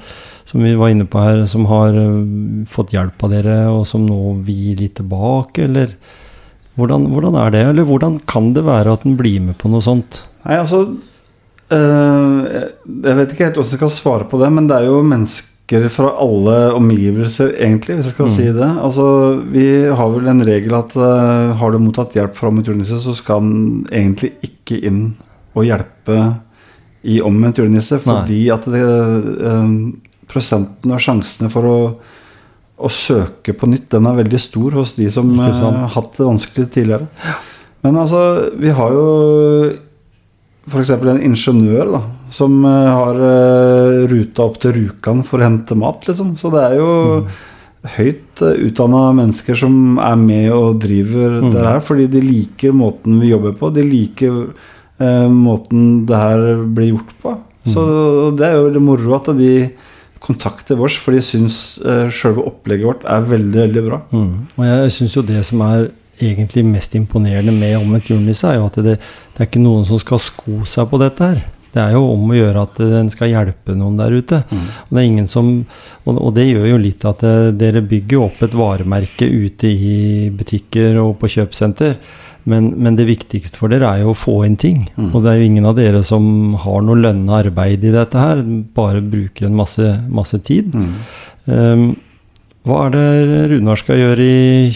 som 0.50 0.66
vi 0.66 0.76
var 0.80 0.92
inne 0.92 1.08
på 1.08 1.22
her, 1.24 1.46
som 1.48 1.68
har 1.72 1.96
eh, 1.96 2.66
fått 2.70 2.96
hjelp 2.96 3.24
av 3.24 3.36
dere, 3.36 3.60
og 3.72 3.86
som 3.88 4.04
nå 4.08 4.40
vil 4.48 4.76
litt 4.82 4.98
tilbake, 5.00 5.70
eller 5.70 5.96
hvordan, 6.80 7.08
hvordan 7.14 7.38
er 7.40 7.54
det? 7.56 7.64
Eller 7.72 7.88
hvordan 7.88 8.20
kan 8.28 8.52
det 8.56 8.66
være 8.68 8.98
at 8.98 9.06
en 9.08 9.16
blir 9.20 9.40
med 9.48 9.60
på 9.60 9.72
noe 9.72 9.84
sånt? 9.84 10.24
Nei, 10.46 10.56
altså 10.56 10.86
øh, 11.76 12.36
Jeg 12.48 13.16
vet 13.18 13.34
ikke 13.34 13.50
helt 13.50 13.58
hvordan 13.60 13.74
jeg 13.74 13.80
skal 13.82 13.92
svare 13.92 14.28
på 14.32 14.40
det, 14.40 14.52
men 14.56 14.70
det 14.70 14.78
er 14.78 14.88
jo 14.88 15.02
mennesker 15.04 15.49
fra 15.94 16.10
alle 16.18 16.56
omgivelser, 16.74 17.52
egentlig, 17.62 18.00
hvis 18.00 18.08
jeg 18.10 18.14
skal 18.16 18.26
Mm. 18.26 18.36
si 18.36 18.46
det. 18.58 18.70
Altså, 18.82 19.06
Vi 19.52 19.66
har 19.96 20.10
vel 20.10 20.28
en 20.28 20.42
regel 20.46 20.74
at 20.74 20.96
uh, 20.98 21.54
har 21.56 21.72
du 21.72 21.78
mottatt 21.80 22.14
hjelp 22.18 22.34
fra 22.36 22.50
omvendt 22.50 22.68
julenisse, 22.72 22.98
så 23.04 23.14
skal 23.16 23.40
han 23.42 23.86
egentlig 23.92 24.32
ikke 24.42 24.84
inn 24.90 25.16
og 25.56 25.66
hjelpe 25.66 26.18
i 27.06 27.22
omvendt 27.22 27.62
julenisse, 27.62 28.00
fordi 28.02 28.50
at 28.52 28.66
det, 28.66 28.82
uh, 28.82 29.92
prosenten 30.28 30.92
og 30.92 31.00
sjansene 31.00 31.50
for 31.54 31.64
å 31.70 31.78
å 32.80 32.88
søke 32.88 33.52
på 33.60 33.68
nytt, 33.68 33.90
den 33.92 34.06
er 34.08 34.16
veldig 34.16 34.40
stor 34.40 34.72
hos 34.72 34.94
de 34.96 35.10
som 35.12 35.28
eh, 35.36 35.52
har 35.52 35.90
hatt 35.92 36.14
det 36.16 36.24
vanskelig 36.24 36.70
tidligere. 36.72 37.08
Men 37.84 37.98
altså, 38.00 38.22
vi 38.56 38.72
har 38.72 38.94
jo 38.96 39.74
f.eks. 40.70 40.92
en 40.96 41.22
ingeniør 41.26 41.92
da, 41.98 42.02
som 42.34 42.60
eh, 42.66 42.90
har 42.94 43.20
eh, 43.28 44.08
ruta 44.12 44.46
opp 44.46 44.60
til 44.64 44.76
Rjukan 44.78 45.24
for 45.28 45.42
å 45.42 45.48
hente 45.50 45.78
mat, 45.80 46.08
liksom. 46.08 46.36
Så 46.40 46.52
det 46.54 46.64
er 46.68 46.78
jo 46.80 46.92
høyt 47.96 48.42
uh, 48.44 48.58
utdanna 48.68 49.06
mennesker 49.16 49.56
som 49.56 50.00
er 50.04 50.18
med 50.20 50.50
og 50.52 50.82
driver 50.84 51.38
Mm. 51.40 51.54
det 51.54 51.62
her, 51.64 51.80
fordi 51.80 52.08
de 52.12 52.22
liker 52.26 52.74
måten 52.76 53.22
vi 53.22 53.30
jobber 53.32 53.54
på. 53.56 53.70
De 53.72 53.86
liker 53.88 54.50
eh, 55.00 55.28
måten 55.32 56.06
det 56.10 56.18
her 56.20 56.66
blir 56.76 56.94
gjort 56.96 57.14
på. 57.24 57.38
Så 57.70 57.82
det 58.36 58.48
er 58.48 58.58
jo 58.58 58.66
veldig 58.66 58.82
moro 58.82 59.14
at 59.16 59.30
de 59.38 59.70
kontakter 60.20 60.76
vårs, 60.80 60.98
for 61.00 61.16
de 61.16 61.22
syns 61.24 61.78
eh, 61.86 62.10
sjølve 62.12 62.44
opplegget 62.50 62.88
vårt 62.90 63.06
er 63.08 63.24
veldig, 63.30 63.60
veldig 63.62 63.84
bra. 63.86 64.02
Mm. 64.12 64.32
Og 64.58 64.66
jeg 64.68 64.92
syns 64.98 65.16
jo 65.16 65.24
det 65.24 65.44
som 65.48 65.62
er 65.64 65.90
egentlig 66.20 66.66
mest 66.68 66.96
imponerende 67.00 67.54
med 67.56 67.78
omvendt 67.80 68.12
julenisse, 68.12 68.48
er 68.48 68.60
jo 68.60 68.68
at 68.68 68.82
det, 68.84 68.98
det 69.00 69.42
er 69.42 69.50
ikke 69.50 69.64
noen 69.64 69.88
som 69.88 70.02
skal 70.02 70.22
sko 70.24 70.62
seg 70.68 70.90
på 70.92 71.00
dette 71.02 71.32
her. 71.32 71.42
Det 71.70 71.82
er 71.84 71.94
jo 71.94 72.06
om 72.16 72.32
å 72.32 72.38
gjøre 72.38 72.64
at 72.66 72.80
en 72.82 73.12
skal 73.14 73.30
hjelpe 73.30 73.76
noen 73.78 74.00
der 74.00 74.16
ute. 74.18 74.40
Og 74.50 74.90
det 74.90 75.02
er 75.02 75.06
ingen 75.06 75.28
som 75.30 75.52
Og, 76.08 76.16
og 76.16 76.32
det 76.34 76.48
gjør 76.48 76.66
jo 76.72 76.80
litt 76.82 77.04
at 77.06 77.22
det, 77.22 77.60
dere 77.60 77.84
bygger 77.86 78.24
opp 78.24 78.40
et 78.42 78.56
varemerke 78.58 79.28
ute 79.28 79.70
i 79.70 80.30
butikker 80.34 80.98
og 80.98 81.20
på 81.22 81.30
kjøpesenter. 81.36 82.00
Men, 82.50 82.72
men 82.82 82.96
det 82.98 83.06
viktigste 83.06 83.60
for 83.60 83.70
dere 83.70 83.86
er 83.86 84.02
jo 84.02 84.16
å 84.16 84.18
få 84.18 84.40
inn 84.48 84.58
ting. 84.58 84.88
Mm. 84.96 85.12
Og 85.12 85.22
det 85.22 85.32
er 85.32 85.38
jo 85.38 85.50
ingen 85.52 85.70
av 85.70 85.76
dere 85.78 86.02
som 86.08 86.56
har 86.64 86.82
noe 86.82 86.98
lønna 86.98 87.44
arbeid 87.44 87.86
i 87.86 87.94
dette 87.94 88.18
her, 88.18 88.42
bare 88.74 89.04
bruker 89.06 89.46
en 89.46 89.60
masse, 89.60 89.92
masse 90.10 90.40
tid. 90.48 90.74
Mm. 90.74 90.96
Um, 91.46 91.86
hva 92.66 92.88
er 92.88 92.96
det 92.96 93.44
Runar 93.54 93.80
skal 93.80 94.02
gjøre 94.02 94.26
i 94.26 94.74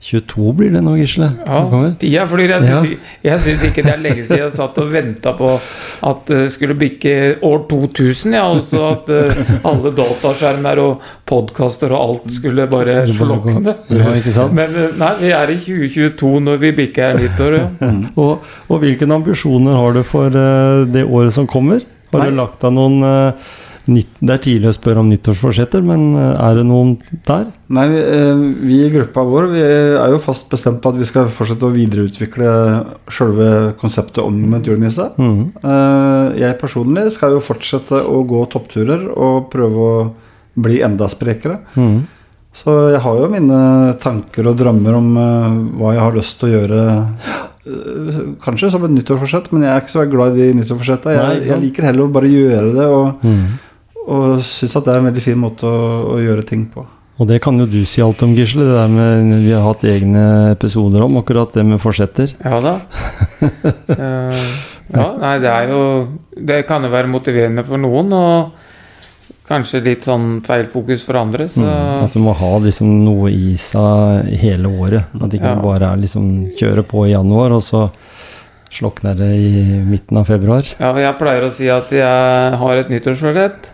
2022, 0.00 0.52
blir 0.54 0.70
det 0.74 0.82
nå, 0.84 0.92
Gisle? 1.00 1.30
Ja, 1.46 1.62
Kommer? 1.70 1.94
tida 1.98 2.26
flyr. 2.28 2.48
Jeg 2.48 2.62
Ja. 2.62 2.80
syns, 2.80 2.84
ikke- 2.84 3.00
jeg 3.24 3.40
syns 3.40 3.62
ikke 3.64 3.82
det 3.82 3.92
er 3.94 3.98
lenge 4.02 4.24
siden 4.26 4.38
jeg 4.38 4.52
satt 4.52 4.78
og 4.78 4.92
venta 4.92 5.32
på 5.32 5.60
at 6.02 6.26
det 6.26 6.50
skulle 6.52 6.74
bikke 6.78 7.38
år 7.42 7.66
2000. 7.68 8.32
Ja, 8.34 8.44
altså 8.54 8.92
at 8.92 9.08
eh, 9.10 9.34
alle 9.64 9.90
dataskjermer 9.92 10.78
og 10.78 11.00
podkaster 11.26 11.90
og 11.92 12.08
alt 12.24 12.30
skulle 12.30 12.66
bare 12.70 13.06
slokne. 13.08 13.74
Ja? 13.90 14.48
Men 14.52 14.76
eh, 14.76 14.90
nei, 14.96 15.12
vi 15.20 15.30
er 15.32 15.48
i 15.50 15.56
2022 15.58 16.40
når 16.40 16.58
vi 16.60 16.72
bikker 16.72 17.18
nyttår. 17.18 17.58
Ja. 17.80 17.92
Og, 18.16 18.40
og 18.70 18.80
hvilke 18.80 19.10
ambisjoner 19.10 19.74
har 19.74 19.92
du 19.92 20.02
for 20.04 20.26
eh, 20.28 20.84
det 20.86 21.04
året 21.08 21.32
som 21.32 21.46
kommer? 21.46 21.80
Har 22.12 22.20
Nei. 22.20 22.30
du 22.30 22.36
lagt 22.36 22.60
deg 22.60 22.72
noen 22.72 23.02
eh, 23.02 23.32
nytt, 23.32 23.65
Det 23.86 24.32
er 24.34 24.40
tidlig 24.42 24.72
å 24.72 24.74
spørre 24.74 24.98
om 24.98 25.10
nyttårsforsetter, 25.12 25.82
men 25.86 26.08
eh, 26.18 26.32
er 26.42 26.56
det 26.58 26.64
noen 26.66 26.96
der? 27.28 27.44
Nei, 27.70 27.84
vi, 27.92 28.00
eh, 28.02 28.40
vi 28.66 28.78
i 28.82 28.90
gruppa 28.90 29.22
vår 29.26 29.46
vi 29.52 29.60
er 29.62 30.10
jo 30.10 30.18
fast 30.22 30.48
bestemt 30.50 30.80
på 30.82 30.90
at 30.90 30.98
vi 30.98 31.06
skal 31.06 31.28
fortsette 31.30 31.68
å 31.68 31.74
videreutvikle 31.74 32.50
sjølve 33.14 33.48
konseptet 33.78 34.24
omvendt 34.24 34.66
julenisse. 34.66 35.06
Mm. 35.22 35.52
Eh, 35.62 36.40
Jeg 36.42 36.58
personlig 36.58 37.06
skal 37.14 37.36
jo 37.36 37.44
fortsette 37.46 38.02
å 38.02 38.24
gå 38.26 38.42
toppturer 38.50 39.06
og 39.14 39.48
prøve 39.54 39.86
å 39.86 39.96
bli 40.58 40.80
enda 40.82 41.06
sprekere. 41.12 41.60
Mm. 41.78 42.00
Så 42.56 42.72
jeg 42.90 43.02
har 43.04 43.18
jo 43.20 43.28
mine 43.30 43.58
tanker 44.00 44.46
og 44.48 44.56
drømmer 44.56 44.94
om 44.96 45.08
hva 45.76 45.90
jeg 45.92 46.00
har 46.00 46.14
lyst 46.16 46.38
til 46.40 46.48
å 46.48 46.54
gjøre 46.54 46.84
Kanskje 48.44 48.68
som 48.70 48.84
et 48.86 48.92
nyttårsforsett, 48.94 49.48
men 49.50 49.64
jeg 49.66 49.72
er 49.74 49.80
ikke 49.82 49.90
så 49.96 50.04
glad 50.10 50.36
i 50.38 50.44
de 50.46 50.58
nyttårsforsettene. 50.60 51.14
Jeg, 51.18 51.40
jeg 51.48 51.62
liker 51.64 51.88
heller 51.88 52.04
å 52.06 52.12
bare 52.14 52.30
gjøre 52.30 52.70
det, 52.76 52.86
og, 52.86 53.24
Mm. 53.26 53.46
Og 54.06 54.40
syns 54.46 54.76
at 54.78 54.84
det 54.86 54.94
er 54.94 55.00
en 55.02 55.08
veldig 55.10 55.22
fin 55.24 55.38
måte 55.40 55.66
å, 55.66 56.14
å 56.14 56.20
gjøre 56.22 56.44
ting 56.46 56.66
på. 56.72 56.84
Og 57.16 57.26
det 57.30 57.38
kan 57.40 57.56
jo 57.58 57.64
du 57.64 57.78
si 57.88 58.02
alt 58.04 58.20
om, 58.26 58.34
Gisle. 58.36 58.66
Det 58.68 58.74
der 58.76 58.90
med 58.92 59.40
Vi 59.46 59.52
har 59.54 59.62
hatt 59.64 59.84
egne 59.88 60.50
episoder 60.52 61.00
om 61.06 61.16
akkurat 61.16 61.54
det 61.56 61.64
med 61.64 61.80
forsetter. 61.80 62.34
Ja 62.44 62.58
da. 62.60 62.74
Så, 64.86 65.00
ja, 65.00 65.06
nei, 65.18 65.32
det 65.42 65.48
er 65.50 65.70
jo 65.72 65.80
Det 66.36 66.60
kan 66.68 66.84
jo 66.84 66.90
være 66.92 67.08
motiverende 67.10 67.64
for 67.66 67.80
noen, 67.80 68.12
og 68.14 68.52
kanskje 69.48 69.80
litt 69.86 70.04
sånn 70.06 70.40
feil 70.46 70.66
fokus 70.70 71.04
for 71.06 71.18
andre. 71.20 71.46
Så 71.48 71.62
Mm. 71.64 72.04
At 72.04 72.12
du 72.12 72.20
må 72.20 72.34
ha 72.36 72.52
liksom 72.62 72.92
noe 73.06 73.30
i 73.30 73.54
seg 73.56 74.26
hele 74.42 74.68
året. 74.68 75.06
At 75.14 75.30
det 75.30 75.40
ikke 75.40 75.54
Ja. 75.56 75.62
bare 75.62 75.92
er 75.92 75.96
liksom 76.02 76.50
kjøre 76.58 76.82
på 76.86 77.06
i 77.06 77.12
januar, 77.14 77.52
og 77.56 77.62
så 77.62 77.88
slokner 78.70 79.14
det 79.16 79.30
i 79.38 79.80
midten 79.86 80.18
av 80.18 80.26
februar. 80.26 80.66
ja, 80.78 80.92
jeg 80.94 81.18
pleier 81.18 81.46
å 81.46 81.50
si 81.50 81.68
at 81.70 81.88
jeg 81.90 82.58
har 82.58 82.76
et 82.76 82.88
nyttårsforsett. 82.90 83.72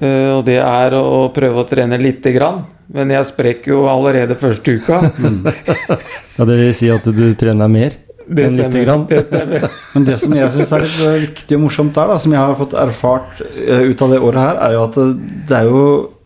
Eh, 0.00 0.30
og 0.34 0.44
det 0.46 0.58
er 0.62 0.96
å 0.98 1.28
prøve 1.34 1.62
å 1.62 1.68
trene 1.68 1.98
lite 2.00 2.32
grann. 2.34 2.64
Men 2.94 3.10
jeg 3.14 3.26
sprekker 3.30 3.72
jo 3.74 3.84
allerede 3.88 4.36
første 4.38 4.74
uka. 4.78 5.02
Ja, 6.38 6.44
det 6.48 6.56
vil 6.58 6.72
si 6.74 6.88
at 6.90 7.04
du 7.14 7.22
trener 7.38 7.68
mer 7.70 7.92
Det 8.26 8.48
stemmer. 8.50 8.82
grann. 8.84 9.04
Det 9.06 9.20
stemmer. 9.28 9.68
Men 9.94 10.04
det 10.08 10.16
som 10.18 10.32
jeg 10.34 10.50
syns 10.54 10.72
er 10.74 10.82
litt 10.86 10.98
øh, 11.04 11.18
viktig 11.28 11.56
og 11.58 11.62
morsomt 11.68 11.94
der, 11.94 12.08
da, 12.10 12.16
som 12.18 12.32
jeg 12.34 12.40
har 12.42 12.56
fått 12.58 12.74
erfart 12.80 13.42
øh, 13.44 13.84
ut 13.92 14.02
av 14.02 14.10
det 14.14 14.18
året 14.24 14.40
her, 14.42 14.58
er 14.66 14.74
jo 14.78 14.82
at 14.88 14.98
det, 14.98 15.06
det 15.50 15.58
er 15.60 15.70
jo 15.70 15.84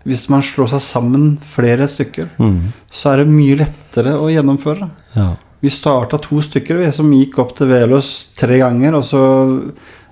Hvis 0.09 0.23
man 0.33 0.41
slår 0.47 0.71
seg 0.73 0.81
sammen 0.87 1.25
flere 1.53 1.85
stykker, 1.91 2.31
Mm. 2.41 2.71
så 2.89 3.11
er 3.13 3.21
det 3.21 3.29
mye 3.35 3.59
lettere 3.61 4.15
å 4.17 4.31
gjennomføre. 4.33 4.87
Ja. 5.19 5.27
Vi 5.61 5.69
starta 5.75 6.17
to 6.23 6.39
stykker 6.41 6.79
vi, 6.81 6.87
som 6.95 7.11
gikk 7.13 7.37
opp 7.43 7.51
til 7.59 7.69
Velos 7.69 8.29
tre 8.39 8.57
ganger. 8.63 8.95
Og 8.97 9.05
så 9.05 9.21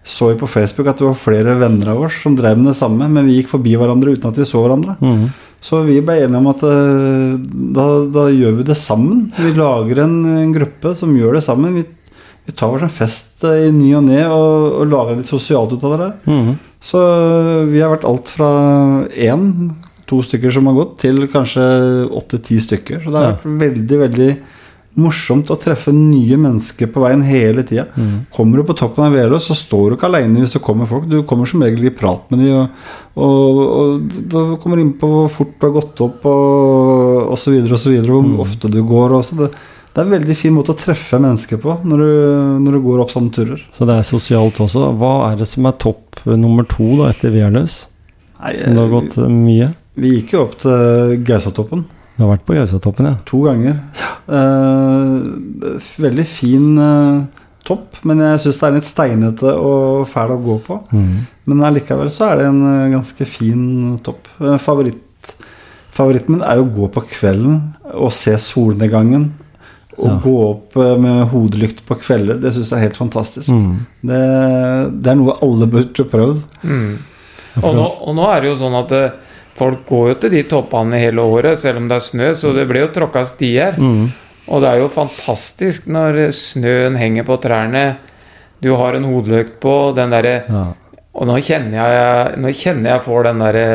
så 0.07 0.29
vi 0.31 0.39
på 0.39 0.47
Facebook 0.47 0.87
at 0.87 1.01
det 1.01 1.09
var 1.09 1.19
flere 1.19 1.57
venner 1.59 1.91
av 1.91 2.05
oss 2.07 2.21
som 2.23 2.37
drev 2.39 2.61
med 2.61 2.71
det 2.71 2.79
samme, 2.79 3.09
men 3.11 3.27
vi 3.27 3.41
gikk 3.41 3.51
forbi 3.51 3.73
hverandre 3.75 4.15
uten 4.15 4.31
at 4.31 4.39
vi 4.39 4.47
så 4.47 4.63
hverandre. 4.63 4.95
Mm. 5.03 5.25
Så 5.67 5.81
vi 5.83 5.97
ble 6.05 6.21
enige 6.23 6.39
om 6.39 6.47
at 6.53 6.63
eh, 6.69 7.33
da, 7.75 7.87
da 8.15 8.29
gjør 8.31 8.61
vi 8.61 8.67
det 8.69 8.77
sammen. 8.79 9.25
Vi 9.35 9.51
lager 9.57 10.05
en, 10.05 10.21
en 10.45 10.53
gruppe 10.55 10.93
som 10.95 11.17
gjør 11.19 11.39
det 11.39 11.43
sammen. 11.43 11.75
Vi, 11.81 11.83
vi 12.47 12.55
tar 12.55 12.77
oss 12.77 12.85
en 12.87 12.93
fest 12.93 13.43
eh, 13.49 13.67
i 13.67 13.73
ny 13.75 13.91
og 13.99 14.07
ne 14.07 14.21
og, 14.29 14.79
og 14.83 14.93
lager 14.93 15.19
litt 15.19 15.33
sosialt 15.33 15.75
ut 15.75 15.83
av 15.83 15.97
det 15.97 16.01
der. 16.05 16.15
Mm. 16.31 16.53
Så 16.87 17.03
vi 17.73 17.83
har 17.83 17.91
vært 17.91 18.07
alt 18.07 18.31
fra 18.31 18.51
én, 19.11 19.49
to 20.07 20.21
stykker 20.23 20.55
som 20.55 20.69
har 20.71 20.77
gått, 20.77 21.01
til 21.03 21.25
kanskje 21.33 21.65
åtte-ti 22.15 22.61
stykker. 22.63 23.03
Så 23.03 23.11
det 23.11 23.19
har 23.19 23.33
vært 23.33 23.51
veldig, 23.65 23.99
veldig 24.05 24.31
morsomt 25.01 25.51
å 25.53 25.57
treffe 25.61 25.93
nye 25.95 26.39
mennesker 26.41 26.89
på 26.93 27.03
veien 27.05 27.23
hele 27.27 27.63
tida. 27.69 27.85
Mm. 27.97 28.27
Kommer 28.33 28.61
du 28.63 28.67
på 28.69 28.77
toppen 28.79 29.05
av 29.07 29.13
Velos, 29.17 29.47
så 29.51 29.57
står 29.59 29.91
du 29.93 29.97
ikke 29.99 30.09
alene 30.11 30.41
hvis 30.43 30.57
det 30.57 30.63
kommer 30.65 30.89
folk. 30.91 31.07
Du 31.11 31.19
kommer 31.29 31.49
som 31.51 31.63
regel 31.65 31.85
i 31.89 31.93
prat 31.95 32.27
med 32.33 32.41
dem, 32.45 32.67
og, 33.15 33.23
og, 33.27 33.63
og 33.77 34.19
da 34.33 34.45
kommer 34.63 34.77
du 34.81 34.85
inn 34.87 34.95
på 35.01 35.11
hvor 35.13 35.31
fort 35.33 35.55
du 35.61 35.67
har 35.69 35.75
gått 35.79 36.05
opp, 36.07 36.27
og 36.33 37.33
osv., 37.37 37.57
osv., 37.77 37.97
hvor 38.07 38.23
Mm. 38.27 38.39
ofte 38.41 38.71
du 38.73 38.81
går. 38.87 39.17
Også. 39.21 39.37
Det, 39.39 39.51
det 39.95 40.03
er 40.03 40.07
en 40.07 40.15
veldig 40.19 40.37
fin 40.37 40.53
måte 40.57 40.75
å 40.75 40.79
treffe 40.79 41.19
mennesker 41.23 41.61
på 41.63 41.79
når 41.89 42.03
du, 42.05 42.13
når 42.67 42.77
du 42.77 42.81
går 42.85 43.03
opp 43.05 43.13
sånne 43.15 43.33
turer. 43.33 43.63
Så 43.73 43.87
det 43.89 43.97
er 43.97 44.09
sosialt 44.09 44.61
også. 44.61 44.91
Hva 45.01 45.13
er 45.31 45.37
det 45.41 45.49
som 45.49 45.69
er 45.69 45.77
topp 45.81 46.23
eh, 46.27 46.37
nummer 46.37 46.67
to 46.69 46.95
da, 47.01 47.11
etter? 47.15 47.33
Nei, 47.33 48.53
Som 48.59 48.77
det 48.77 48.83
har 48.83 48.93
gått 48.93 49.17
eh, 49.21 49.29
mye? 49.33 49.71
Vi 49.97 50.11
gikk 50.19 50.35
jo 50.37 50.43
opp 50.45 50.59
til 50.61 51.17
Gausatoppen. 51.25 51.87
Du 52.17 52.23
har 52.25 52.31
vært 52.33 52.47
på 52.49 52.55
Gausatoppen, 52.57 53.11
ja. 53.11 53.17
To 53.29 53.43
ganger. 53.45 53.81
Eh, 54.27 55.17
veldig 56.01 56.25
fin 56.29 56.69
uh, 56.81 57.25
topp, 57.67 57.99
men 58.09 58.23
jeg 58.25 58.41
syns 58.45 58.61
det 58.61 58.69
er 58.69 58.77
litt 58.79 58.89
steinete 58.89 59.53
og 59.61 60.07
fæl 60.09 60.33
å 60.33 60.39
gå 60.41 60.57
på. 60.65 60.79
Mm. 60.97 61.27
Men 61.51 61.65
allikevel 61.69 62.09
så 62.15 62.31
er 62.31 62.41
det 62.41 62.47
en 62.49 62.63
uh, 62.65 62.87
ganske 62.95 63.29
fin 63.29 63.67
topp. 64.07 64.31
Favoritt, 64.65 65.35
favoritten 65.93 66.39
min 66.39 66.47
er 66.47 66.61
jo 66.61 66.67
å 66.69 66.73
gå 66.79 66.89
på 66.97 67.05
kvelden 67.19 67.61
og 67.93 68.15
se 68.17 68.37
solnedgangen. 68.43 69.35
Å 69.97 70.09
Ja. 70.11 70.17
gå 70.21 70.33
opp 70.45 70.75
med 71.01 71.31
hodelykt 71.31 71.79
på 71.89 71.97
kvelder, 72.03 72.37
det 72.37 72.51
syns 72.53 72.69
jeg 72.69 72.77
er 72.77 72.85
helt 72.91 72.99
fantastisk. 72.99 73.49
Mm. 73.49 73.79
Det, 74.05 74.19
det 75.01 75.13
er 75.13 75.17
noe 75.17 75.39
alle 75.41 75.69
burde 75.73 76.05
prøvd. 76.11 76.43
Mm. 76.69 76.91
Og, 77.63 77.71
nå, 77.79 77.87
og 78.05 78.13
nå 78.19 78.27
er 78.29 78.43
det 78.45 78.51
jo 78.51 78.59
sånn 78.61 78.77
at 78.77 78.93
eh, 78.93 79.15
folk 79.57 79.85
går 79.89 80.09
jo 80.13 80.15
til 80.25 80.35
de 80.37 80.43
toppene 80.51 81.01
hele 81.01 81.25
året, 81.25 81.59
selv 81.63 81.81
om 81.83 81.89
det 81.91 81.99
er 81.99 82.05
snø, 82.07 82.31
så 82.39 82.53
det 82.57 82.67
blir 82.71 82.85
jo 82.87 82.93
tråkka 82.95 83.25
stier. 83.29 83.79
Mm. 83.81 84.11
Og 84.47 84.63
det 84.63 84.71
er 84.71 84.83
jo 84.85 84.91
fantastisk 84.93 85.89
når 85.91 86.27
snøen 86.37 86.99
henger 87.01 87.27
på 87.27 87.39
trærne, 87.43 87.87
du 88.63 88.71
har 88.79 88.97
en 88.97 89.05
hodelykt 89.05 89.59
på, 89.61 89.93
den 89.97 90.15
derre 90.15 90.43
Ja. 90.49 90.67
Og 91.17 91.25
nå 91.31 91.39
kjenner 91.41 91.79
jeg, 91.81 92.39
nå 92.45 92.51
kjenner 92.53 92.91
jeg 92.91 93.03
får 93.07 93.23
den 93.25 93.39
derre 93.41 93.67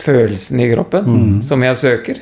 følelsen 0.00 0.60
i 0.64 0.68
kroppen 0.70 1.42
som 1.44 1.60
jeg 1.66 1.76
søker. 1.76 2.20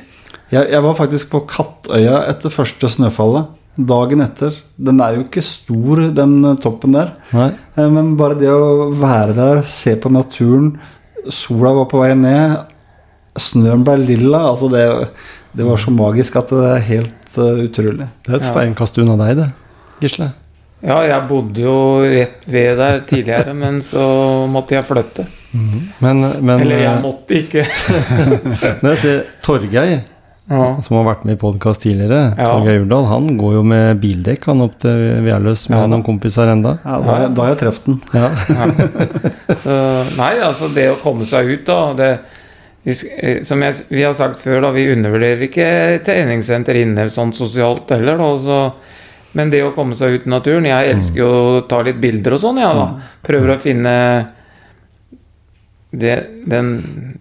Jeg, 0.51 0.67
jeg 0.73 0.83
var 0.83 0.97
faktisk 0.97 1.29
på 1.31 1.39
Kattøya 1.47 2.17
etter 2.27 2.51
første 2.51 2.89
snøfallet. 2.91 3.47
Dagen 3.79 4.19
etter. 4.19 4.51
Den 4.75 4.99
er 4.99 5.15
jo 5.15 5.23
ikke 5.23 5.43
stor, 5.45 6.01
den 6.11 6.33
toppen 6.59 6.97
der. 6.97 7.13
Nei. 7.31 7.47
Eh, 7.79 7.87
Men 7.87 8.17
bare 8.19 8.35
det 8.41 8.51
å 8.51 8.89
være 8.91 9.37
der, 9.37 9.61
se 9.63 9.95
på 9.95 10.11
naturen 10.11 10.73
Sola 11.31 11.71
var 11.77 11.85
på 11.87 12.01
vei 12.01 12.11
ned. 12.17 12.57
Snøen 13.39 13.83
ble 13.87 13.95
lilla. 14.03 14.41
Altså 14.51 14.67
det, 14.71 14.83
det 15.55 15.65
var 15.67 15.77
så 15.79 15.91
magisk 15.95 16.35
at 16.41 16.49
det 16.51 16.67
er 16.75 16.85
helt 16.89 17.37
uh, 17.37 17.63
utrolig. 17.63 18.07
Det 18.25 18.33
er 18.33 18.39
et 18.41 18.47
steinkast 18.49 18.97
unna 19.03 19.15
deg, 19.23 19.37
det, 19.39 19.49
Gisle. 20.03 20.31
Ja, 20.81 20.97
jeg 21.05 21.27
bodde 21.29 21.61
jo 21.61 21.73
rett 22.01 22.41
ved 22.49 22.79
der 22.81 23.03
tidligere, 23.05 23.53
men 23.53 23.83
så 23.85 24.01
måtte 24.49 24.73
jeg 24.79 24.87
flytte. 24.87 25.27
Men, 25.53 26.23
men 26.41 26.63
Eller 26.63 26.79
jeg 26.79 26.89
eh, 26.95 27.01
måtte 27.03 27.37
ikke. 27.37 27.65
når 28.81 28.89
jeg 28.95 29.01
ser 29.03 29.21
Torgeir, 29.45 30.01
Ja. 30.51 30.63
som 30.83 30.97
har 30.97 31.05
vært 31.05 31.21
med 31.23 31.37
i 31.37 31.39
podkast 31.39 31.83
tidligere, 31.85 32.33
Ja. 32.33 32.47
Torgeir 32.49 32.81
Urdal, 32.81 33.05
han 33.07 33.29
går 33.39 33.53
jo 33.59 33.61
med 33.63 34.01
bildekk 34.01 34.49
han 34.49 34.63
opp 34.65 34.73
til 34.81 35.21
Vialøs 35.23 35.67
med 35.69 35.77
Ja 35.79 35.85
noen 35.93 36.03
kompiser 36.03 36.49
enda. 36.51 36.73
Ja, 36.83 36.97
da, 36.97 37.05
har 37.13 37.21
jeg- 37.21 37.35
da 37.37 37.45
har 37.45 37.53
jeg 37.53 37.59
truffet 37.61 37.85
den. 37.85 38.01
Ja. 38.17 39.55
Så, 39.61 39.77
nei, 40.17 40.33
altså 40.43 40.67
det 40.73 40.89
å 40.91 40.97
komme 41.03 41.29
seg 41.29 41.53
ut, 41.53 41.63
da 41.69 41.77
det, 41.93 42.09
Som 43.45 43.61
jeg, 43.61 43.75
vi 43.93 44.01
har 44.01 44.15
sagt 44.17 44.41
før, 44.41 44.63
da, 44.65 44.71
vi 44.73 44.87
undervurderer 44.89 45.45
ikke 45.45 45.67
treningssenter 46.05 46.79
inne 46.81 47.05
sånn 47.13 47.33
sosialt 47.37 47.91
heller. 47.93 48.17
Da, 48.17 48.29
så, 48.41 48.59
men 49.37 49.51
det 49.53 49.61
å 49.63 49.73
komme 49.75 49.97
seg 49.97 50.17
ut 50.17 50.25
i 50.27 50.31
naturen 50.33 50.65
Jeg 50.67 50.95
elsker 50.95 51.21
jo 51.21 51.29
å 51.29 51.59
ta 51.69 51.83
litt 51.85 52.01
bilder 52.01 52.35
og 52.35 52.41
sånn, 52.41 52.61
ja, 52.63 52.71
da. 52.75 52.87
Prøver 53.27 53.53
å 53.53 53.59
finne 53.61 53.93
det, 55.91 56.15
den, 56.49 56.71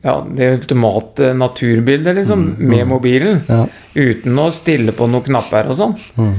ja, 0.02 0.26
det 0.36 0.52
ultimate 0.54 1.32
naturbildet, 1.34 2.16
liksom, 2.16 2.46
med 2.58 2.86
mobilen. 2.88 3.42
Ja. 3.50 3.64
Uten 3.94 4.38
å 4.38 4.48
stille 4.54 4.94
på 4.96 5.10
noen 5.10 5.26
knapper 5.26 5.70
og 5.72 5.78
sånn. 5.78 5.96
Mm. 6.16 6.36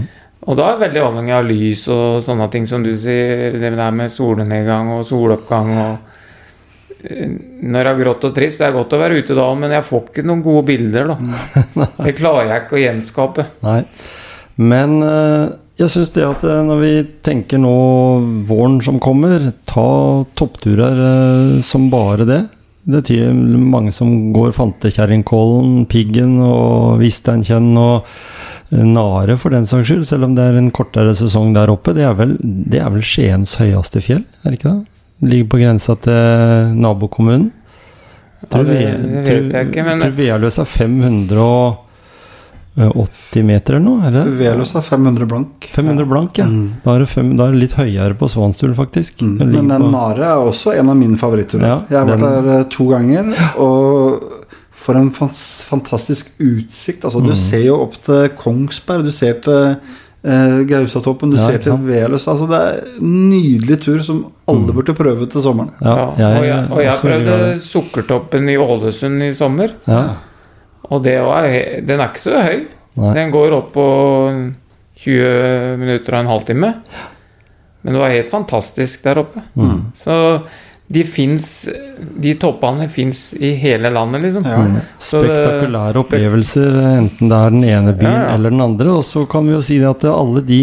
Og 0.50 0.58
da 0.58 0.66
er 0.66 0.74
jeg 0.74 0.82
veldig 0.88 1.02
avhengig 1.06 1.34
av 1.38 1.46
lys 1.46 1.84
og 1.94 2.22
sånne 2.26 2.48
ting 2.54 2.66
som 2.70 2.82
du 2.86 2.96
sier. 2.98 3.60
Det 3.62 3.76
der 3.76 3.94
med 3.94 4.14
solnedgang 4.14 4.90
og 4.96 5.04
soloppgang 5.06 5.70
og 5.76 5.92
eh, 5.92 6.11
Når 7.02 7.78
det 7.86 7.92
er 7.92 8.00
grått 8.04 8.26
og 8.28 8.34
trist, 8.36 8.62
det 8.62 8.68
er 8.68 8.76
godt 8.76 8.94
å 8.94 9.02
være 9.02 9.22
ute 9.22 9.38
da, 9.38 9.48
men 9.58 9.74
jeg 9.74 9.88
får 9.88 10.04
ikke 10.10 10.26
noen 10.28 10.44
gode 10.46 10.66
bilder, 10.70 11.14
da. 11.14 11.18
Det 12.06 12.16
klarer 12.20 12.52
jeg 12.52 12.66
ikke 12.66 12.78
å 12.78 12.84
gjenskape. 12.84 13.48
Nei. 13.66 13.82
Men 14.62 14.98
eh, 15.06 15.46
jeg 15.82 15.90
syns 15.96 16.14
det 16.14 16.26
at 16.28 16.44
eh, 16.46 16.64
når 16.68 16.82
vi 16.84 16.94
tenker 17.26 17.62
nå 17.62 17.76
våren 18.50 18.80
som 18.86 19.00
kommer, 19.02 19.52
ta 19.70 19.88
toppturer 20.38 21.06
eh, 21.08 21.62
som 21.66 21.90
bare 21.94 22.28
det. 22.30 22.42
Det 22.92 23.04
er 23.14 23.34
mange 23.34 23.94
som 23.94 24.34
går 24.34 24.54
Fantekjerringkollen, 24.58 25.86
Piggen 25.90 26.40
og 26.42 27.02
Visteinkjenn 27.02 27.76
og 27.78 28.10
Nare 28.72 29.36
for 29.38 29.54
den 29.54 29.68
saks 29.70 29.90
skyld, 29.90 30.06
selv 30.10 30.30
om 30.30 30.38
det 30.38 30.48
er 30.48 30.58
en 30.58 30.72
kortere 30.74 31.14
sesong 31.18 31.52
der 31.58 31.74
oppe. 31.74 31.94
Det 31.98 32.06
er 32.08 32.16
vel, 32.18 32.38
det 32.42 32.82
er 32.82 32.90
vel 32.94 33.06
Skiens 33.06 33.58
høyeste 33.60 34.02
fjell, 34.06 34.24
er 34.42 34.54
det 34.54 34.62
ikke 34.62 34.74
det? 34.74 34.91
Ligger 35.22 35.48
på 35.54 35.58
grensa 35.62 35.94
til 36.02 36.74
nabokommunen. 36.82 37.52
Ja, 38.52 38.58
det, 38.66 38.68
det 38.74 38.74
vet 39.28 39.54
jeg 39.54 39.68
ikke, 39.70 39.84
men 39.86 40.00
tror 40.02 40.16
Vealøs 40.18 40.58
er 40.64 40.66
580 40.66 43.44
meter 43.46 43.76
eller 43.78 43.86
noe? 43.86 44.02
Er 44.08 44.12
det? 44.16 44.24
Vealøs 44.40 44.72
er 44.80 44.84
500 44.88 45.28
blank. 45.30 45.68
500 45.76 46.08
blank, 46.10 46.40
ja. 46.42 46.48
Mm. 46.50 46.72
Da 46.86 46.96
er 46.96 47.00
det, 47.04 47.10
fem, 47.12 47.30
da 47.38 47.48
er 47.48 47.52
det 47.56 47.62
litt 47.66 47.76
høyere 47.78 48.16
på 48.18 48.26
Svanstul, 48.32 48.74
faktisk. 48.78 49.22
Mm. 49.22 49.36
Men 49.44 49.68
den 49.70 49.82
på- 49.86 49.92
Nare 49.94 50.26
er 50.32 50.38
også 50.52 50.70
en 50.78 50.90
av 50.90 50.98
mine 50.98 51.18
favoritturer. 51.22 51.68
Ja, 51.68 51.78
jeg 51.92 51.98
har 52.00 52.08
vært 52.16 52.26
der 52.26 52.46
eh, 52.60 52.64
to 52.74 52.84
ganger, 52.90 53.24
og 53.62 53.76
for 54.82 54.94
en 54.98 55.12
fantastisk 55.14 56.26
utsikt. 56.42 57.04
Altså, 57.06 57.20
Mm. 57.22 57.28
Du 57.30 57.36
ser 57.38 57.62
jo 57.68 57.76
opp 57.84 57.94
til 58.02 58.30
Kongsberg, 58.42 59.04
du 59.06 59.12
ser 59.14 59.34
til 59.46 59.76
eh, 60.24 60.58
Gausatoppen, 60.70 61.32
du 61.32 61.38
Ja, 61.38 61.48
ser 61.48 61.58
til 61.64 61.78
Velus. 61.88 62.28
Altså, 62.28 62.48
det 62.50 62.60
er 62.60 63.00
en 63.00 63.30
nydelig 63.30 63.80
tur 63.84 64.00
som 64.06 64.26
alle 64.48 64.74
burde 64.74 64.94
prøve 64.98 65.28
til 65.30 65.42
sommeren. 65.42 65.72
ja, 65.82 65.96
ja, 66.18 66.30
og 66.38 66.46
jeg, 66.46 66.68
og 66.72 66.82
jeg 66.84 66.94
prøvde. 67.02 67.60
Sukkertoppen 67.62 68.50
i 68.50 68.58
Ålesund 68.58 69.24
i 69.24 69.34
sommer. 69.34 69.74
Ja, 69.88 70.04
Og 70.92 71.04
det 71.04 71.18
var, 71.24 71.44
den 71.88 72.00
er 72.00 72.10
ikke 72.10 72.20
så 72.26 72.42
høy. 72.44 72.66
nei. 72.98 73.14
Den 73.16 73.32
går 73.32 73.54
opp 73.56 73.72
på 73.74 73.86
20 75.02 75.78
minutter 75.82 76.14
og 76.18 76.20
en 76.26 76.32
halvtime. 76.32 76.74
Men 77.82 77.96
det 77.96 78.02
var 78.04 78.12
helt 78.14 78.30
fantastisk 78.30 79.02
der 79.08 79.22
oppe. 79.24 79.42
Mm. 79.58 79.80
Så 79.98 80.18
de 80.92 81.04
fins 81.08 81.46
De 82.22 82.34
toppene 82.42 82.90
fins 82.92 83.20
i 83.40 83.54
hele 83.62 83.90
landet, 83.94 84.22
liksom. 84.26 84.44
Ja. 84.46 84.58
Mm. 84.68 84.76
Spektakulære 85.02 85.98
opplevelser, 86.04 86.72
enten 86.98 87.30
det 87.32 87.38
er 87.38 87.50
den 87.56 87.64
ene 87.64 87.94
byen 87.98 88.12
Ja, 88.12 88.24
ja. 88.26 88.30
eller 88.36 88.50
den 88.54 88.62
andre. 88.66 88.88
Og 89.00 89.04
så 89.08 89.20
kan 89.30 89.48
vi 89.48 89.54
jo 89.56 89.62
si 89.66 89.78
det 89.82 89.90
at 89.90 90.04
alle 90.12 90.42
de 90.46 90.62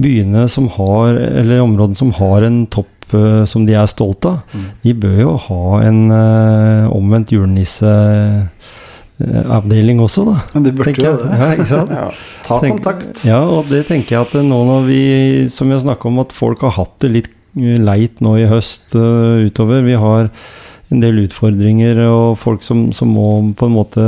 byene 0.00 0.42
som 0.48 0.68
har, 0.76 1.06
eller 1.42 1.60
områdene 1.64 1.96
som 1.98 2.12
har 2.18 2.42
en 2.46 2.58
topp 2.72 2.88
eh, 3.14 3.44
som 3.50 3.66
de 3.66 3.72
er 3.74 3.86
stolt 3.90 4.24
av, 4.26 4.36
Mm. 4.54 4.64
de 4.84 4.92
bør 4.94 5.18
jo 5.20 5.36
ha 5.48 5.80
en 5.88 6.00
uh, 6.10 6.90
omvendt 6.94 7.30
julenisseavdeling 7.34 10.00
også, 10.00 10.24
da. 10.30 10.36
Men 10.54 10.62
de 10.66 10.72
burde 10.78 10.94
jo 10.96 11.02
det. 11.20 11.30
Ja, 11.38 11.46
ikke 11.56 11.66
sant? 11.68 11.90
Ja. 11.90 12.10
Ta 12.46 12.54
Tenk- 12.62 12.74
kontakt. 12.78 13.24
Ja, 13.26 13.40
og 13.44 13.64
det 13.70 13.84
tenker 13.90 14.10
jeg 14.16 14.20
at 14.26 14.34
nå 14.46 14.58
når 14.66 14.80
vi, 14.88 15.02
som 15.52 15.68
vi 15.68 15.74
har 15.76 15.82
snakka 15.84 16.04
om, 16.08 16.18
at 16.24 16.32
folk 16.32 16.60
har 16.66 16.70
hatt 16.78 16.96
det 17.04 17.10
litt 17.18 17.28
eh, 17.28 17.32
Eh, 17.58 17.78
leit 17.82 18.20
nå 18.22 18.36
i 18.38 18.48
høst 18.50 18.94
uh, 18.94 19.42
utover. 19.46 19.82
Vi 19.86 19.96
har 19.98 20.30
en 20.90 21.02
del 21.02 21.24
utfordringer 21.24 21.98
og 22.08 22.38
folk 22.38 22.64
som, 22.66 22.90
som, 22.94 23.10
må 23.14 23.54
på 23.58 23.68
en 23.68 23.76
måte 23.76 24.04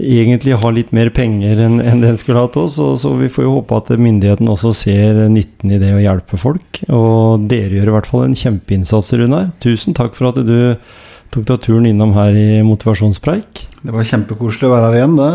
egentlig 0.00 0.56
ha 0.60 0.70
litt 0.72 0.92
mer 0.96 1.10
penger 1.12 1.60
enn 1.60 1.80
en 1.80 2.00
det 2.00 2.08
en 2.08 2.18
skulle 2.20 2.40
hatt 2.40 2.56
oss. 2.60 2.78
Og, 2.80 2.96
så 3.00 3.12
vi 3.20 3.30
får 3.32 3.46
jo 3.46 3.54
håpe 3.58 3.76
at 3.76 3.92
myndighetene 3.96 4.52
også 4.52 4.72
ser 4.76 5.22
nytten 5.32 5.72
i 5.72 5.80
det 5.80 5.92
å 5.96 6.02
hjelpe 6.02 6.40
folk. 6.40 6.82
Og 6.88 7.46
dere 7.50 7.76
gjør 7.78 7.92
i 7.92 7.96
hvert 7.98 8.10
fall 8.10 8.26
en 8.28 8.36
kjempeinnsats, 8.36 9.12
Runar. 9.20 9.52
Tusen 9.60 9.96
takk 9.96 10.16
for 10.16 10.32
at 10.32 10.40
du 10.44 10.76
tok 11.30 11.46
deg 11.46 11.64
turen 11.64 11.88
innom 11.88 12.16
her 12.16 12.36
i 12.36 12.60
Motivasjonspreik. 12.66 13.66
Det 13.80 13.94
var 13.94 14.08
kjempekoselig 14.08 14.68
å 14.68 14.74
være 14.74 14.90
her 14.90 15.00
igjen, 15.00 15.16
det. 15.20 15.32